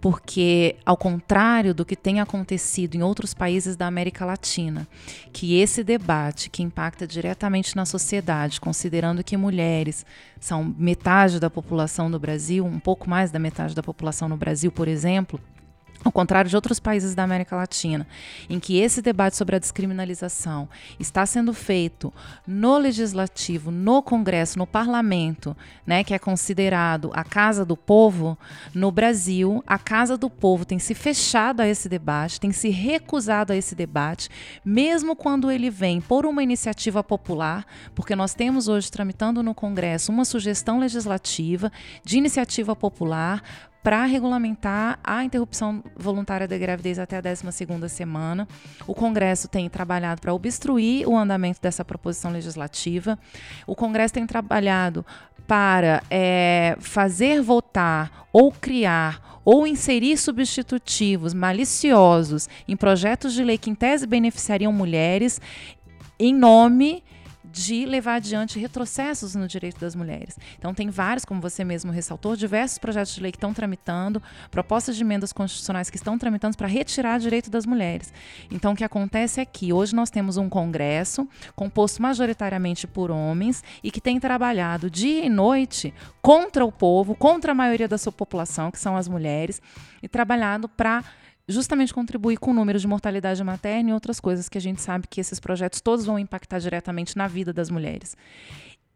Porque, 0.00 0.76
ao 0.86 0.96
contrário 0.96 1.74
do 1.74 1.84
que 1.84 1.94
tem 1.94 2.18
acontecido 2.18 2.94
em 2.94 3.02
outros 3.02 3.34
países 3.34 3.76
da 3.76 3.86
América 3.86 4.24
Latina, 4.24 4.88
que 5.34 5.60
esse 5.60 5.84
debate 5.84 6.48
que 6.48 6.62
impacta 6.62 7.06
diretamente 7.06 7.76
na 7.76 7.84
sociedade, 7.84 8.58
considerando 8.58 9.22
que 9.22 9.36
mulheres 9.36 10.06
são 10.40 10.64
metade 10.64 11.38
da 11.38 11.50
população 11.50 12.10
do 12.10 12.18
Brasil, 12.18 12.64
um 12.64 12.80
pouco 12.80 13.08
mais 13.08 13.30
da 13.30 13.38
metade 13.38 13.74
da 13.74 13.82
população 13.82 14.30
no 14.30 14.36
Brasil, 14.38 14.72
por 14.72 14.88
exemplo, 14.88 15.38
ao 16.04 16.10
contrário 16.10 16.50
de 16.50 16.56
outros 16.56 16.80
países 16.80 17.14
da 17.14 17.22
América 17.22 17.56
Latina, 17.56 18.06
em 18.48 18.58
que 18.58 18.78
esse 18.78 19.00
debate 19.00 19.36
sobre 19.36 19.56
a 19.56 19.58
descriminalização 19.58 20.68
está 20.98 21.24
sendo 21.24 21.52
feito 21.52 22.12
no 22.46 22.76
legislativo, 22.76 23.70
no 23.70 24.02
Congresso, 24.02 24.58
no 24.58 24.66
parlamento, 24.66 25.56
né, 25.86 26.02
que 26.02 26.14
é 26.14 26.18
considerado 26.18 27.10
a 27.14 27.22
casa 27.22 27.64
do 27.64 27.76
povo, 27.76 28.36
no 28.74 28.90
Brasil, 28.90 29.62
a 29.66 29.78
casa 29.78 30.16
do 30.16 30.28
povo 30.28 30.64
tem 30.64 30.78
se 30.78 30.94
fechado 30.94 31.60
a 31.60 31.68
esse 31.68 31.88
debate, 31.88 32.40
tem 32.40 32.52
se 32.52 32.68
recusado 32.68 33.52
a 33.52 33.56
esse 33.56 33.74
debate, 33.74 34.28
mesmo 34.64 35.14
quando 35.14 35.50
ele 35.50 35.70
vem 35.70 36.00
por 36.00 36.26
uma 36.26 36.42
iniciativa 36.42 37.02
popular, 37.04 37.64
porque 37.94 38.16
nós 38.16 38.34
temos 38.34 38.68
hoje 38.68 38.90
tramitando 38.90 39.42
no 39.42 39.54
Congresso 39.54 40.10
uma 40.10 40.24
sugestão 40.24 40.78
legislativa 40.78 41.70
de 42.04 42.18
iniciativa 42.18 42.74
popular 42.74 43.42
para 43.82 44.04
regulamentar 44.04 44.98
a 45.02 45.24
interrupção 45.24 45.82
voluntária 45.96 46.46
da 46.46 46.56
gravidez 46.56 46.98
até 46.98 47.16
a 47.16 47.22
12ª 47.22 47.88
semana. 47.88 48.46
O 48.86 48.94
Congresso 48.94 49.48
tem 49.48 49.68
trabalhado 49.68 50.20
para 50.20 50.32
obstruir 50.32 51.08
o 51.08 51.16
andamento 51.16 51.60
dessa 51.60 51.84
proposição 51.84 52.30
legislativa. 52.30 53.18
O 53.66 53.74
Congresso 53.74 54.14
tem 54.14 54.26
trabalhado 54.26 55.04
para 55.46 56.02
é, 56.08 56.76
fazer 56.80 57.42
votar 57.42 58.26
ou 58.32 58.52
criar 58.52 59.40
ou 59.44 59.66
inserir 59.66 60.16
substitutivos 60.16 61.34
maliciosos 61.34 62.48
em 62.68 62.76
projetos 62.76 63.34
de 63.34 63.42
lei 63.42 63.58
que 63.58 63.68
em 63.68 63.74
tese 63.74 64.06
beneficiariam 64.06 64.72
mulheres 64.72 65.40
em 66.18 66.32
nome 66.32 67.02
de 67.52 67.84
levar 67.84 68.14
adiante 68.14 68.58
retrocessos 68.58 69.34
no 69.34 69.46
direito 69.46 69.78
das 69.78 69.94
mulheres. 69.94 70.38
Então, 70.58 70.72
tem 70.72 70.88
vários, 70.88 71.24
como 71.24 71.40
você 71.40 71.62
mesmo 71.62 71.92
ressaltou, 71.92 72.34
diversos 72.34 72.78
projetos 72.78 73.14
de 73.14 73.20
lei 73.20 73.30
que 73.30 73.36
estão 73.36 73.52
tramitando, 73.52 74.22
propostas 74.50 74.96
de 74.96 75.02
emendas 75.02 75.32
constitucionais 75.32 75.90
que 75.90 75.96
estão 75.96 76.18
tramitando 76.18 76.56
para 76.56 76.66
retirar 76.66 77.18
direito 77.18 77.50
das 77.50 77.66
mulheres. 77.66 78.12
Então, 78.50 78.72
o 78.72 78.76
que 78.76 78.84
acontece 78.84 79.40
é 79.40 79.44
que 79.44 79.72
hoje 79.72 79.94
nós 79.94 80.08
temos 80.08 80.38
um 80.38 80.48
Congresso 80.48 81.28
composto 81.54 82.00
majoritariamente 82.00 82.86
por 82.86 83.10
homens 83.10 83.62
e 83.84 83.90
que 83.90 84.00
tem 84.00 84.18
trabalhado 84.18 84.90
dia 84.90 85.24
e 85.24 85.28
noite 85.28 85.92
contra 86.22 86.64
o 86.64 86.72
povo, 86.72 87.14
contra 87.14 87.52
a 87.52 87.54
maioria 87.54 87.86
da 87.86 87.98
sua 87.98 88.12
população, 88.12 88.70
que 88.70 88.78
são 88.78 88.96
as 88.96 89.08
mulheres, 89.08 89.60
e 90.02 90.08
trabalhado 90.08 90.68
para 90.68 91.04
justamente 91.48 91.92
contribuir 91.92 92.38
com 92.38 92.50
o 92.50 92.54
número 92.54 92.78
de 92.78 92.86
mortalidade 92.86 93.42
materna 93.42 93.90
e 93.90 93.92
outras 93.92 94.20
coisas 94.20 94.48
que 94.48 94.58
a 94.58 94.60
gente 94.60 94.80
sabe 94.80 95.06
que 95.08 95.20
esses 95.20 95.40
projetos 95.40 95.80
todos 95.80 96.04
vão 96.04 96.18
impactar 96.18 96.58
diretamente 96.58 97.16
na 97.16 97.26
vida 97.26 97.52
das 97.52 97.70
mulheres. 97.70 98.16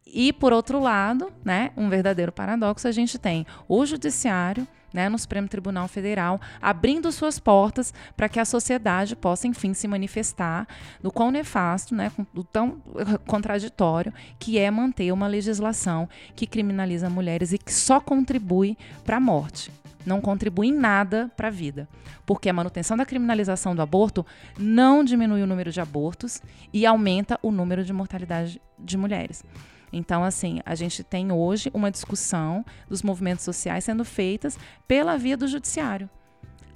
E, 0.05 0.31
por 0.31 0.53
outro 0.53 0.79
lado, 0.79 1.31
né, 1.43 1.71
um 1.75 1.89
verdadeiro 1.89 2.31
paradoxo, 2.31 2.87
a 2.87 2.91
gente 2.91 3.17
tem 3.17 3.45
o 3.67 3.85
judiciário 3.85 4.65
né, 4.93 5.09
no 5.09 5.19
Supremo 5.19 5.49
Tribunal 5.49 5.87
Federal, 5.89 6.39
abrindo 6.61 7.11
suas 7.11 7.37
portas 7.37 7.93
para 8.15 8.29
que 8.29 8.39
a 8.39 8.45
sociedade 8.45 9.15
possa, 9.17 9.45
enfim, 9.45 9.73
se 9.73 9.87
manifestar 9.87 10.65
do 11.01 11.11
quão 11.11 11.29
nefasto, 11.29 11.93
né, 11.93 12.09
do 12.33 12.43
tão 12.43 12.81
contraditório 13.27 14.13
que 14.39 14.57
é 14.57 14.71
manter 14.71 15.11
uma 15.11 15.27
legislação 15.27 16.07
que 16.35 16.47
criminaliza 16.47 17.09
mulheres 17.09 17.51
e 17.51 17.57
que 17.57 17.73
só 17.73 17.99
contribui 17.99 18.77
para 19.03 19.17
a 19.17 19.19
morte 19.19 19.71
não 20.07 20.21
contribui 20.21 20.67
em 20.67 20.73
nada 20.73 21.29
para 21.35 21.49
a 21.49 21.51
vida, 21.51 21.87
porque 22.25 22.49
a 22.49 22.53
manutenção 22.53 22.95
da 22.95 23.05
criminalização 23.05 23.75
do 23.75 23.81
aborto 23.81 24.25
não 24.57 25.03
diminui 25.03 25.43
o 25.43 25.47
número 25.47 25.71
de 25.71 25.81
abortos 25.81 26.41
e 26.73 26.85
aumenta 26.85 27.37
o 27.43 27.51
número 27.51 27.83
de 27.83 27.93
mortalidade 27.93 28.61
de 28.79 28.97
mulheres. 28.97 29.43
Então, 29.91 30.23
assim, 30.23 30.59
a 30.65 30.75
gente 30.75 31.03
tem 31.03 31.31
hoje 31.31 31.69
uma 31.73 31.91
discussão 31.91 32.65
dos 32.89 33.01
movimentos 33.01 33.45
sociais 33.45 33.83
sendo 33.83 34.03
feitas 34.03 34.57
pela 34.87 35.17
via 35.17 35.37
do 35.37 35.47
judiciário 35.47 36.09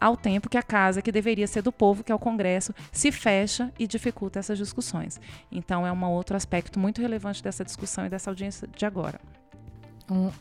ao 0.02 0.18
tempo 0.18 0.50
que 0.50 0.58
a 0.58 0.64
casa 0.64 1.00
que 1.00 1.12
deveria 1.12 1.46
ser 1.46 1.62
do 1.62 1.72
povo, 1.72 2.04
que 2.04 2.12
é 2.12 2.16
o 2.16 2.20
Congresso, 2.20 2.74
se 2.92 3.12
fecha 3.12 3.72
e 3.78 3.86
dificulta 3.86 4.40
essas 4.40 4.58
discussões. 4.58 5.22
Então 5.52 5.86
é 5.86 5.92
um 5.92 6.06
outro 6.06 6.36
aspecto 6.36 6.80
muito 6.80 7.00
relevante 7.00 7.44
dessa 7.44 7.64
discussão 7.64 8.08
e 8.08 8.10
dessa 8.10 8.32
audiência 8.32 8.68
de 8.68 8.84
agora. 8.84 9.22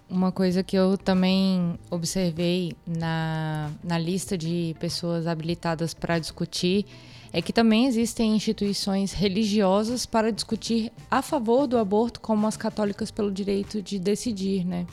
Uma 0.08 0.32
coisa 0.32 0.64
que 0.64 0.76
eu 0.76 0.98
também 0.98 1.78
observei 1.90 2.72
na, 2.84 3.70
na 3.84 3.96
lista 3.96 4.36
de 4.36 4.74
pessoas 4.80 5.28
habilitadas 5.28 5.94
para 5.94 6.18
discutir 6.18 6.84
é 7.32 7.40
que 7.40 7.52
também 7.52 7.86
existem 7.86 8.34
instituições 8.34 9.12
religiosas 9.12 10.06
para 10.06 10.32
discutir 10.32 10.90
a 11.08 11.22
favor 11.22 11.68
do 11.68 11.78
aborto, 11.78 12.20
como 12.20 12.48
as 12.48 12.56
católicas 12.56 13.12
pelo 13.12 13.30
direito 13.30 13.80
de 13.80 14.00
decidir, 14.00 14.64
né? 14.64 14.88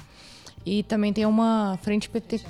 E 0.63 0.83
também 0.83 1.11
tem 1.11 1.25
uma 1.25 1.79
frente, 1.81 2.07
pente... 2.07 2.45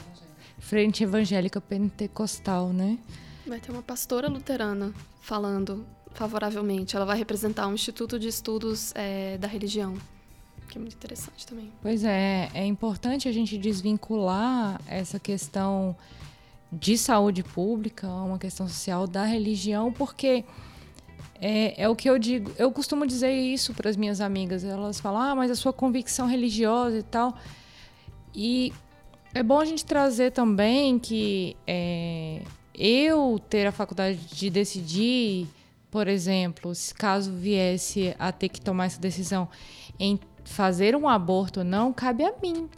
frente 0.59 1.03
evangélica 1.05 1.61
pentecostal, 1.61 2.73
né? 2.73 2.99
Vai 3.45 3.61
ter 3.61 3.71
uma 3.71 3.82
pastora 3.82 4.28
luterana 4.28 4.93
falando 5.21 5.86
favoravelmente. 6.11 6.93
Ela 6.93 7.05
vai 7.05 7.17
representar 7.17 7.67
um 7.67 7.73
instituto 7.73 8.19
de 8.19 8.28
estudos 8.28 8.91
é, 8.95 9.38
da 9.38 9.47
religião 9.47 9.95
que 10.68 10.78
é 10.78 10.82
muito 10.82 10.95
interessante 10.95 11.45
também. 11.45 11.72
Pois 11.82 12.03
é, 12.03 12.49
é 12.53 12.65
importante 12.65 13.28
a 13.28 13.32
gente 13.32 13.57
desvincular 13.57 14.80
essa 14.88 15.20
questão 15.20 15.95
de 16.72 16.97
saúde 16.97 17.43
pública, 17.43 18.07
uma 18.07 18.38
questão 18.38 18.68
social 18.68 19.07
da 19.07 19.24
religião, 19.24 19.91
porque 19.91 20.43
é, 21.39 21.82
é 21.82 21.89
o 21.89 21.95
que 21.95 22.09
eu 22.09 22.18
digo. 22.20 22.51
Eu 22.57 22.72
costumo 22.72 23.05
dizer 23.05 23.32
isso 23.32 23.74
para 23.74 23.89
as 23.89 23.95
minhas 23.95 24.20
amigas. 24.20 24.63
Elas 24.63 24.99
falam, 24.99 25.22
ah, 25.22 25.36
mas 25.36 25.51
a 25.51 25.55
sua 25.55 25.72
convicção 25.72 26.28
religiosa 26.28 26.97
e 26.97 27.03
tal. 27.03 27.38
E 28.36 28.74
é 29.34 29.43
bom 29.43 29.59
a 29.59 29.65
gente 29.65 29.86
trazer 29.86 30.32
também 30.32 30.99
que 30.99 31.55
é, 31.65 32.41
eu 32.74 33.39
ter 33.49 33.68
a 33.68 33.72
faculdade 33.72 34.18
de 34.18 34.49
decidir, 34.49 35.47
por 35.89 36.07
exemplo, 36.07 36.74
se 36.76 36.93
caso 36.93 37.32
viesse 37.32 38.15
a 38.20 38.32
ter 38.32 38.49
que 38.49 38.59
tomar 38.59 38.86
essa 38.86 38.99
decisão 38.99 39.47
em 39.99 40.20
fazer 40.48 40.95
um 40.95 41.08
aborto 41.08 41.60
ou 41.60 41.66
não, 41.66 41.93
cabe 41.93 42.24
a 42.24 42.34
mim. 42.41 42.70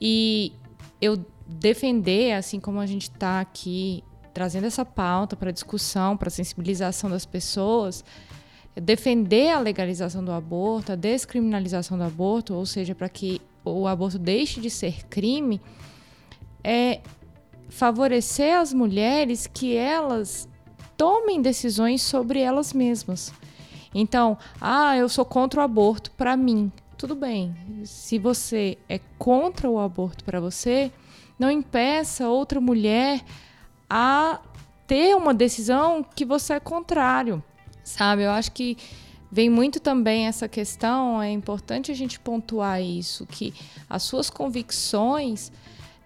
E 0.00 0.52
eu 1.00 1.18
defender, 1.46 2.32
assim 2.32 2.60
como 2.60 2.78
a 2.78 2.86
gente 2.86 3.10
está 3.10 3.40
aqui 3.40 4.04
trazendo 4.32 4.66
essa 4.66 4.84
pauta 4.84 5.34
para 5.36 5.50
discussão, 5.50 6.16
para 6.16 6.30
sensibilização 6.30 7.10
das 7.10 7.26
pessoas, 7.26 8.04
defender 8.76 9.50
a 9.50 9.58
legalização 9.58 10.24
do 10.24 10.30
aborto, 10.30 10.92
a 10.92 10.94
descriminalização 10.94 11.98
do 11.98 12.04
aborto, 12.04 12.54
ou 12.54 12.64
seja, 12.64 12.94
para 12.94 13.08
que 13.08 13.40
o 13.64 13.86
aborto 13.86 14.18
deixe 14.18 14.60
de 14.60 14.70
ser 14.70 15.04
crime, 15.06 15.60
é 16.62 17.00
favorecer 17.68 18.56
as 18.56 18.72
mulheres 18.72 19.46
que 19.46 19.76
elas 19.76 20.48
tomem 20.96 21.42
decisões 21.42 22.02
sobre 22.02 22.40
elas 22.40 22.72
mesmas. 22.72 23.32
Então, 23.94 24.38
ah, 24.60 24.96
eu 24.96 25.08
sou 25.08 25.24
contra 25.24 25.60
o 25.60 25.64
aborto 25.64 26.10
para 26.12 26.36
mim. 26.36 26.70
Tudo 27.00 27.14
bem. 27.14 27.56
Se 27.82 28.18
você 28.18 28.76
é 28.86 29.00
contra 29.18 29.70
o 29.70 29.78
aborto 29.78 30.22
para 30.22 30.38
você, 30.38 30.92
não 31.38 31.50
impeça 31.50 32.28
outra 32.28 32.60
mulher 32.60 33.24
a 33.88 34.38
ter 34.86 35.16
uma 35.16 35.32
decisão 35.32 36.04
que 36.14 36.26
você 36.26 36.52
é 36.52 36.60
contrário, 36.60 37.42
sabe? 37.82 38.24
Eu 38.24 38.30
acho 38.30 38.52
que 38.52 38.76
vem 39.32 39.48
muito 39.48 39.80
também 39.80 40.26
essa 40.26 40.46
questão, 40.46 41.22
é 41.22 41.30
importante 41.30 41.90
a 41.90 41.94
gente 41.94 42.20
pontuar 42.20 42.82
isso, 42.82 43.24
que 43.24 43.54
as 43.88 44.02
suas 44.02 44.28
convicções 44.28 45.50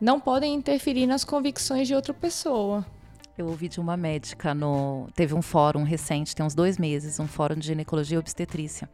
não 0.01 0.21
podem 0.21 0.55
interferir 0.55 1.09
nas 1.09 1.25
convicções 1.25 1.89
de 1.89 1.95
outra 1.97 2.15
pessoa. 2.15 2.87
Eu 3.37 3.47
ouvi 3.47 3.68
de 3.68 3.80
uma 3.80 3.97
médica 3.97 4.55
no. 4.55 5.09
Teve 5.14 5.35
um 5.35 5.43
fórum 5.43 5.82
recente, 5.82 6.37
tem 6.37 6.47
uns 6.47 6.55
dois 6.55 6.78
meses, 6.78 7.18
um 7.18 7.26
fórum 7.26 7.57
de 7.57 7.66
ginecologia 7.66 8.14
e 8.14 8.18
obstetrícia, 8.18 8.89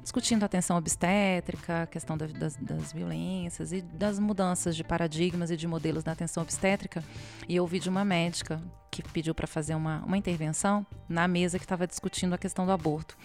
discutindo 0.00 0.44
a 0.44 0.46
atenção 0.46 0.76
obstétrica, 0.76 1.82
a 1.82 1.86
questão 1.86 2.16
das, 2.16 2.32
das, 2.32 2.56
das, 2.56 2.92
violências 2.92 3.72
e 3.72 3.82
das 3.82 4.20
mudanças 4.20 4.76
de 4.76 4.84
paradigmas 4.84 5.50
e 5.50 5.56
de 5.56 5.66
modelos 5.66 6.04
da 6.04 6.12
atenção 6.12 6.42
obstétrica. 6.42 7.02
E 7.48 7.56
eu 7.56 7.64
ouvi 7.64 7.80
de 7.80 7.88
uma 7.88 8.04
médica 8.04 8.62
que 8.90 9.02
pediu 9.02 9.34
para 9.34 9.46
fazer 9.46 9.74
uma, 9.74 10.02
uma 10.04 10.16
intervenção 10.16 10.84
na 11.08 11.28
mesa 11.28 11.58
que 11.58 11.64
estava 11.64 11.86
discutindo 11.86 12.34
a 12.34 12.38
questão 12.38 12.66
do 12.66 12.72
aborto. 12.72 13.16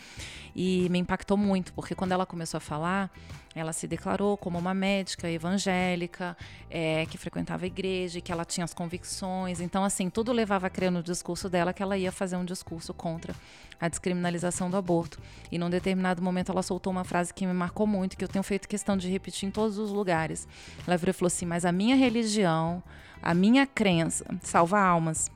E 0.56 0.88
me 0.90 1.00
impactou 1.00 1.36
muito, 1.36 1.74
porque 1.74 1.96
quando 1.96 2.12
ela 2.12 2.26
começou 2.26 2.58
a 2.58 2.62
falar, 2.62 3.12
ela 3.56 3.74
se 3.74 3.88
declarou 3.88 4.38
como 4.38 4.60
uma 4.60 4.74
médica 4.74 5.30
evangélica, 5.30 6.38
é, 6.70 7.06
que 7.08 7.18
frequentava 7.18 7.64
a 7.64 7.68
igreja, 7.68 8.22
que 8.22 8.32
ela 8.32 8.46
tinha 8.46 8.64
as 8.64 8.74
convicções. 8.74 9.60
Então, 9.60 9.84
assim, 9.84 10.10
tudo 10.10 10.32
levava 10.32 10.68
a 10.68 10.70
crer 10.70 10.92
no 10.92 11.02
discurso 11.02 11.50
dela 11.50 11.74
que 11.74 11.82
ela 11.82 11.98
ia 11.98 12.12
fazer 12.12 12.36
um 12.36 12.46
discurso 12.46 12.94
contra 12.94 13.34
a 13.80 13.88
descriminalização 13.88 14.70
do 14.70 14.78
aborto. 14.78 15.20
E 15.52 15.58
num 15.58 15.70
determinado 15.70 16.22
momento 16.22 16.52
ela 16.52 16.62
soltou 16.62 16.92
uma 16.92 17.04
frase 17.04 17.34
que 17.34 17.46
me 17.46 17.54
marcou 17.54 17.88
muito, 17.88 18.18
que 18.18 18.24
eu 18.24 18.30
tenho 18.30 18.44
feito 18.44 18.68
questão 18.68 18.96
de 18.96 19.10
repetir 19.10 19.48
em 19.48 19.52
todos 19.52 19.78
os 19.78 19.92
lugares. 19.92 20.48
Ela 20.86 20.98
virou 20.98 21.12
e 21.12 21.14
falou 21.14 21.28
assim: 21.28 21.46
Mas 21.46 21.66
a 21.66 21.72
minha 21.72 21.96
religião, 21.96 22.84
a 23.22 23.34
minha 23.34 23.66
crença 23.66 24.26
salva 24.42 24.80
almas 24.80 25.30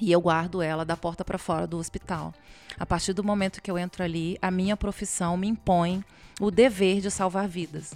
e 0.00 0.10
eu 0.10 0.20
guardo 0.20 0.62
ela 0.62 0.84
da 0.84 0.96
porta 0.96 1.24
para 1.24 1.38
fora 1.38 1.66
do 1.66 1.78
hospital. 1.78 2.32
A 2.78 2.86
partir 2.86 3.12
do 3.12 3.22
momento 3.22 3.60
que 3.60 3.70
eu 3.70 3.78
entro 3.78 4.02
ali, 4.02 4.38
a 4.40 4.50
minha 4.50 4.76
profissão 4.76 5.36
me 5.36 5.48
impõe 5.48 6.04
o 6.40 6.50
dever 6.50 7.00
de 7.00 7.10
salvar 7.10 7.46
vidas. 7.46 7.92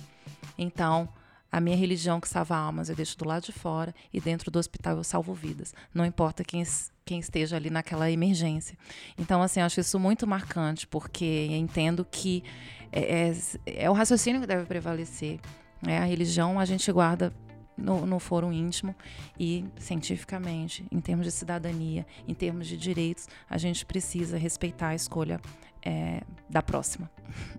Então, 0.58 1.08
a 1.50 1.60
minha 1.60 1.76
religião 1.76 2.20
que 2.20 2.28
salva 2.28 2.56
almas 2.56 2.88
eu 2.88 2.96
deixo 2.96 3.16
do 3.16 3.24
lado 3.24 3.44
de 3.44 3.52
fora 3.52 3.94
e 4.12 4.20
dentro 4.20 4.50
do 4.50 4.58
hospital 4.58 4.96
eu 4.96 5.04
salvo 5.04 5.32
vidas. 5.32 5.72
Não 5.94 6.04
importa 6.04 6.42
quem, 6.44 6.62
quem 7.04 7.20
esteja 7.20 7.56
ali 7.56 7.70
naquela 7.70 8.10
emergência. 8.10 8.76
Então, 9.16 9.40
assim, 9.40 9.60
eu 9.60 9.66
acho 9.66 9.80
isso 9.80 9.98
muito 9.98 10.26
marcante, 10.26 10.86
porque 10.86 11.46
entendo 11.52 12.04
que 12.04 12.42
é, 12.90 13.30
é, 13.30 13.84
é 13.84 13.90
o 13.90 13.92
raciocínio 13.92 14.40
que 14.40 14.46
deve 14.46 14.66
prevalecer. 14.66 15.38
É, 15.86 15.98
a 15.98 16.04
religião 16.04 16.58
a 16.58 16.64
gente 16.64 16.90
guarda 16.90 17.32
no, 17.76 18.06
no 18.06 18.18
fórum 18.18 18.52
íntimo 18.52 18.94
e 19.38 19.64
cientificamente, 19.78 20.84
em 20.90 21.00
termos 21.00 21.26
de 21.26 21.32
cidadania, 21.32 22.06
em 22.26 22.34
termos 22.34 22.66
de 22.66 22.76
direitos, 22.76 23.28
a 23.48 23.58
gente 23.58 23.84
precisa 23.84 24.36
respeitar 24.38 24.88
a 24.88 24.94
escolha 24.94 25.40
é, 25.84 26.22
da 26.48 26.62
próxima. 26.62 27.10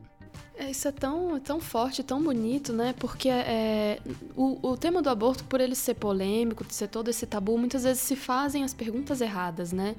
É, 0.58 0.72
isso 0.72 0.88
é 0.88 0.92
tão, 0.92 1.38
tão 1.42 1.60
forte, 1.60 2.02
tão 2.02 2.24
bonito, 2.24 2.72
né? 2.72 2.96
Porque 2.98 3.28
é, 3.28 4.00
o, 4.38 4.70
o 4.70 4.78
tema 4.78 5.02
do 5.02 5.10
aborto, 5.10 5.44
por 5.44 5.60
ele 5.60 5.76
ser 5.76 5.96
polêmico, 5.96 6.64
de 6.64 6.74
ser 6.74 6.88
todo 6.88 7.10
esse 7.10 7.26
tabu, 7.26 7.58
muitas 7.58 7.84
vezes 7.84 8.02
se 8.02 8.16
fazem 8.16 8.64
as 8.64 8.74
perguntas 8.74 9.20
erradas, 9.20 9.74
né? 9.74 9.96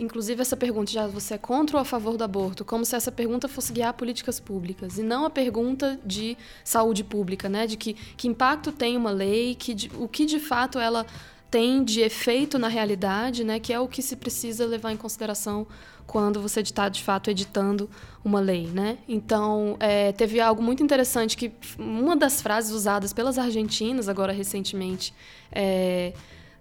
Inclusive 0.00 0.42
essa 0.42 0.56
pergunta, 0.56 0.90
já 0.90 1.06
você 1.06 1.34
é 1.34 1.38
contra 1.38 1.76
ou 1.76 1.80
a 1.80 1.84
favor 1.84 2.16
do 2.16 2.24
aborto? 2.24 2.64
Como 2.64 2.84
se 2.84 2.96
essa 2.96 3.12
pergunta 3.12 3.46
fosse 3.46 3.72
guiar 3.72 3.92
políticas 3.94 4.40
públicas 4.40 4.98
e 4.98 5.02
não 5.02 5.24
a 5.24 5.30
pergunta 5.30 5.96
de 6.04 6.36
saúde 6.64 7.04
pública, 7.04 7.48
né? 7.48 7.68
De 7.68 7.76
que, 7.76 7.94
que 7.94 8.26
impacto 8.26 8.72
tem 8.72 8.96
uma 8.96 9.12
lei, 9.12 9.54
que, 9.54 9.72
de, 9.74 9.92
o 9.96 10.08
que 10.08 10.26
de 10.26 10.40
fato 10.40 10.80
ela 10.80 11.06
tem 11.48 11.84
de 11.84 12.00
efeito 12.00 12.58
na 12.58 12.68
realidade, 12.68 13.44
né? 13.44 13.60
Que 13.60 13.72
é 13.72 13.78
o 13.78 13.86
que 13.86 14.02
se 14.02 14.16
precisa 14.16 14.66
levar 14.66 14.90
em 14.90 14.96
consideração 14.96 15.68
quando 16.10 16.42
você 16.42 16.60
está 16.60 16.88
de 16.88 17.04
fato 17.04 17.30
editando 17.30 17.88
uma 18.24 18.40
lei, 18.40 18.66
né? 18.66 18.98
Então 19.08 19.76
é, 19.78 20.10
teve 20.10 20.40
algo 20.40 20.60
muito 20.60 20.82
interessante 20.82 21.36
que 21.36 21.52
uma 21.78 22.16
das 22.16 22.42
frases 22.42 22.72
usadas 22.72 23.12
pelas 23.12 23.38
argentinas 23.38 24.08
agora 24.08 24.32
recentemente 24.32 25.14
é, 25.52 26.12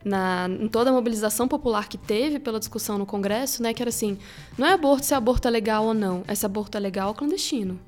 na, 0.05 0.47
em 0.47 0.67
toda 0.67 0.91
a 0.91 0.93
mobilização 0.93 1.47
popular 1.47 1.89
que 1.89 1.97
teve 1.97 2.37
pela 2.37 2.59
discussão 2.59 2.99
no 2.99 3.07
Congresso, 3.07 3.63
né? 3.63 3.73
Que 3.73 3.81
era 3.81 3.89
assim, 3.89 4.19
não 4.55 4.67
é 4.67 4.73
aborto 4.73 5.07
se 5.07 5.15
aborto 5.15 5.47
é 5.47 5.51
legal 5.51 5.83
ou 5.83 5.95
não, 5.95 6.23
é 6.27 6.35
se 6.35 6.45
aborto 6.45 6.77
é 6.77 6.79
legal 6.79 7.07
ou 7.07 7.15
clandestino. 7.15 7.79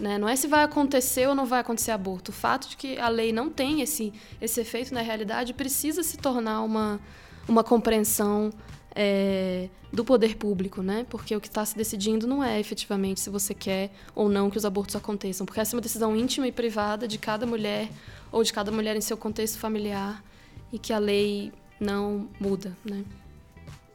Né? 0.00 0.18
Não 0.18 0.28
é 0.28 0.34
se 0.34 0.48
vai 0.48 0.64
acontecer 0.64 1.28
ou 1.28 1.34
não 1.36 1.46
vai 1.46 1.60
acontecer 1.60 1.92
aborto. 1.92 2.30
O 2.32 2.34
fato 2.34 2.68
de 2.68 2.76
que 2.76 2.98
a 2.98 3.08
lei 3.08 3.32
não 3.32 3.48
tem 3.48 3.82
esse, 3.82 4.12
esse 4.40 4.60
efeito 4.60 4.92
na 4.92 5.00
realidade 5.00 5.54
precisa 5.54 6.02
se 6.02 6.16
tornar 6.16 6.62
uma, 6.62 6.98
uma 7.48 7.62
compreensão 7.62 8.50
é, 8.94 9.68
do 9.92 10.04
poder 10.04 10.36
público, 10.36 10.82
né? 10.82 11.06
Porque 11.10 11.34
o 11.34 11.40
que 11.40 11.48
está 11.48 11.64
se 11.64 11.76
decidindo 11.76 12.26
não 12.26 12.42
é 12.42 12.60
efetivamente 12.60 13.20
se 13.20 13.30
você 13.30 13.54
quer 13.54 13.90
ou 14.14 14.28
não 14.28 14.50
que 14.50 14.58
os 14.58 14.64
abortos 14.64 14.94
aconteçam, 14.94 15.44
porque 15.44 15.60
essa 15.60 15.74
é 15.74 15.76
uma 15.76 15.82
decisão 15.82 16.16
íntima 16.16 16.46
e 16.46 16.52
privada 16.52 17.08
de 17.08 17.18
cada 17.18 17.46
mulher 17.46 17.88
ou 18.30 18.42
de 18.42 18.52
cada 18.52 18.70
mulher 18.70 18.96
em 18.96 19.00
seu 19.00 19.16
contexto 19.16 19.58
familiar 19.58 20.22
e 20.72 20.78
que 20.78 20.92
a 20.92 20.98
lei 20.98 21.52
não 21.80 22.28
muda, 22.40 22.76
né? 22.84 23.04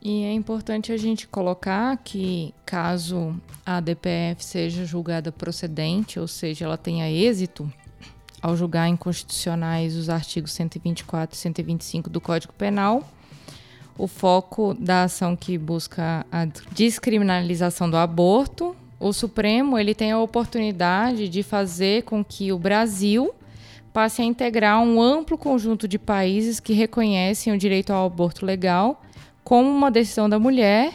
E 0.02 0.24
é 0.24 0.32
importante 0.32 0.94
a 0.94 0.98
gente 0.98 1.28
colocar 1.28 1.98
que, 1.98 2.54
caso 2.66 3.36
a 3.66 3.82
DPF 3.82 4.44
seja 4.46 4.86
julgada 4.86 5.30
procedente, 5.30 6.18
ou 6.20 6.28
seja, 6.28 6.64
ela 6.64 6.78
tenha 6.78 7.12
êxito 7.12 7.70
ao 8.42 8.56
julgar 8.56 8.88
inconstitucionais 8.88 9.98
os 9.98 10.08
artigos 10.08 10.54
124 10.54 11.36
e 11.36 11.38
125 11.38 12.10
do 12.10 12.22
Código 12.22 12.54
Penal, 12.54 13.04
o 14.00 14.08
foco 14.08 14.74
da 14.74 15.04
ação 15.04 15.36
que 15.36 15.58
busca 15.58 16.26
a 16.32 16.46
descriminalização 16.72 17.90
do 17.90 17.98
aborto, 17.98 18.74
o 18.98 19.12
Supremo 19.12 19.78
ele 19.78 19.94
tem 19.94 20.14
a 20.14 20.20
oportunidade 20.20 21.28
de 21.28 21.44
fazer 21.44 22.04
com 22.04 22.24
que 22.24 22.54
o 22.54 22.58
Brasil 22.58 23.36
passe 23.92 24.22
a 24.22 24.26
integrar 24.26 24.82
um 24.82 25.02
amplo 25.02 25.38
conjunto 25.38 25.86
de 25.86 26.00
países 26.00 26.62
que 26.62 26.72
reconhecem 26.72 27.52
o 27.52 27.58
direito 27.58 27.92
ao 27.92 28.06
aborto 28.06 28.46
legal 28.46 29.02
como 29.44 29.70
uma 29.70 29.92
decisão 29.92 30.30
da 30.30 30.40
mulher 30.40 30.94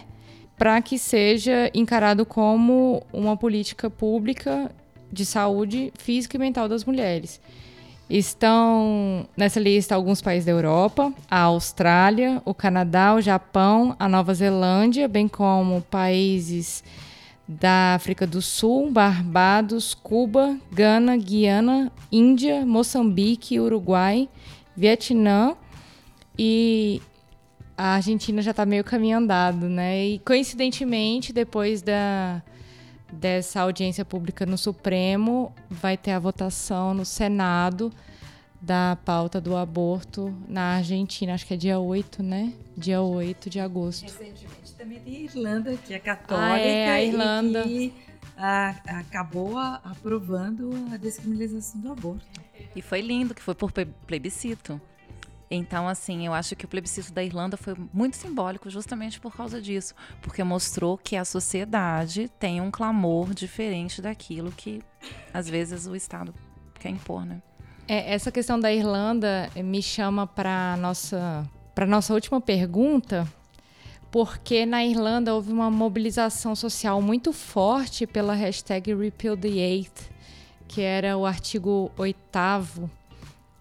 para 0.57 0.81
que 0.81 0.99
seja 0.99 1.71
encarado 1.75 2.25
como 2.25 3.03
uma 3.13 3.37
política 3.37 3.91
pública 3.91 4.71
de 5.13 5.27
saúde 5.27 5.93
física 5.99 6.39
e 6.39 6.41
mental 6.41 6.69
das 6.69 6.87
mulheres. 6.87 7.39
Estão 8.09 9.27
nessa 9.37 9.59
lista 9.59 9.95
alguns 9.95 10.21
países 10.21 10.45
da 10.45 10.53
Europa, 10.53 11.13
a 11.31 11.41
Austrália, 11.41 12.43
o 12.45 12.53
Canadá, 12.53 13.15
o 13.15 13.21
Japão, 13.21 13.97
a 13.99 14.09
Nova 14.09 14.35
Zelândia, 14.35 15.09
bem 15.09 15.27
como 15.27 15.81
países 15.83 16.85
da 17.49 17.95
África 17.95 18.27
do 18.27 18.43
Sul, 18.43 18.91
Barbados, 18.91 19.95
Cuba, 19.95 20.59
Gana, 20.71 21.17
Guiana, 21.17 21.91
Índia, 22.13 22.65
Moçambique, 22.65 23.59
Uruguai, 23.59 24.29
Vietnã 24.77 25.55
e 26.39 27.01
a 27.77 27.95
Argentina 27.97 28.41
já 28.43 28.51
está 28.51 28.65
meio 28.65 28.85
caminho 28.85 29.19
andado, 29.19 29.69
né? 29.69 30.07
E 30.07 30.19
coincidentemente, 30.21 31.33
depois 31.33 31.83
da 31.83 32.43
dessa 33.19 33.61
audiência 33.61 34.05
pública 34.05 34.45
no 34.45 34.59
Supremo, 34.59 35.55
vai 35.71 35.97
ter 35.97 36.13
a 36.13 36.19
votação 36.19 36.95
no 36.95 37.05
Senado 37.05 37.93
da 38.61 38.97
pauta 39.05 39.41
do 39.41 39.57
aborto 39.57 40.35
na 40.49 40.77
Argentina. 40.77 41.35
Acho 41.35 41.47
que 41.47 41.55
é 41.55 41.57
dia 41.57 41.79
8, 41.79 42.23
né? 42.23 42.53
Dia 42.77 43.03
8 43.03 43.51
de 43.51 43.61
agosto. 43.61 44.03
Recentemente 44.03 44.73
também 44.77 45.01
tem 45.01 45.17
a 45.17 45.21
Irlanda, 45.21 45.77
que 45.77 45.95
é 45.95 45.99
católica. 45.99 46.55
Ah, 46.55 46.59
é, 46.59 46.91
a 46.91 47.03
Irlanda. 47.03 47.65
E 47.67 47.91
que, 47.91 47.95
a, 48.37 48.71
acabou 48.87 49.57
a, 49.57 49.81
aprovando 49.85 50.71
a 50.93 50.97
descriminalização 50.97 51.81
do 51.81 51.93
aborto. 51.93 52.27
E 52.75 52.83
foi 52.83 53.01
lindo, 53.01 53.35
que 53.35 53.43
foi 53.43 53.55
por 53.55 53.71
plebiscito. 54.07 54.81
Então, 55.55 55.89
assim, 55.89 56.27
eu 56.27 56.35
acho 56.35 56.57
que 56.57 56.65
o 56.65 56.69
plebiscito 56.69 57.13
da 57.13 57.23
Irlanda 57.23 57.57
foi 57.57 57.75
muito 57.93 58.17
simbólico 58.17 58.69
justamente 58.69 59.21
por 59.21 59.35
causa 59.35 59.61
disso, 59.61 59.95
porque 60.21 60.43
mostrou 60.43 60.99
que 60.99 61.17
a 61.17 61.25
sociedade 61.25 62.31
tem 62.39 62.61
um 62.61 62.71
clamor 62.71 63.33
diferente 63.35 64.03
daquilo 64.03 64.53
que, 64.53 64.83
às 65.33 65.49
vezes, 65.49 65.87
o 65.87 65.95
Estado 65.95 66.35
quer 66.79 66.91
impor, 66.91 67.25
né? 67.25 67.41
É, 67.87 68.15
essa 68.15 68.33
questão 68.33 68.59
da 68.59 68.73
Irlanda 68.73 69.51
me 69.57 69.83
chama 69.83 70.27
para 70.27 70.77
nossa 70.79 71.49
para 71.75 71.87
nossa 71.87 72.15
última 72.15 72.41
pergunta, 72.41 73.27
porque 74.11 74.65
na 74.65 74.85
Irlanda 74.85 75.35
houve 75.35 75.53
uma 75.53 75.71
mobilização 75.71 76.55
social 76.55 77.03
muito 77.03 77.33
forte 77.33 78.07
pela 78.07 78.33
hashtag 78.33 78.95
Repeal 78.95 79.37
the 79.37 79.49
Eighth, 79.49 80.09
que 80.69 80.81
era 80.81 81.17
o 81.19 81.27
artigo 81.27 81.91
8 81.99 82.17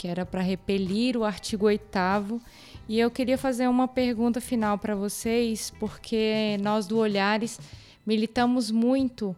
que 0.04 0.08
era 0.10 0.26
para 0.26 0.42
repelir 0.42 1.16
o 1.16 1.24
artigo 1.24 1.66
8 1.66 2.42
e 2.90 3.00
eu 3.00 3.10
queria 3.10 3.38
fazer 3.38 3.70
uma 3.70 3.88
pergunta 3.88 4.42
final 4.42 4.78
para 4.78 4.94
vocês, 4.96 5.72
porque 5.80 6.58
nós 6.62 6.86
do 6.86 6.98
Olhares 6.98 7.58
militamos 8.06 8.70
muito 8.70 9.34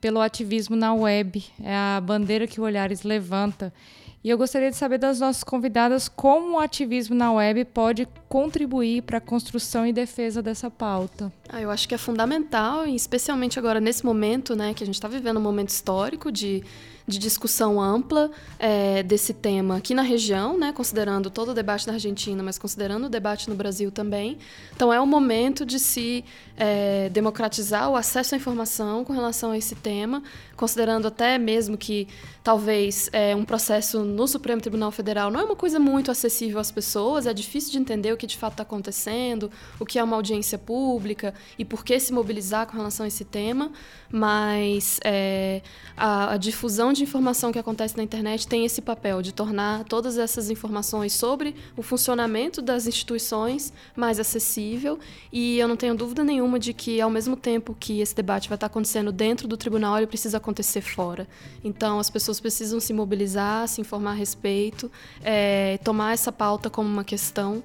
pelo 0.00 0.20
ativismo 0.20 0.76
na 0.76 0.94
web, 0.94 1.44
é 1.60 1.74
a 1.74 2.00
bandeira 2.00 2.46
que 2.46 2.60
o 2.60 2.62
Olhares 2.62 3.02
levanta. 3.02 3.74
E 4.22 4.30
eu 4.30 4.38
gostaria 4.38 4.70
de 4.70 4.76
saber 4.76 4.98
das 4.98 5.18
nossas 5.18 5.42
convidadas 5.42 6.08
como 6.08 6.58
o 6.58 6.60
ativismo 6.60 7.16
na 7.16 7.32
web 7.32 7.64
pode 7.64 8.06
contribuir 8.28 9.02
para 9.02 9.18
a 9.18 9.20
construção 9.20 9.84
e 9.84 9.92
defesa 9.92 10.40
dessa 10.40 10.70
pauta. 10.70 11.32
Ah, 11.48 11.60
eu 11.60 11.72
acho 11.72 11.88
que 11.88 11.94
é 11.94 11.98
fundamental, 11.98 12.86
especialmente 12.86 13.58
agora 13.58 13.80
nesse 13.80 14.04
momento, 14.04 14.54
né, 14.54 14.74
que 14.74 14.84
a 14.84 14.86
gente 14.86 14.94
está 14.94 15.08
vivendo 15.08 15.38
um 15.38 15.42
momento 15.42 15.70
histórico 15.70 16.30
de 16.30 16.62
de 17.06 17.18
discussão 17.18 17.80
ampla 17.80 18.30
é, 18.58 19.02
desse 19.02 19.34
tema 19.34 19.76
aqui 19.76 19.94
na 19.94 20.02
região, 20.02 20.58
né, 20.58 20.72
considerando 20.72 21.28
todo 21.28 21.50
o 21.50 21.54
debate 21.54 21.86
na 21.86 21.92
Argentina, 21.94 22.42
mas 22.42 22.58
considerando 22.58 23.06
o 23.06 23.08
debate 23.10 23.48
no 23.50 23.54
Brasil 23.54 23.90
também. 23.90 24.38
Então, 24.74 24.92
é 24.92 24.98
o 24.98 25.06
momento 25.06 25.66
de 25.66 25.78
se 25.78 26.24
é, 26.56 27.10
democratizar 27.10 27.90
o 27.90 27.96
acesso 27.96 28.34
à 28.34 28.38
informação 28.38 29.04
com 29.04 29.12
relação 29.12 29.50
a 29.50 29.58
esse 29.58 29.74
tema, 29.74 30.22
considerando 30.56 31.06
até 31.06 31.36
mesmo 31.36 31.76
que 31.76 32.08
talvez 32.42 33.10
é, 33.12 33.34
um 33.36 33.44
processo 33.44 34.00
no 34.00 34.26
Supremo 34.26 34.60
Tribunal 34.60 34.90
Federal 34.90 35.30
não 35.30 35.40
é 35.40 35.44
uma 35.44 35.56
coisa 35.56 35.78
muito 35.78 36.10
acessível 36.10 36.60
às 36.60 36.70
pessoas, 36.70 37.26
é 37.26 37.34
difícil 37.34 37.72
de 37.72 37.78
entender 37.78 38.12
o 38.12 38.16
que 38.16 38.26
de 38.26 38.36
fato 38.36 38.52
está 38.52 38.62
acontecendo, 38.62 39.50
o 39.78 39.84
que 39.84 39.98
é 39.98 40.04
uma 40.04 40.16
audiência 40.16 40.58
pública 40.58 41.34
e 41.58 41.64
por 41.64 41.84
que 41.84 41.98
se 42.00 42.12
mobilizar 42.12 42.66
com 42.66 42.76
relação 42.76 43.04
a 43.04 43.08
esse 43.08 43.24
tema, 43.24 43.70
mas 44.10 45.00
é, 45.04 45.60
a, 45.96 46.34
a 46.34 46.36
difusão 46.36 46.93
de 46.94 47.02
informação 47.02 47.52
que 47.52 47.58
acontece 47.58 47.96
na 47.96 48.02
internet 48.02 48.46
tem 48.46 48.64
esse 48.64 48.80
papel 48.80 49.20
de 49.20 49.32
tornar 49.32 49.84
todas 49.84 50.16
essas 50.16 50.50
informações 50.50 51.12
sobre 51.12 51.54
o 51.76 51.82
funcionamento 51.82 52.62
das 52.62 52.86
instituições 52.86 53.72
mais 53.94 54.18
acessível 54.18 54.98
e 55.32 55.58
eu 55.58 55.68
não 55.68 55.76
tenho 55.76 55.94
dúvida 55.94 56.24
nenhuma 56.24 56.58
de 56.58 56.72
que 56.72 57.00
ao 57.00 57.10
mesmo 57.10 57.36
tempo 57.36 57.76
que 57.78 58.00
esse 58.00 58.14
debate 58.14 58.48
vai 58.48 58.56
estar 58.56 58.66
acontecendo 58.66 59.12
dentro 59.12 59.46
do 59.46 59.56
tribunal, 59.56 59.96
ele 59.96 60.06
precisa 60.06 60.38
acontecer 60.38 60.80
fora. 60.80 61.26
Então 61.62 61.98
as 61.98 62.08
pessoas 62.08 62.40
precisam 62.40 62.80
se 62.80 62.92
mobilizar, 62.92 63.68
se 63.68 63.80
informar 63.80 64.12
a 64.12 64.14
respeito, 64.14 64.90
é, 65.22 65.78
tomar 65.84 66.12
essa 66.12 66.32
pauta 66.32 66.70
como 66.70 66.88
uma 66.88 67.04
questão 67.04 67.62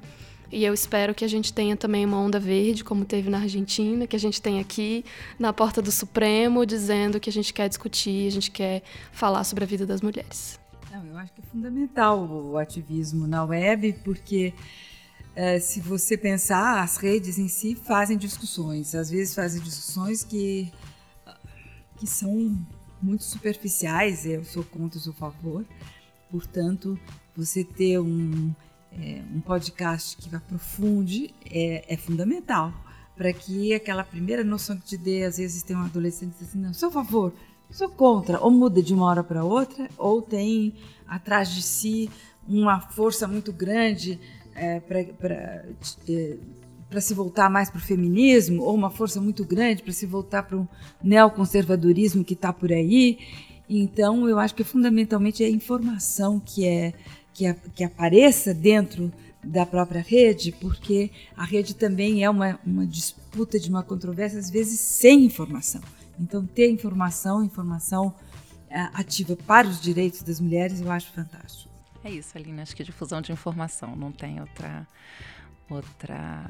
e 0.51 0.65
eu 0.65 0.73
espero 0.73 1.13
que 1.13 1.23
a 1.23 1.27
gente 1.27 1.53
tenha 1.53 1.77
também 1.77 2.05
uma 2.05 2.17
onda 2.17 2.39
verde, 2.39 2.83
como 2.83 3.05
teve 3.05 3.29
na 3.29 3.39
Argentina, 3.39 4.07
que 4.07 4.15
a 4.15 4.19
gente 4.19 4.41
tem 4.41 4.59
aqui 4.59 5.05
na 5.37 5.53
porta 5.53 5.81
do 5.81 5.91
Supremo, 5.91 6.65
dizendo 6.65 7.19
que 7.19 7.29
a 7.29 7.33
gente 7.33 7.53
quer 7.53 7.69
discutir, 7.69 8.27
a 8.27 8.31
gente 8.31 8.49
quer 8.49 8.81
falar 9.11 9.43
sobre 9.43 9.63
a 9.63 9.67
vida 9.67 9.85
das 9.85 10.01
mulheres. 10.01 10.59
Não, 10.91 11.05
eu 11.05 11.17
acho 11.17 11.31
que 11.33 11.41
é 11.41 11.43
fundamental 11.43 12.27
o 12.27 12.57
ativismo 12.57 13.27
na 13.27 13.43
web, 13.43 13.93
porque 14.03 14.53
é, 15.35 15.59
se 15.59 15.79
você 15.79 16.17
pensar, 16.17 16.81
as 16.81 16.97
redes 16.97 17.37
em 17.37 17.47
si 17.47 17.75
fazem 17.75 18.17
discussões, 18.17 18.95
às 18.95 19.11
vezes 19.11 19.35
fazem 19.35 19.61
discussões 19.61 20.23
que, 20.23 20.71
que 21.97 22.07
são 22.07 22.57
muito 23.01 23.23
superficiais, 23.23 24.25
eu 24.25 24.43
sou 24.43 24.63
contra, 24.63 24.97
eu 24.97 25.03
sou 25.03 25.13
a 25.13 25.15
favor, 25.15 25.63
portanto, 26.31 26.99
você 27.35 27.63
ter 27.63 27.99
um 27.99 28.51
é, 28.91 29.21
um 29.33 29.39
podcast 29.41 30.17
que 30.17 30.33
aprofunde 30.35 31.33
é, 31.49 31.85
é 31.93 31.97
fundamental 31.97 32.73
para 33.15 33.33
que 33.33 33.73
aquela 33.73 34.03
primeira 34.03 34.43
noção 34.43 34.77
que 34.77 34.85
te 34.85 34.97
dê, 34.97 35.23
às 35.23 35.37
vezes 35.37 35.61
tem 35.63 35.75
um 35.75 35.83
adolescente 35.83 36.31
que 36.33 36.39
diz 36.39 36.49
assim, 36.49 36.59
não, 36.59 36.73
sou 36.73 36.89
a 36.89 36.91
favor, 36.91 37.33
sou 37.69 37.89
contra, 37.89 38.39
ou 38.39 38.49
muda 38.49 38.81
de 38.81 38.93
uma 38.93 39.05
hora 39.05 39.23
para 39.23 39.43
outra, 39.43 39.89
ou 39.97 40.21
tem 40.21 40.73
atrás 41.05 41.49
de 41.49 41.61
si 41.61 42.09
uma 42.47 42.79
força 42.79 43.27
muito 43.27 43.51
grande 43.51 44.19
é, 44.55 44.79
para 44.79 45.63
para 46.89 47.01
se 47.01 47.13
voltar 47.13 47.49
mais 47.49 47.69
para 47.69 47.77
o 47.77 47.81
feminismo, 47.81 48.63
ou 48.63 48.73
uma 48.73 48.89
força 48.89 49.21
muito 49.21 49.45
grande 49.45 49.83
para 49.83 49.93
se 49.93 50.07
voltar 50.07 50.43
para 50.43 50.57
o 50.57 50.67
neoconservadorismo 51.03 52.23
que 52.23 52.33
está 52.33 52.51
por 52.51 52.71
aí. 52.71 53.19
Então, 53.69 54.27
eu 54.27 54.39
acho 54.39 54.55
que 54.55 54.63
fundamentalmente 54.63 55.43
é 55.43 55.47
a 55.47 55.51
informação 55.51 56.39
que 56.39 56.65
é 56.65 56.93
que, 57.33 57.45
a, 57.45 57.53
que 57.53 57.83
apareça 57.83 58.53
dentro 58.53 59.11
da 59.43 59.65
própria 59.65 60.01
rede, 60.01 60.51
porque 60.51 61.11
a 61.35 61.45
rede 61.45 61.73
também 61.73 62.23
é 62.23 62.29
uma, 62.29 62.59
uma 62.65 62.85
disputa 62.85 63.59
de 63.59 63.69
uma 63.69 63.83
controvérsia, 63.83 64.39
às 64.39 64.49
vezes 64.49 64.79
sem 64.79 65.23
informação. 65.23 65.81
Então, 66.19 66.45
ter 66.45 66.69
informação, 66.69 67.43
informação 67.43 68.07
uh, 68.07 68.13
ativa 68.93 69.35
para 69.35 69.67
os 69.67 69.79
direitos 69.79 70.21
das 70.21 70.39
mulheres, 70.39 70.81
eu 70.81 70.91
acho 70.91 71.11
fantástico. 71.11 71.69
É 72.03 72.11
isso, 72.11 72.37
Aline. 72.37 72.61
Acho 72.61 72.75
que 72.75 72.83
difusão 72.83 73.21
de 73.21 73.31
informação 73.31 73.95
não 73.95 74.11
tem 74.11 74.39
outra 74.39 74.87
outra 75.69 76.43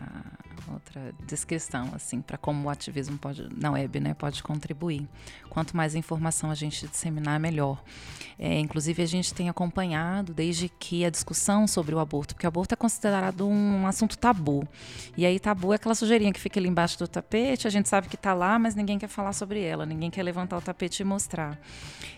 outra 0.74 1.14
descrição 1.26 1.92
assim 1.94 2.22
para 2.22 2.38
como 2.38 2.68
o 2.68 2.70
ativismo 2.70 3.18
pode 3.18 3.48
na 3.56 3.72
web 3.72 4.00
né 4.00 4.14
pode 4.14 4.42
contribuir. 4.44 5.08
Quanto 5.50 5.76
mais 5.76 5.96
informação 5.96 6.52
a 6.52 6.56
gente 6.56 6.88
disseminar 6.88 7.40
melhor. 7.40 7.82
É, 8.38 8.60
inclusive 8.60 9.02
a 9.02 9.06
gente 9.06 9.34
tem 9.34 9.50
acompanhado 9.50 10.34
desde 10.34 10.70
que 10.70 11.04
a 11.04 11.10
discussão 11.10 11.68
sobre 11.68 11.94
o 11.94 12.00
aborto 12.00 12.36
porque 12.36 12.48
o 12.48 12.50
aborto 12.50 12.74
é 12.74 12.78
considerado 12.78 13.48
um 13.48 13.86
assunto 13.88 14.18
tabu. 14.18 14.68
E 15.18 15.26
aí 15.26 15.40
tabu 15.40 15.74
é 15.74 15.76
aquela 15.76 15.96
sujeirinha 15.96 16.32
que 16.32 16.40
fica 16.40 16.60
ali 16.60 16.70
embaixo 16.70 16.98
do 16.98 17.08
tapete 17.08 17.68
a 17.68 17.70
gente 17.70 17.90
sabe 17.90 18.08
que 18.08 18.16
está 18.16 18.34
lá 18.34 18.58
mas 18.60 18.76
ninguém 18.76 18.98
quer 18.98 19.10
falar 19.10 19.34
sobre 19.34 19.62
ela 19.62 19.86
ninguém 19.86 20.10
quer 20.10 20.24
levantar 20.24 20.58
o 20.58 20.62
tapete 20.62 21.02
e 21.02 21.06
mostrar. 21.06 21.58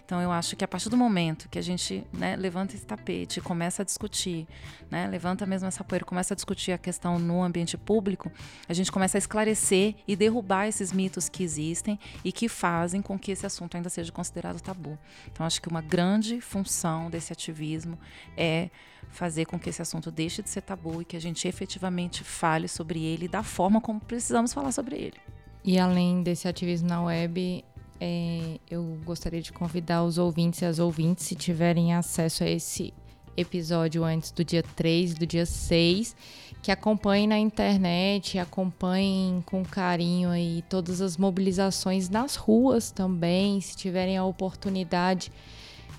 Então 0.05 0.21
eu 0.21 0.31
acho 0.31 0.55
que 0.55 0.63
a 0.63 0.67
partir 0.67 0.89
do 0.89 0.97
momento 0.97 1.47
que 1.49 1.57
a 1.57 1.61
gente 1.61 2.03
né, 2.11 2.35
levanta 2.35 2.75
esse 2.75 2.85
tapete 2.85 3.39
começa 3.39 3.81
a 3.81 3.85
discutir 3.85 4.47
né, 4.89 5.07
levanta 5.07 5.45
mesmo 5.45 5.67
essa 5.67 5.83
poeira 5.83 6.05
começa 6.05 6.33
a 6.33 6.35
discutir 6.35 6.71
a 6.73 6.77
questão 6.77 6.90
questão 6.91 7.17
no 7.17 7.41
ambiente 7.41 7.77
público, 7.77 8.29
a 8.67 8.73
gente 8.73 8.91
começa 8.91 9.17
a 9.17 9.19
esclarecer 9.19 9.95
e 10.05 10.13
derrubar 10.13 10.67
esses 10.67 10.91
mitos 10.91 11.29
que 11.29 11.41
existem 11.41 11.97
e 12.23 12.33
que 12.33 12.49
fazem 12.49 13.01
com 13.01 13.17
que 13.17 13.31
esse 13.31 13.45
assunto 13.45 13.77
ainda 13.77 13.87
seja 13.87 14.11
considerado 14.11 14.59
tabu. 14.59 14.99
Então, 15.31 15.45
acho 15.45 15.61
que 15.61 15.69
uma 15.69 15.81
grande 15.81 16.41
função 16.41 17.09
desse 17.09 17.31
ativismo 17.31 17.97
é 18.35 18.69
fazer 19.09 19.45
com 19.45 19.57
que 19.57 19.69
esse 19.69 19.81
assunto 19.81 20.11
deixe 20.11 20.43
de 20.43 20.49
ser 20.49 20.61
tabu 20.61 21.01
e 21.01 21.05
que 21.05 21.15
a 21.15 21.21
gente 21.21 21.47
efetivamente 21.47 22.25
fale 22.25 22.67
sobre 22.67 23.01
ele 23.01 23.27
da 23.27 23.41
forma 23.41 23.79
como 23.79 24.01
precisamos 24.01 24.53
falar 24.53 24.73
sobre 24.73 24.97
ele. 24.97 25.17
E 25.63 25.79
além 25.79 26.21
desse 26.23 26.47
ativismo 26.47 26.89
na 26.89 27.03
web, 27.03 27.63
é, 27.99 28.59
eu 28.69 28.99
gostaria 29.05 29.41
de 29.41 29.53
convidar 29.53 30.03
os 30.03 30.17
ouvintes 30.17 30.61
e 30.61 30.65
as 30.65 30.77
ouvintes, 30.77 31.25
se 31.25 31.35
tiverem 31.35 31.93
acesso 31.93 32.43
a 32.43 32.49
esse 32.49 32.93
episódio 33.35 34.03
antes 34.03 34.31
do 34.31 34.43
dia 34.43 34.63
3, 34.63 35.13
do 35.13 35.25
dia 35.25 35.45
6, 35.45 36.15
que 36.61 36.71
acompanhem 36.71 37.27
na 37.27 37.39
internet, 37.39 38.37
acompanhem 38.37 39.41
com 39.45 39.63
carinho 39.63 40.29
aí 40.29 40.63
todas 40.69 41.01
as 41.01 41.17
mobilizações 41.17 42.09
nas 42.09 42.35
ruas 42.35 42.91
também, 42.91 43.59
se 43.61 43.75
tiverem 43.75 44.17
a 44.17 44.23
oportunidade 44.23 45.31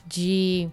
de 0.06 0.68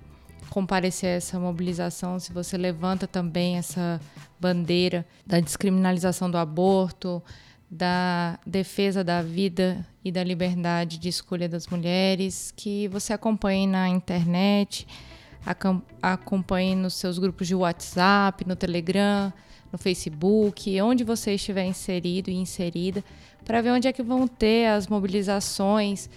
comparecer 0.49 1.09
a 1.09 1.13
essa 1.13 1.39
mobilização, 1.39 2.19
se 2.19 2.33
você 2.33 2.57
levanta 2.57 3.07
também 3.07 3.57
essa 3.57 4.01
bandeira 4.39 5.05
da 5.25 5.39
descriminalização 5.39 6.29
do 6.29 6.37
aborto, 6.37 7.21
da 7.69 8.39
defesa 8.45 9.03
da 9.03 9.21
vida 9.21 9.85
e 10.03 10.11
da 10.11 10.23
liberdade 10.23 10.97
de 10.97 11.09
escolha 11.09 11.47
das 11.47 11.67
mulheres, 11.67 12.51
que 12.55 12.87
você 12.87 13.13
acompanhe 13.13 13.67
na 13.67 13.87
internet, 13.87 14.87
acompanhe 16.01 16.75
nos 16.75 16.95
seus 16.95 17.17
grupos 17.17 17.47
de 17.47 17.55
WhatsApp, 17.55 18.47
no 18.47 18.55
Telegram, 18.55 19.33
no 19.71 19.77
Facebook, 19.77 20.81
onde 20.81 21.03
você 21.03 21.33
estiver 21.35 21.65
inserido 21.65 22.29
e 22.29 22.35
inserida, 22.35 23.03
para 23.45 23.61
ver 23.61 23.71
onde 23.71 23.87
é 23.87 23.93
que 23.93 24.03
vão 24.03 24.27
ter 24.27 24.67
as 24.67 24.87
mobilizações 24.87 26.09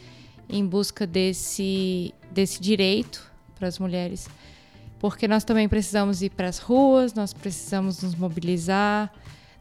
em 0.48 0.66
busca 0.66 1.06
desse, 1.06 2.14
desse 2.30 2.60
direito 2.60 3.30
para 3.54 3.68
as 3.68 3.78
mulheres, 3.78 4.28
porque 4.98 5.26
nós 5.26 5.44
também 5.44 5.68
precisamos 5.68 6.22
ir 6.22 6.30
para 6.30 6.48
as 6.48 6.58
ruas, 6.58 7.14
nós 7.14 7.32
precisamos 7.32 8.02
nos 8.02 8.14
mobilizar, 8.14 9.12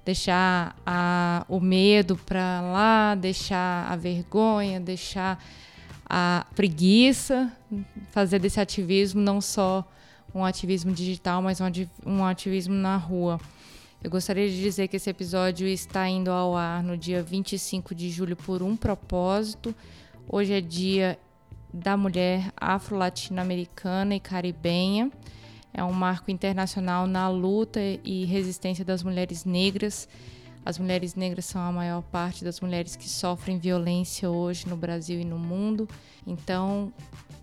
deixar 0.04 0.76
a, 0.86 1.46
o 1.48 1.60
medo 1.60 2.18
para 2.18 2.62
lá, 2.62 3.16
deixar 3.16 3.92
a 3.92 3.96
vergonha, 3.96 4.80
deixar 4.80 5.44
a 6.14 6.46
preguiça, 6.54 7.50
fazer 8.10 8.38
desse 8.38 8.60
ativismo 8.60 9.22
não 9.22 9.40
só 9.40 9.90
um 10.36 10.44
ativismo 10.44 10.92
digital, 10.92 11.42
mas 11.42 11.60
um, 12.06 12.26
ativismo 12.26 12.74
na 12.74 12.98
rua. 12.98 13.40
Eu 14.04 14.12
gostaria 14.12 14.50
de 14.50 14.60
dizer 14.60 14.90
que 14.90 14.98
esse 14.98 15.10
episódio 15.10 15.66
está 15.66 16.10
indo 16.10 16.30
ao 16.30 16.58
ar 16.58 16.84
no 16.84 16.98
dia 16.98 17.24
25 17.24 17.96
de 17.96 18.10
julho 18.10 18.36
por 18.36 18.62
um 18.62 18.76
propósito. 18.76 19.74
Hoje 20.28 20.52
é 20.52 20.60
dia 20.60 21.18
da 21.74 21.96
mulher 21.96 22.52
afro-latino-americana 22.58 24.14
e 24.14 24.20
caribenha. 24.20 25.10
É 25.74 25.82
um 25.82 25.94
marco 25.94 26.30
internacional 26.30 27.08
na 27.08 27.30
luta 27.30 27.80
e 28.04 28.26
resistência 28.26 28.84
das 28.84 29.02
mulheres 29.02 29.46
negras. 29.46 30.10
As 30.64 30.78
mulheres 30.78 31.16
negras 31.16 31.46
são 31.46 31.62
a 31.62 31.72
maior 31.72 32.04
parte 32.04 32.44
das 32.44 32.60
mulheres 32.62 32.96
que 32.96 33.10
sofrem 33.10 33.58
violência 33.58 34.30
hoje 34.30 34.68
no 34.68 34.78
Brasil 34.78 35.20
e 35.20 35.26
no 35.26 35.40
mundo. 35.40 35.90
Então, 36.26 36.94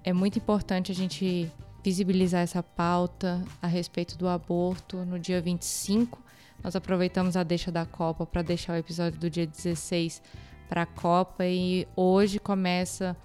é 0.04 0.12
muito 0.12 0.38
importante 0.38 0.92
a 0.92 0.94
gente 0.94 1.50
visibilizar 1.82 2.42
essa 2.42 2.62
pauta 2.62 3.42
a 3.60 3.66
respeito 3.66 4.16
do 4.16 4.28
aborto 4.28 4.98
no 4.98 5.18
dia 5.18 5.40
25. 5.40 6.22
Nós 6.62 6.76
aproveitamos 6.76 7.36
a 7.36 7.42
deixa 7.42 7.72
da 7.72 7.84
Copa 7.84 8.24
para 8.24 8.42
deixar 8.42 8.74
o 8.74 8.76
episódio 8.76 9.18
do 9.18 9.28
dia 9.28 9.46
16 9.46 10.22
para 10.68 10.82
a 10.82 10.86
Copa 10.86 11.44
e 11.44 11.88
hoje 11.96 12.38
começa 12.38 13.16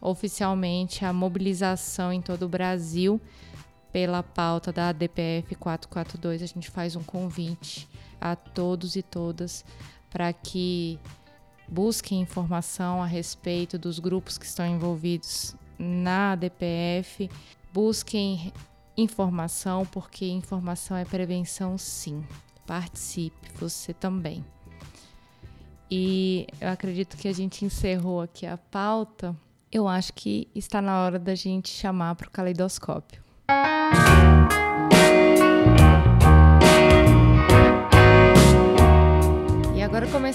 oficialmente 0.00 1.04
a 1.04 1.12
mobilização 1.12 2.12
em 2.12 2.22
todo 2.22 2.44
o 2.44 2.48
Brasil 2.48 3.20
pela 3.92 4.22
pauta 4.22 4.72
da 4.72 4.88
ADPF 4.88 5.54
442. 5.56 6.42
A 6.42 6.46
gente 6.46 6.70
faz 6.70 6.96
um 6.96 7.02
convite 7.02 7.88
a 8.22 8.36
todos 8.36 8.96
e 8.96 9.02
todas 9.02 9.64
para 10.10 10.32
que 10.32 10.98
busquem 11.68 12.20
informação 12.20 13.02
a 13.02 13.06
respeito 13.06 13.78
dos 13.78 13.98
grupos 13.98 14.38
que 14.38 14.46
estão 14.46 14.66
envolvidos 14.66 15.56
na 15.78 16.32
ADPF, 16.32 17.30
busquem 17.72 18.52
informação, 18.96 19.84
porque 19.86 20.26
informação 20.26 20.96
é 20.96 21.04
prevenção 21.04 21.76
sim. 21.76 22.24
Participe, 22.66 23.50
você 23.58 23.92
também. 23.92 24.44
E 25.90 26.46
eu 26.60 26.68
acredito 26.68 27.16
que 27.16 27.26
a 27.26 27.32
gente 27.32 27.64
encerrou 27.64 28.20
aqui 28.20 28.46
a 28.46 28.56
pauta 28.56 29.36
eu 29.72 29.88
acho 29.88 30.12
que 30.12 30.46
está 30.54 30.82
na 30.82 31.02
hora 31.02 31.18
da 31.18 31.34
gente 31.34 31.70
chamar 31.70 32.14
para 32.14 32.28
o 32.28 32.30
caleidoscópio. 32.30 33.22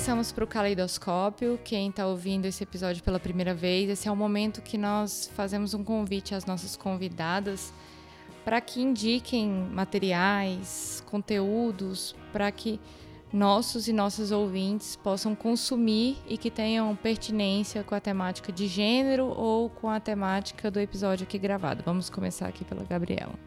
Começamos 0.07 0.31
para 0.31 0.43
o 0.45 0.47
caleidoscópio. 0.47 1.59
Quem 1.65 1.89
está 1.89 2.07
ouvindo 2.07 2.45
esse 2.45 2.63
episódio 2.63 3.03
pela 3.03 3.19
primeira 3.19 3.53
vez, 3.53 3.89
esse 3.89 4.07
é 4.07 4.11
o 4.11 4.15
momento 4.15 4.61
que 4.61 4.77
nós 4.77 5.29
fazemos 5.35 5.73
um 5.73 5.83
convite 5.83 6.33
às 6.33 6.45
nossas 6.45 6.77
convidadas 6.77 7.73
para 8.45 8.61
que 8.61 8.81
indiquem 8.81 9.49
materiais, 9.49 11.03
conteúdos, 11.07 12.15
para 12.31 12.49
que 12.53 12.79
nossos 13.33 13.89
e 13.89 13.91
nossas 13.91 14.31
ouvintes 14.31 14.95
possam 14.95 15.35
consumir 15.35 16.15
e 16.25 16.37
que 16.37 16.49
tenham 16.49 16.95
pertinência 16.95 17.83
com 17.83 17.93
a 17.93 17.99
temática 17.99 18.49
de 18.49 18.65
gênero 18.65 19.25
ou 19.25 19.69
com 19.69 19.89
a 19.89 19.99
temática 19.99 20.71
do 20.71 20.79
episódio 20.79 21.25
aqui 21.25 21.37
gravado. 21.37 21.83
Vamos 21.85 22.09
começar 22.09 22.47
aqui 22.47 22.63
pela 22.63 22.85
Gabriela. 22.85 23.46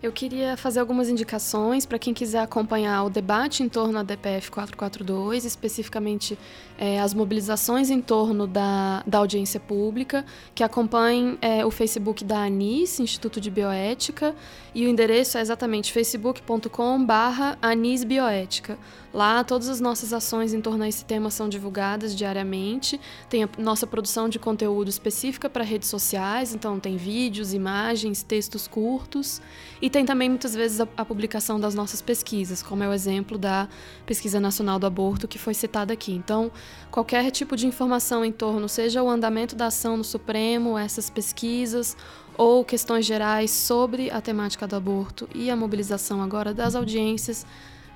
Eu 0.00 0.12
queria 0.12 0.56
fazer 0.56 0.78
algumas 0.78 1.08
indicações 1.08 1.84
para 1.84 1.98
quem 1.98 2.14
quiser 2.14 2.38
acompanhar 2.38 3.02
o 3.02 3.10
debate 3.10 3.64
em 3.64 3.68
torno 3.68 3.94
da 3.94 4.04
DPF 4.04 4.48
442, 4.48 5.44
especificamente 5.44 6.38
é, 6.78 7.00
as 7.00 7.12
mobilizações 7.12 7.90
em 7.90 8.00
torno 8.00 8.46
da, 8.46 9.02
da 9.04 9.18
audiência 9.18 9.58
pública, 9.58 10.24
que 10.54 10.62
acompanhem 10.62 11.36
é, 11.42 11.66
o 11.66 11.70
Facebook 11.70 12.24
da 12.24 12.38
ANIS, 12.38 13.00
Instituto 13.00 13.40
de 13.40 13.50
Bioética, 13.50 14.34
e 14.74 14.86
o 14.86 14.88
endereço 14.88 15.36
é 15.36 15.40
exatamente 15.40 15.92
facebook.com/barra 15.92 17.58
anisbioética. 17.60 18.78
Lá, 19.12 19.42
todas 19.42 19.68
as 19.68 19.80
nossas 19.80 20.12
ações 20.12 20.52
em 20.52 20.60
torno 20.60 20.84
a 20.84 20.88
esse 20.88 21.04
tema 21.04 21.30
são 21.30 21.48
divulgadas 21.48 22.14
diariamente. 22.14 23.00
Tem 23.28 23.42
a 23.42 23.48
nossa 23.58 23.86
produção 23.86 24.28
de 24.28 24.38
conteúdo 24.38 24.88
específica 24.88 25.48
para 25.48 25.64
redes 25.64 25.88
sociais, 25.88 26.54
então 26.54 26.78
tem 26.78 26.96
vídeos, 26.96 27.54
imagens, 27.54 28.22
textos 28.22 28.68
curtos. 28.68 29.40
E 29.80 29.88
tem 29.88 30.04
também 30.04 30.28
muitas 30.28 30.54
vezes 30.54 30.80
a, 30.80 30.86
a 30.96 31.04
publicação 31.04 31.58
das 31.58 31.74
nossas 31.74 32.02
pesquisas, 32.02 32.62
como 32.62 32.84
é 32.84 32.88
o 32.88 32.92
exemplo 32.92 33.38
da 33.38 33.66
Pesquisa 34.04 34.38
Nacional 34.38 34.78
do 34.78 34.86
Aborto 34.86 35.26
que 35.26 35.38
foi 35.38 35.54
citada 35.54 35.92
aqui. 35.92 36.12
Então, 36.12 36.52
qualquer 36.90 37.30
tipo 37.30 37.56
de 37.56 37.66
informação 37.66 38.24
em 38.24 38.32
torno, 38.32 38.68
seja 38.68 39.02
o 39.02 39.08
andamento 39.08 39.54
da 39.54 39.66
ação 39.66 39.96
no 39.96 40.04
Supremo, 40.04 40.78
essas 40.78 41.10
pesquisas 41.10 41.96
ou 42.36 42.64
questões 42.64 43.04
gerais 43.04 43.50
sobre 43.50 44.10
a 44.10 44.20
temática 44.20 44.66
do 44.66 44.76
aborto 44.76 45.28
e 45.34 45.50
a 45.50 45.56
mobilização 45.56 46.22
agora 46.22 46.54
das 46.54 46.74
audiências 46.74 47.44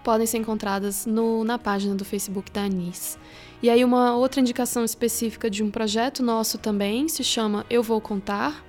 podem 0.02 0.26
ser 0.26 0.38
encontradas 0.38 1.06
no, 1.06 1.44
na 1.44 1.58
página 1.58 1.94
do 1.94 2.04
Facebook 2.04 2.50
da 2.50 2.62
Anis. 2.62 3.16
E 3.62 3.70
aí 3.70 3.84
uma 3.84 4.16
outra 4.16 4.40
indicação 4.40 4.84
específica 4.84 5.48
de 5.48 5.62
um 5.62 5.70
projeto 5.70 6.22
nosso 6.22 6.58
também 6.58 7.08
se 7.08 7.22
chama 7.22 7.64
Eu 7.70 7.82
Vou 7.82 8.00
Contar, 8.00 8.64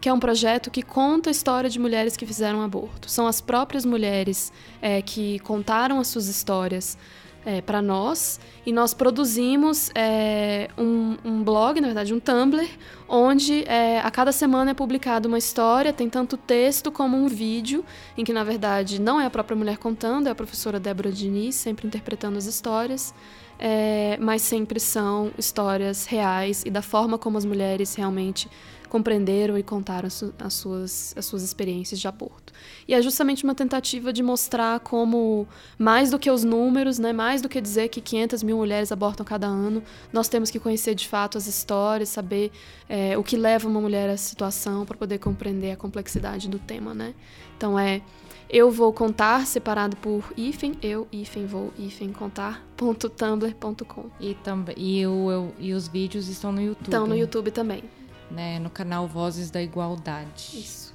que 0.00 0.08
é 0.08 0.12
um 0.12 0.18
projeto 0.18 0.70
que 0.70 0.82
conta 0.82 1.30
a 1.30 1.32
história 1.32 1.70
de 1.70 1.78
mulheres 1.78 2.16
que 2.16 2.26
fizeram 2.26 2.60
aborto. 2.60 3.08
São 3.08 3.26
as 3.26 3.40
próprias 3.40 3.84
mulheres 3.84 4.52
é, 4.82 5.00
que 5.00 5.38
contaram 5.40 6.00
as 6.00 6.08
suas 6.08 6.26
histórias 6.26 6.98
é, 7.46 7.62
para 7.62 7.80
nós 7.80 8.40
e 8.66 8.72
nós 8.72 8.92
produzimos 8.92 9.92
é, 9.94 10.68
um, 10.76 11.16
um, 11.24 11.44
blog, 11.44 11.80
na 11.80 11.86
verdade 11.86 12.12
um 12.12 12.18
Tumblr, 12.18 12.68
onde 13.08 13.62
é, 13.68 14.00
a 14.00 14.10
cada 14.10 14.32
semana 14.32 14.72
é 14.72 14.74
publicada 14.74 15.28
uma 15.28 15.38
história, 15.38 15.92
tem 15.92 16.10
tanto 16.10 16.36
texto 16.36 16.90
como 16.90 17.16
um 17.16 17.28
vídeo, 17.28 17.84
em 18.18 18.24
que 18.24 18.32
na 18.32 18.42
verdade 18.42 19.00
não 19.00 19.20
é 19.20 19.26
a 19.26 19.30
própria 19.30 19.56
mulher 19.56 19.78
contando, 19.78 20.26
é 20.26 20.30
a 20.30 20.34
professora 20.34 20.80
Débora 20.80 21.12
Diniz 21.12 21.54
sempre 21.54 21.86
interpretando 21.86 22.36
as 22.36 22.46
histórias. 22.46 23.14
É, 23.58 24.18
mas 24.20 24.42
sempre 24.42 24.78
são 24.78 25.30
histórias 25.38 26.04
reais 26.04 26.62
e 26.66 26.68
da 26.68 26.82
forma 26.82 27.16
como 27.16 27.38
as 27.38 27.44
mulheres 27.46 27.94
realmente 27.94 28.50
compreenderam 28.88 29.58
e 29.58 29.62
contaram 29.62 30.06
as 30.06 30.54
suas, 30.54 31.14
as 31.16 31.24
suas 31.24 31.42
experiências 31.42 32.00
de 32.00 32.08
aborto. 32.08 32.52
E 32.86 32.94
é 32.94 33.02
justamente 33.02 33.44
uma 33.44 33.54
tentativa 33.54 34.12
de 34.12 34.22
mostrar 34.22 34.80
como, 34.80 35.46
mais 35.78 36.10
do 36.10 36.18
que 36.18 36.30
os 36.30 36.44
números, 36.44 36.98
né, 36.98 37.12
mais 37.12 37.42
do 37.42 37.48
que 37.48 37.60
dizer 37.60 37.88
que 37.88 38.00
500 38.00 38.42
mil 38.42 38.56
mulheres 38.56 38.92
abortam 38.92 39.24
cada 39.24 39.46
ano, 39.46 39.82
nós 40.12 40.28
temos 40.28 40.50
que 40.50 40.58
conhecer 40.58 40.94
de 40.94 41.06
fato 41.06 41.36
as 41.36 41.46
histórias, 41.46 42.08
saber 42.08 42.50
é, 42.88 43.16
o 43.18 43.22
que 43.22 43.36
leva 43.36 43.68
uma 43.68 43.80
mulher 43.80 44.08
a 44.08 44.12
essa 44.12 44.28
situação 44.28 44.86
para 44.86 44.96
poder 44.96 45.18
compreender 45.18 45.72
a 45.72 45.76
complexidade 45.76 46.48
do 46.48 46.58
tema. 46.58 46.94
Né? 46.94 47.14
Então 47.56 47.78
é 47.78 48.02
eu 48.48 48.70
vou 48.70 48.92
contar 48.92 49.44
separado 49.44 49.96
por 49.96 50.32
hífen, 50.36 50.74
eu, 50.80 51.08
hífen, 51.10 51.46
vou, 51.46 51.72
hífen, 51.76 52.12
contar.tumblr.com. 52.12 54.04
E, 54.20 54.34
também, 54.34 54.76
e, 54.78 55.04
o, 55.04 55.50
e 55.58 55.72
os 55.72 55.88
vídeos 55.88 56.28
estão 56.28 56.52
no 56.52 56.62
YouTube. 56.62 56.84
Estão 56.84 57.08
no 57.08 57.16
YouTube 57.16 57.50
também 57.50 57.82
né, 58.30 58.58
no 58.58 58.70
canal 58.70 59.06
Vozes 59.06 59.50
da 59.50 59.62
Igualdade. 59.62 60.50
Isso. 60.54 60.94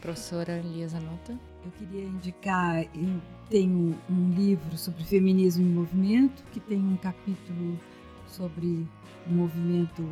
Professora 0.00 0.58
Elias 0.58 0.94
Anota. 0.94 1.38
Eu 1.64 1.70
queria 1.72 2.04
indicar, 2.04 2.82
eu 2.94 3.20
tenho 3.50 3.98
um 4.08 4.30
livro 4.30 4.78
sobre 4.78 5.04
feminismo 5.04 5.64
em 5.64 5.70
movimento, 5.70 6.42
que 6.52 6.60
tem 6.60 6.78
um 6.78 6.96
capítulo 6.96 7.78
sobre 8.26 8.86
o 9.26 9.32
movimento 9.32 10.06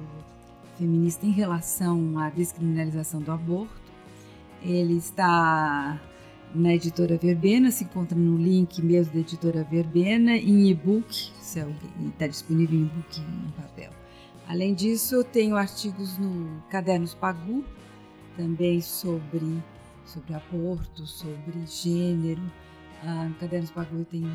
feminista 0.77 1.25
em 1.25 1.31
relação 1.31 2.19
à 2.19 2.29
descriminalização 2.31 3.21
do 3.21 3.31
aborto. 3.31 3.87
Ele 4.63 4.97
está 4.97 6.01
na 6.55 6.75
editora 6.75 7.17
Verbena, 7.17 7.71
se 7.71 7.85
encontra 7.85 8.19
no 8.19 8.37
link 8.37 8.83
mesmo 8.83 9.15
da 9.15 9.21
editora 9.21 9.65
Verbena, 9.65 10.37
em 10.37 10.69
e-book, 10.71 11.33
está 11.41 12.27
disponível 12.27 12.79
em 12.79 12.83
e-book 12.83 13.21
em 13.21 13.51
papel. 13.53 13.96
Além 14.49 14.75
disso, 14.75 15.17
eu 15.17 15.25
tenho 15.25 15.57
artigos 15.57 16.17
no 16.19 16.63
Cadernos 16.71 17.15
Pagu, 17.15 17.65
também 18.37 18.81
sobre, 18.81 19.63
sobre 20.05 20.35
aborto, 20.35 21.07
sobre 21.07 21.67
gênero. 21.67 22.43
Ah, 23.03 23.25
no 23.25 23.35
Cadernos 23.35 23.71
Pagu 23.71 23.99
eu 23.99 24.05
tenho 24.05 24.31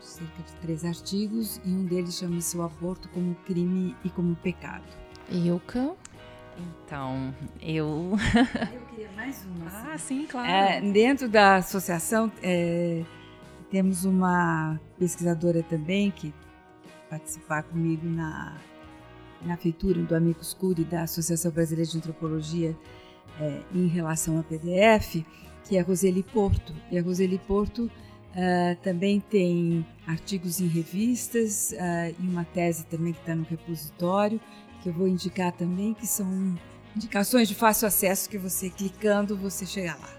cerca 0.00 0.42
de 0.42 0.52
três 0.60 0.84
artigos 0.84 1.60
e 1.64 1.68
um 1.68 1.84
deles 1.84 2.16
chama-se 2.16 2.56
O 2.56 2.62
Aborto 2.62 3.08
como 3.10 3.34
Crime 3.46 3.94
e 4.04 4.10
como 4.10 4.34
Pecado. 4.36 4.84
Ilka? 5.30 5.94
Então, 6.58 7.34
eu. 7.60 8.12
eu 8.72 8.80
queria 8.90 9.10
mais 9.12 9.44
uma. 9.46 9.66
Assim. 9.66 9.86
Ah, 9.86 9.98
sim, 9.98 10.26
claro. 10.26 10.48
É, 10.48 10.80
dentro 10.80 11.28
da 11.28 11.56
associação, 11.56 12.30
é, 12.42 13.02
temos 13.70 14.04
uma 14.04 14.78
pesquisadora 14.98 15.62
também 15.62 16.10
que 16.10 16.32
participar 17.08 17.62
comigo 17.64 18.06
na 18.06 18.56
na 19.44 19.56
feitura 19.56 20.02
do 20.02 20.14
Amicus 20.14 20.54
Curi 20.54 20.84
da 20.84 21.02
Associação 21.02 21.50
Brasileira 21.50 21.90
de 21.90 21.96
Antropologia, 21.96 22.76
é, 23.40 23.60
em 23.74 23.86
relação 23.86 24.38
a 24.38 24.42
PDF, 24.42 25.24
que 25.64 25.76
é 25.76 25.80
a 25.80 25.84
Roseli 25.84 26.22
Porto. 26.22 26.74
E 26.90 26.98
a 26.98 27.02
Roseli 27.02 27.38
Porto 27.38 27.84
uh, 27.84 28.76
também 28.82 29.20
tem 29.20 29.84
artigos 30.06 30.60
em 30.60 30.66
revistas 30.66 31.72
uh, 31.72 32.14
e 32.18 32.28
uma 32.28 32.44
tese 32.44 32.84
também 32.84 33.12
que 33.12 33.20
está 33.20 33.34
no 33.34 33.44
repositório, 33.44 34.40
que 34.82 34.88
eu 34.88 34.92
vou 34.92 35.08
indicar 35.08 35.52
também, 35.52 35.94
que 35.94 36.06
são 36.06 36.54
indicações 36.94 37.48
de 37.48 37.54
fácil 37.54 37.88
acesso 37.88 38.28
que 38.28 38.38
você 38.38 38.70
clicando 38.70 39.36
você 39.36 39.66
chega 39.66 39.96
lá. 39.96 40.10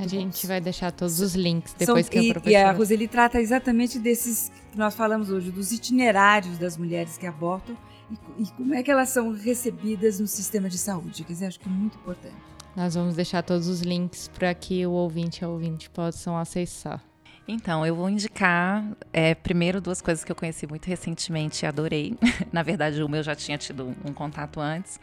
a 0.00 0.06
gente 0.06 0.42
bons. 0.42 0.46
vai 0.46 0.60
deixar 0.60 0.92
todos 0.92 1.20
os 1.20 1.34
links 1.34 1.74
depois 1.74 2.06
são, 2.06 2.12
que 2.12 2.30
a 2.30 2.32
professora... 2.32 2.50
E 2.50 2.56
a 2.56 2.72
Roseli 2.72 3.08
trata 3.08 3.40
exatamente 3.40 3.98
desses 3.98 4.52
que 4.70 4.78
nós 4.78 4.94
falamos 4.94 5.30
hoje, 5.30 5.50
dos 5.50 5.72
itinerários 5.72 6.58
das 6.58 6.76
mulheres 6.76 7.16
que 7.16 7.26
abortam 7.26 7.76
e, 8.10 8.42
e 8.42 8.46
como 8.52 8.74
é 8.74 8.82
que 8.82 8.90
elas 8.90 9.08
são 9.08 9.32
recebidas 9.32 10.20
no 10.20 10.26
sistema 10.26 10.68
de 10.68 10.78
saúde. 10.78 11.24
Quer 11.24 11.32
dizer, 11.32 11.46
acho 11.46 11.60
que 11.60 11.68
é 11.68 11.72
muito 11.72 11.96
importante. 11.98 12.34
Nós 12.76 12.94
vamos 12.94 13.14
deixar 13.14 13.42
todos 13.42 13.68
os 13.68 13.82
links 13.82 14.28
para 14.28 14.52
que 14.52 14.84
o 14.84 14.90
ouvinte 14.90 15.42
e 15.42 15.44
a 15.44 15.48
ouvinte 15.48 15.88
possam 15.90 16.36
acessar. 16.36 17.00
Então, 17.46 17.84
eu 17.84 17.94
vou 17.94 18.08
indicar 18.08 18.82
é, 19.12 19.34
primeiro 19.34 19.78
duas 19.78 20.00
coisas 20.00 20.24
que 20.24 20.32
eu 20.32 20.36
conheci 20.36 20.66
muito 20.66 20.86
recentemente 20.86 21.64
e 21.64 21.66
adorei. 21.66 22.16
Na 22.50 22.62
verdade, 22.62 23.02
uma 23.02 23.18
eu 23.18 23.22
já 23.22 23.34
tinha 23.34 23.58
tido 23.58 23.94
um 24.04 24.14
contato 24.14 24.60
antes, 24.60 24.98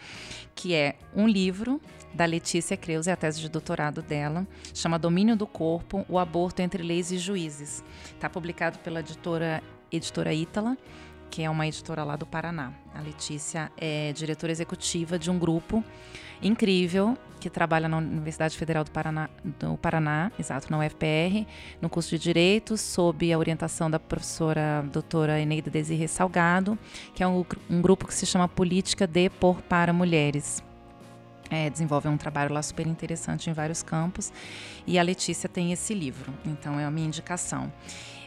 que 0.56 0.74
é 0.74 0.96
um 1.16 1.28
livro 1.28 1.80
da 2.14 2.26
Letícia 2.26 2.76
Creus, 2.76 3.08
é 3.08 3.12
a 3.12 3.16
tese 3.16 3.40
de 3.40 3.48
doutorado 3.48 4.02
dela, 4.02 4.46
chama 4.74 4.98
Domínio 4.98 5.36
do 5.36 5.46
Corpo: 5.46 6.04
O 6.10 6.18
Aborto 6.18 6.64
entre 6.64 6.82
Leis 6.82 7.12
e 7.12 7.18
Juízes. 7.20 7.84
Está 8.06 8.28
publicado 8.28 8.80
pela 8.80 9.02
editora 9.02 9.62
editora 9.92 10.34
Ítala 10.34 10.78
que 11.32 11.42
é 11.42 11.50
uma 11.50 11.66
editora 11.66 12.04
lá 12.04 12.18
do 12.18 12.26
Paraná. 12.26 12.74
A 12.94 13.00
Letícia 13.00 13.72
é 13.78 14.12
diretora 14.12 14.52
executiva 14.52 15.18
de 15.18 15.32
um 15.32 15.40
grupo 15.40 15.84
incrível 16.44 17.18
que 17.40 17.50
trabalha 17.50 17.88
na 17.88 17.98
Universidade 17.98 18.56
Federal 18.56 18.84
do 18.84 18.92
Paraná, 18.92 19.30
do 19.44 19.76
Paraná, 19.78 20.32
exato, 20.38 20.70
na 20.70 20.78
UFPR, 20.78 21.48
no 21.82 21.90
curso 21.90 22.12
de 22.12 22.20
Direito, 22.20 22.78
sob 22.78 23.32
a 23.34 23.38
orientação 23.38 23.90
da 23.90 23.98
professora 23.98 24.86
doutora 24.92 25.40
Eneida 25.40 25.72
Desirre 25.72 26.08
Salgado, 26.08 26.78
que 27.16 27.24
é 27.24 27.28
um, 27.28 27.44
um 27.70 27.82
grupo 27.82 28.06
que 28.06 28.14
se 28.14 28.26
chama 28.26 28.48
Política 28.48 29.08
de 29.08 29.30
por 29.30 29.62
para 29.64 29.92
Mulheres. 29.92 30.62
É, 31.50 31.70
desenvolve 31.70 32.08
um 32.08 32.16
trabalho 32.16 32.54
lá 32.54 32.62
super 32.62 32.88
interessante 32.88 33.50
em 33.50 33.54
vários 33.54 33.84
campos 33.84 34.32
e 34.88 34.98
a 34.98 35.04
Letícia 35.04 35.50
tem 35.50 35.74
esse 35.74 35.94
livro, 35.94 36.34
então 36.46 36.80
é 36.80 36.86
a 36.86 36.92
minha 36.92 37.08
indicação. 37.08 37.72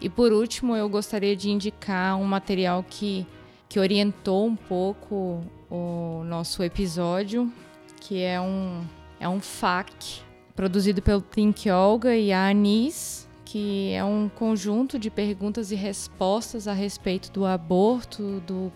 E 0.00 0.08
por 0.08 0.32
último, 0.32 0.74
eu 0.74 0.88
gostaria 0.88 1.36
de 1.36 1.50
indicar 1.50 2.16
um 2.16 2.24
material 2.24 2.84
que, 2.88 3.26
que 3.68 3.78
orientou 3.78 4.46
um 4.46 4.56
pouco 4.56 5.42
o 5.70 6.22
nosso 6.24 6.62
episódio, 6.62 7.52
que 8.00 8.22
é 8.22 8.40
um, 8.40 8.82
é 9.18 9.28
um 9.28 9.40
FAQ 9.40 10.22
produzido 10.56 11.00
pelo 11.02 11.20
Pink 11.20 11.70
Olga 11.70 12.16
e 12.16 12.32
a 12.32 12.48
Anis, 12.48 13.28
que 13.44 13.92
é 13.92 14.04
um 14.04 14.28
conjunto 14.28 14.98
de 14.98 15.10
perguntas 15.10 15.70
e 15.70 15.74
respostas 15.74 16.68
a 16.68 16.72
respeito 16.72 17.30
do 17.32 17.44
aborto, 17.44 18.40
do, 18.46 18.72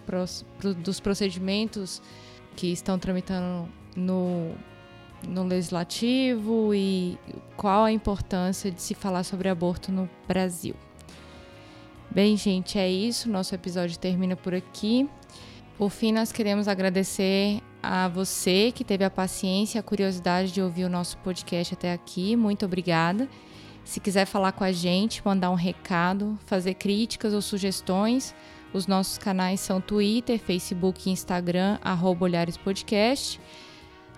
dos 0.74 1.00
procedimentos 1.00 2.02
que 2.56 2.68
estão 2.68 2.98
tramitando 2.98 3.68
no, 3.96 4.52
no 5.26 5.44
legislativo 5.44 6.74
e 6.74 7.18
qual 7.56 7.84
a 7.84 7.92
importância 7.92 8.70
de 8.70 8.82
se 8.82 8.94
falar 8.94 9.22
sobre 9.24 9.48
aborto 9.48 9.92
no 9.92 10.08
Brasil. 10.26 10.74
Bem, 12.10 12.36
gente, 12.36 12.78
é 12.78 12.88
isso. 12.88 13.28
Nosso 13.28 13.54
episódio 13.54 13.98
termina 13.98 14.36
por 14.36 14.54
aqui. 14.54 15.08
Por 15.76 15.90
fim, 15.90 16.12
nós 16.12 16.30
queremos 16.30 16.68
agradecer 16.68 17.60
a 17.82 18.08
você 18.08 18.72
que 18.72 18.84
teve 18.84 19.04
a 19.04 19.10
paciência 19.10 19.78
e 19.78 19.80
a 19.80 19.82
curiosidade 19.82 20.52
de 20.52 20.62
ouvir 20.62 20.84
o 20.84 20.88
nosso 20.88 21.18
podcast 21.18 21.74
até 21.74 21.92
aqui. 21.92 22.36
Muito 22.36 22.64
obrigada. 22.64 23.28
Se 23.84 24.00
quiser 24.00 24.24
falar 24.24 24.52
com 24.52 24.64
a 24.64 24.72
gente, 24.72 25.20
mandar 25.24 25.50
um 25.50 25.56
recado, 25.56 26.38
fazer 26.46 26.74
críticas 26.74 27.34
ou 27.34 27.42
sugestões, 27.42 28.34
os 28.72 28.86
nossos 28.86 29.18
canais 29.18 29.60
são 29.60 29.80
Twitter, 29.80 30.38
Facebook 30.38 31.08
e 31.08 31.12
Instagram, 31.12 31.78
arroba 31.82 32.24
Olhares 32.24 32.56
Podcast. 32.56 33.40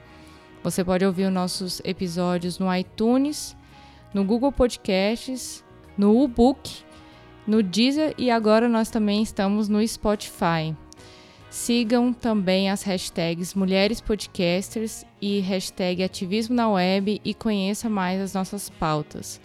Você 0.63 0.85
pode 0.85 1.07
ouvir 1.07 1.25
os 1.25 1.33
nossos 1.33 1.81
episódios 1.83 2.59
no 2.59 2.71
iTunes, 2.77 3.57
no 4.13 4.27
Google 4.27 4.53
Podcasts, 4.53 5.65
no 5.97 6.23
Ubook, 6.23 6.85
no 7.47 7.63
Deezer 7.63 8.15
e 8.19 8.31
agora 8.31 8.69
nós 8.69 8.91
também 8.91 9.23
estamos 9.23 9.71
no 9.71 9.89
Spotify. 9.89 10.77
Sigam 11.49 12.13
também 12.13 12.69
as 12.69 12.83
hashtags 12.83 13.55
Mulheres 13.55 14.03
Podcasters 14.03 15.07
e 15.19 15.41
hashtag 15.41 16.03
Ativismo 16.03 16.55
na 16.55 16.69
Web 16.69 17.23
e 17.25 17.33
conheça 17.33 17.89
mais 17.89 18.21
as 18.21 18.35
nossas 18.35 18.69
pautas. 18.69 19.41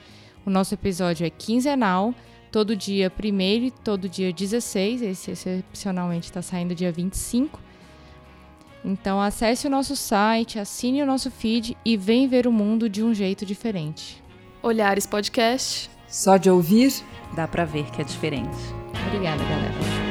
O 0.46 0.50
nosso 0.50 0.74
episódio 0.74 1.26
é 1.26 1.30
quinzenal 1.30 2.14
todo 2.52 2.76
dia 2.76 3.12
1 3.12 3.42
e 3.66 3.72
todo 3.72 4.10
dia 4.10 4.32
16. 4.32 5.02
Esse 5.02 5.32
excepcionalmente 5.32 6.26
está 6.26 6.42
saindo 6.42 6.76
dia 6.76 6.92
25. 6.92 7.60
Então 8.84 9.22
acesse 9.22 9.68
o 9.68 9.70
nosso 9.70 9.96
site, 9.96 10.60
assine 10.60 11.02
o 11.02 11.06
nosso 11.06 11.30
feed 11.30 11.78
e 11.84 11.98
vem 11.98 12.28
ver 12.28 12.48
o 12.48 12.52
mundo 12.52 12.90
de 12.90 13.04
um 13.04 13.14
jeito 13.14 13.46
diferente. 13.46 14.24
Olhares 14.62 15.06
Podcast. 15.06 15.90
Só 16.08 16.38
de 16.38 16.50
ouvir, 16.50 16.94
dá 17.36 17.48
para 17.48 17.66
ver 17.66 17.90
que 17.92 18.02
é 18.02 18.06
diferente. 18.06 18.58
Obrigada, 19.08 19.44
galera. 19.44 20.07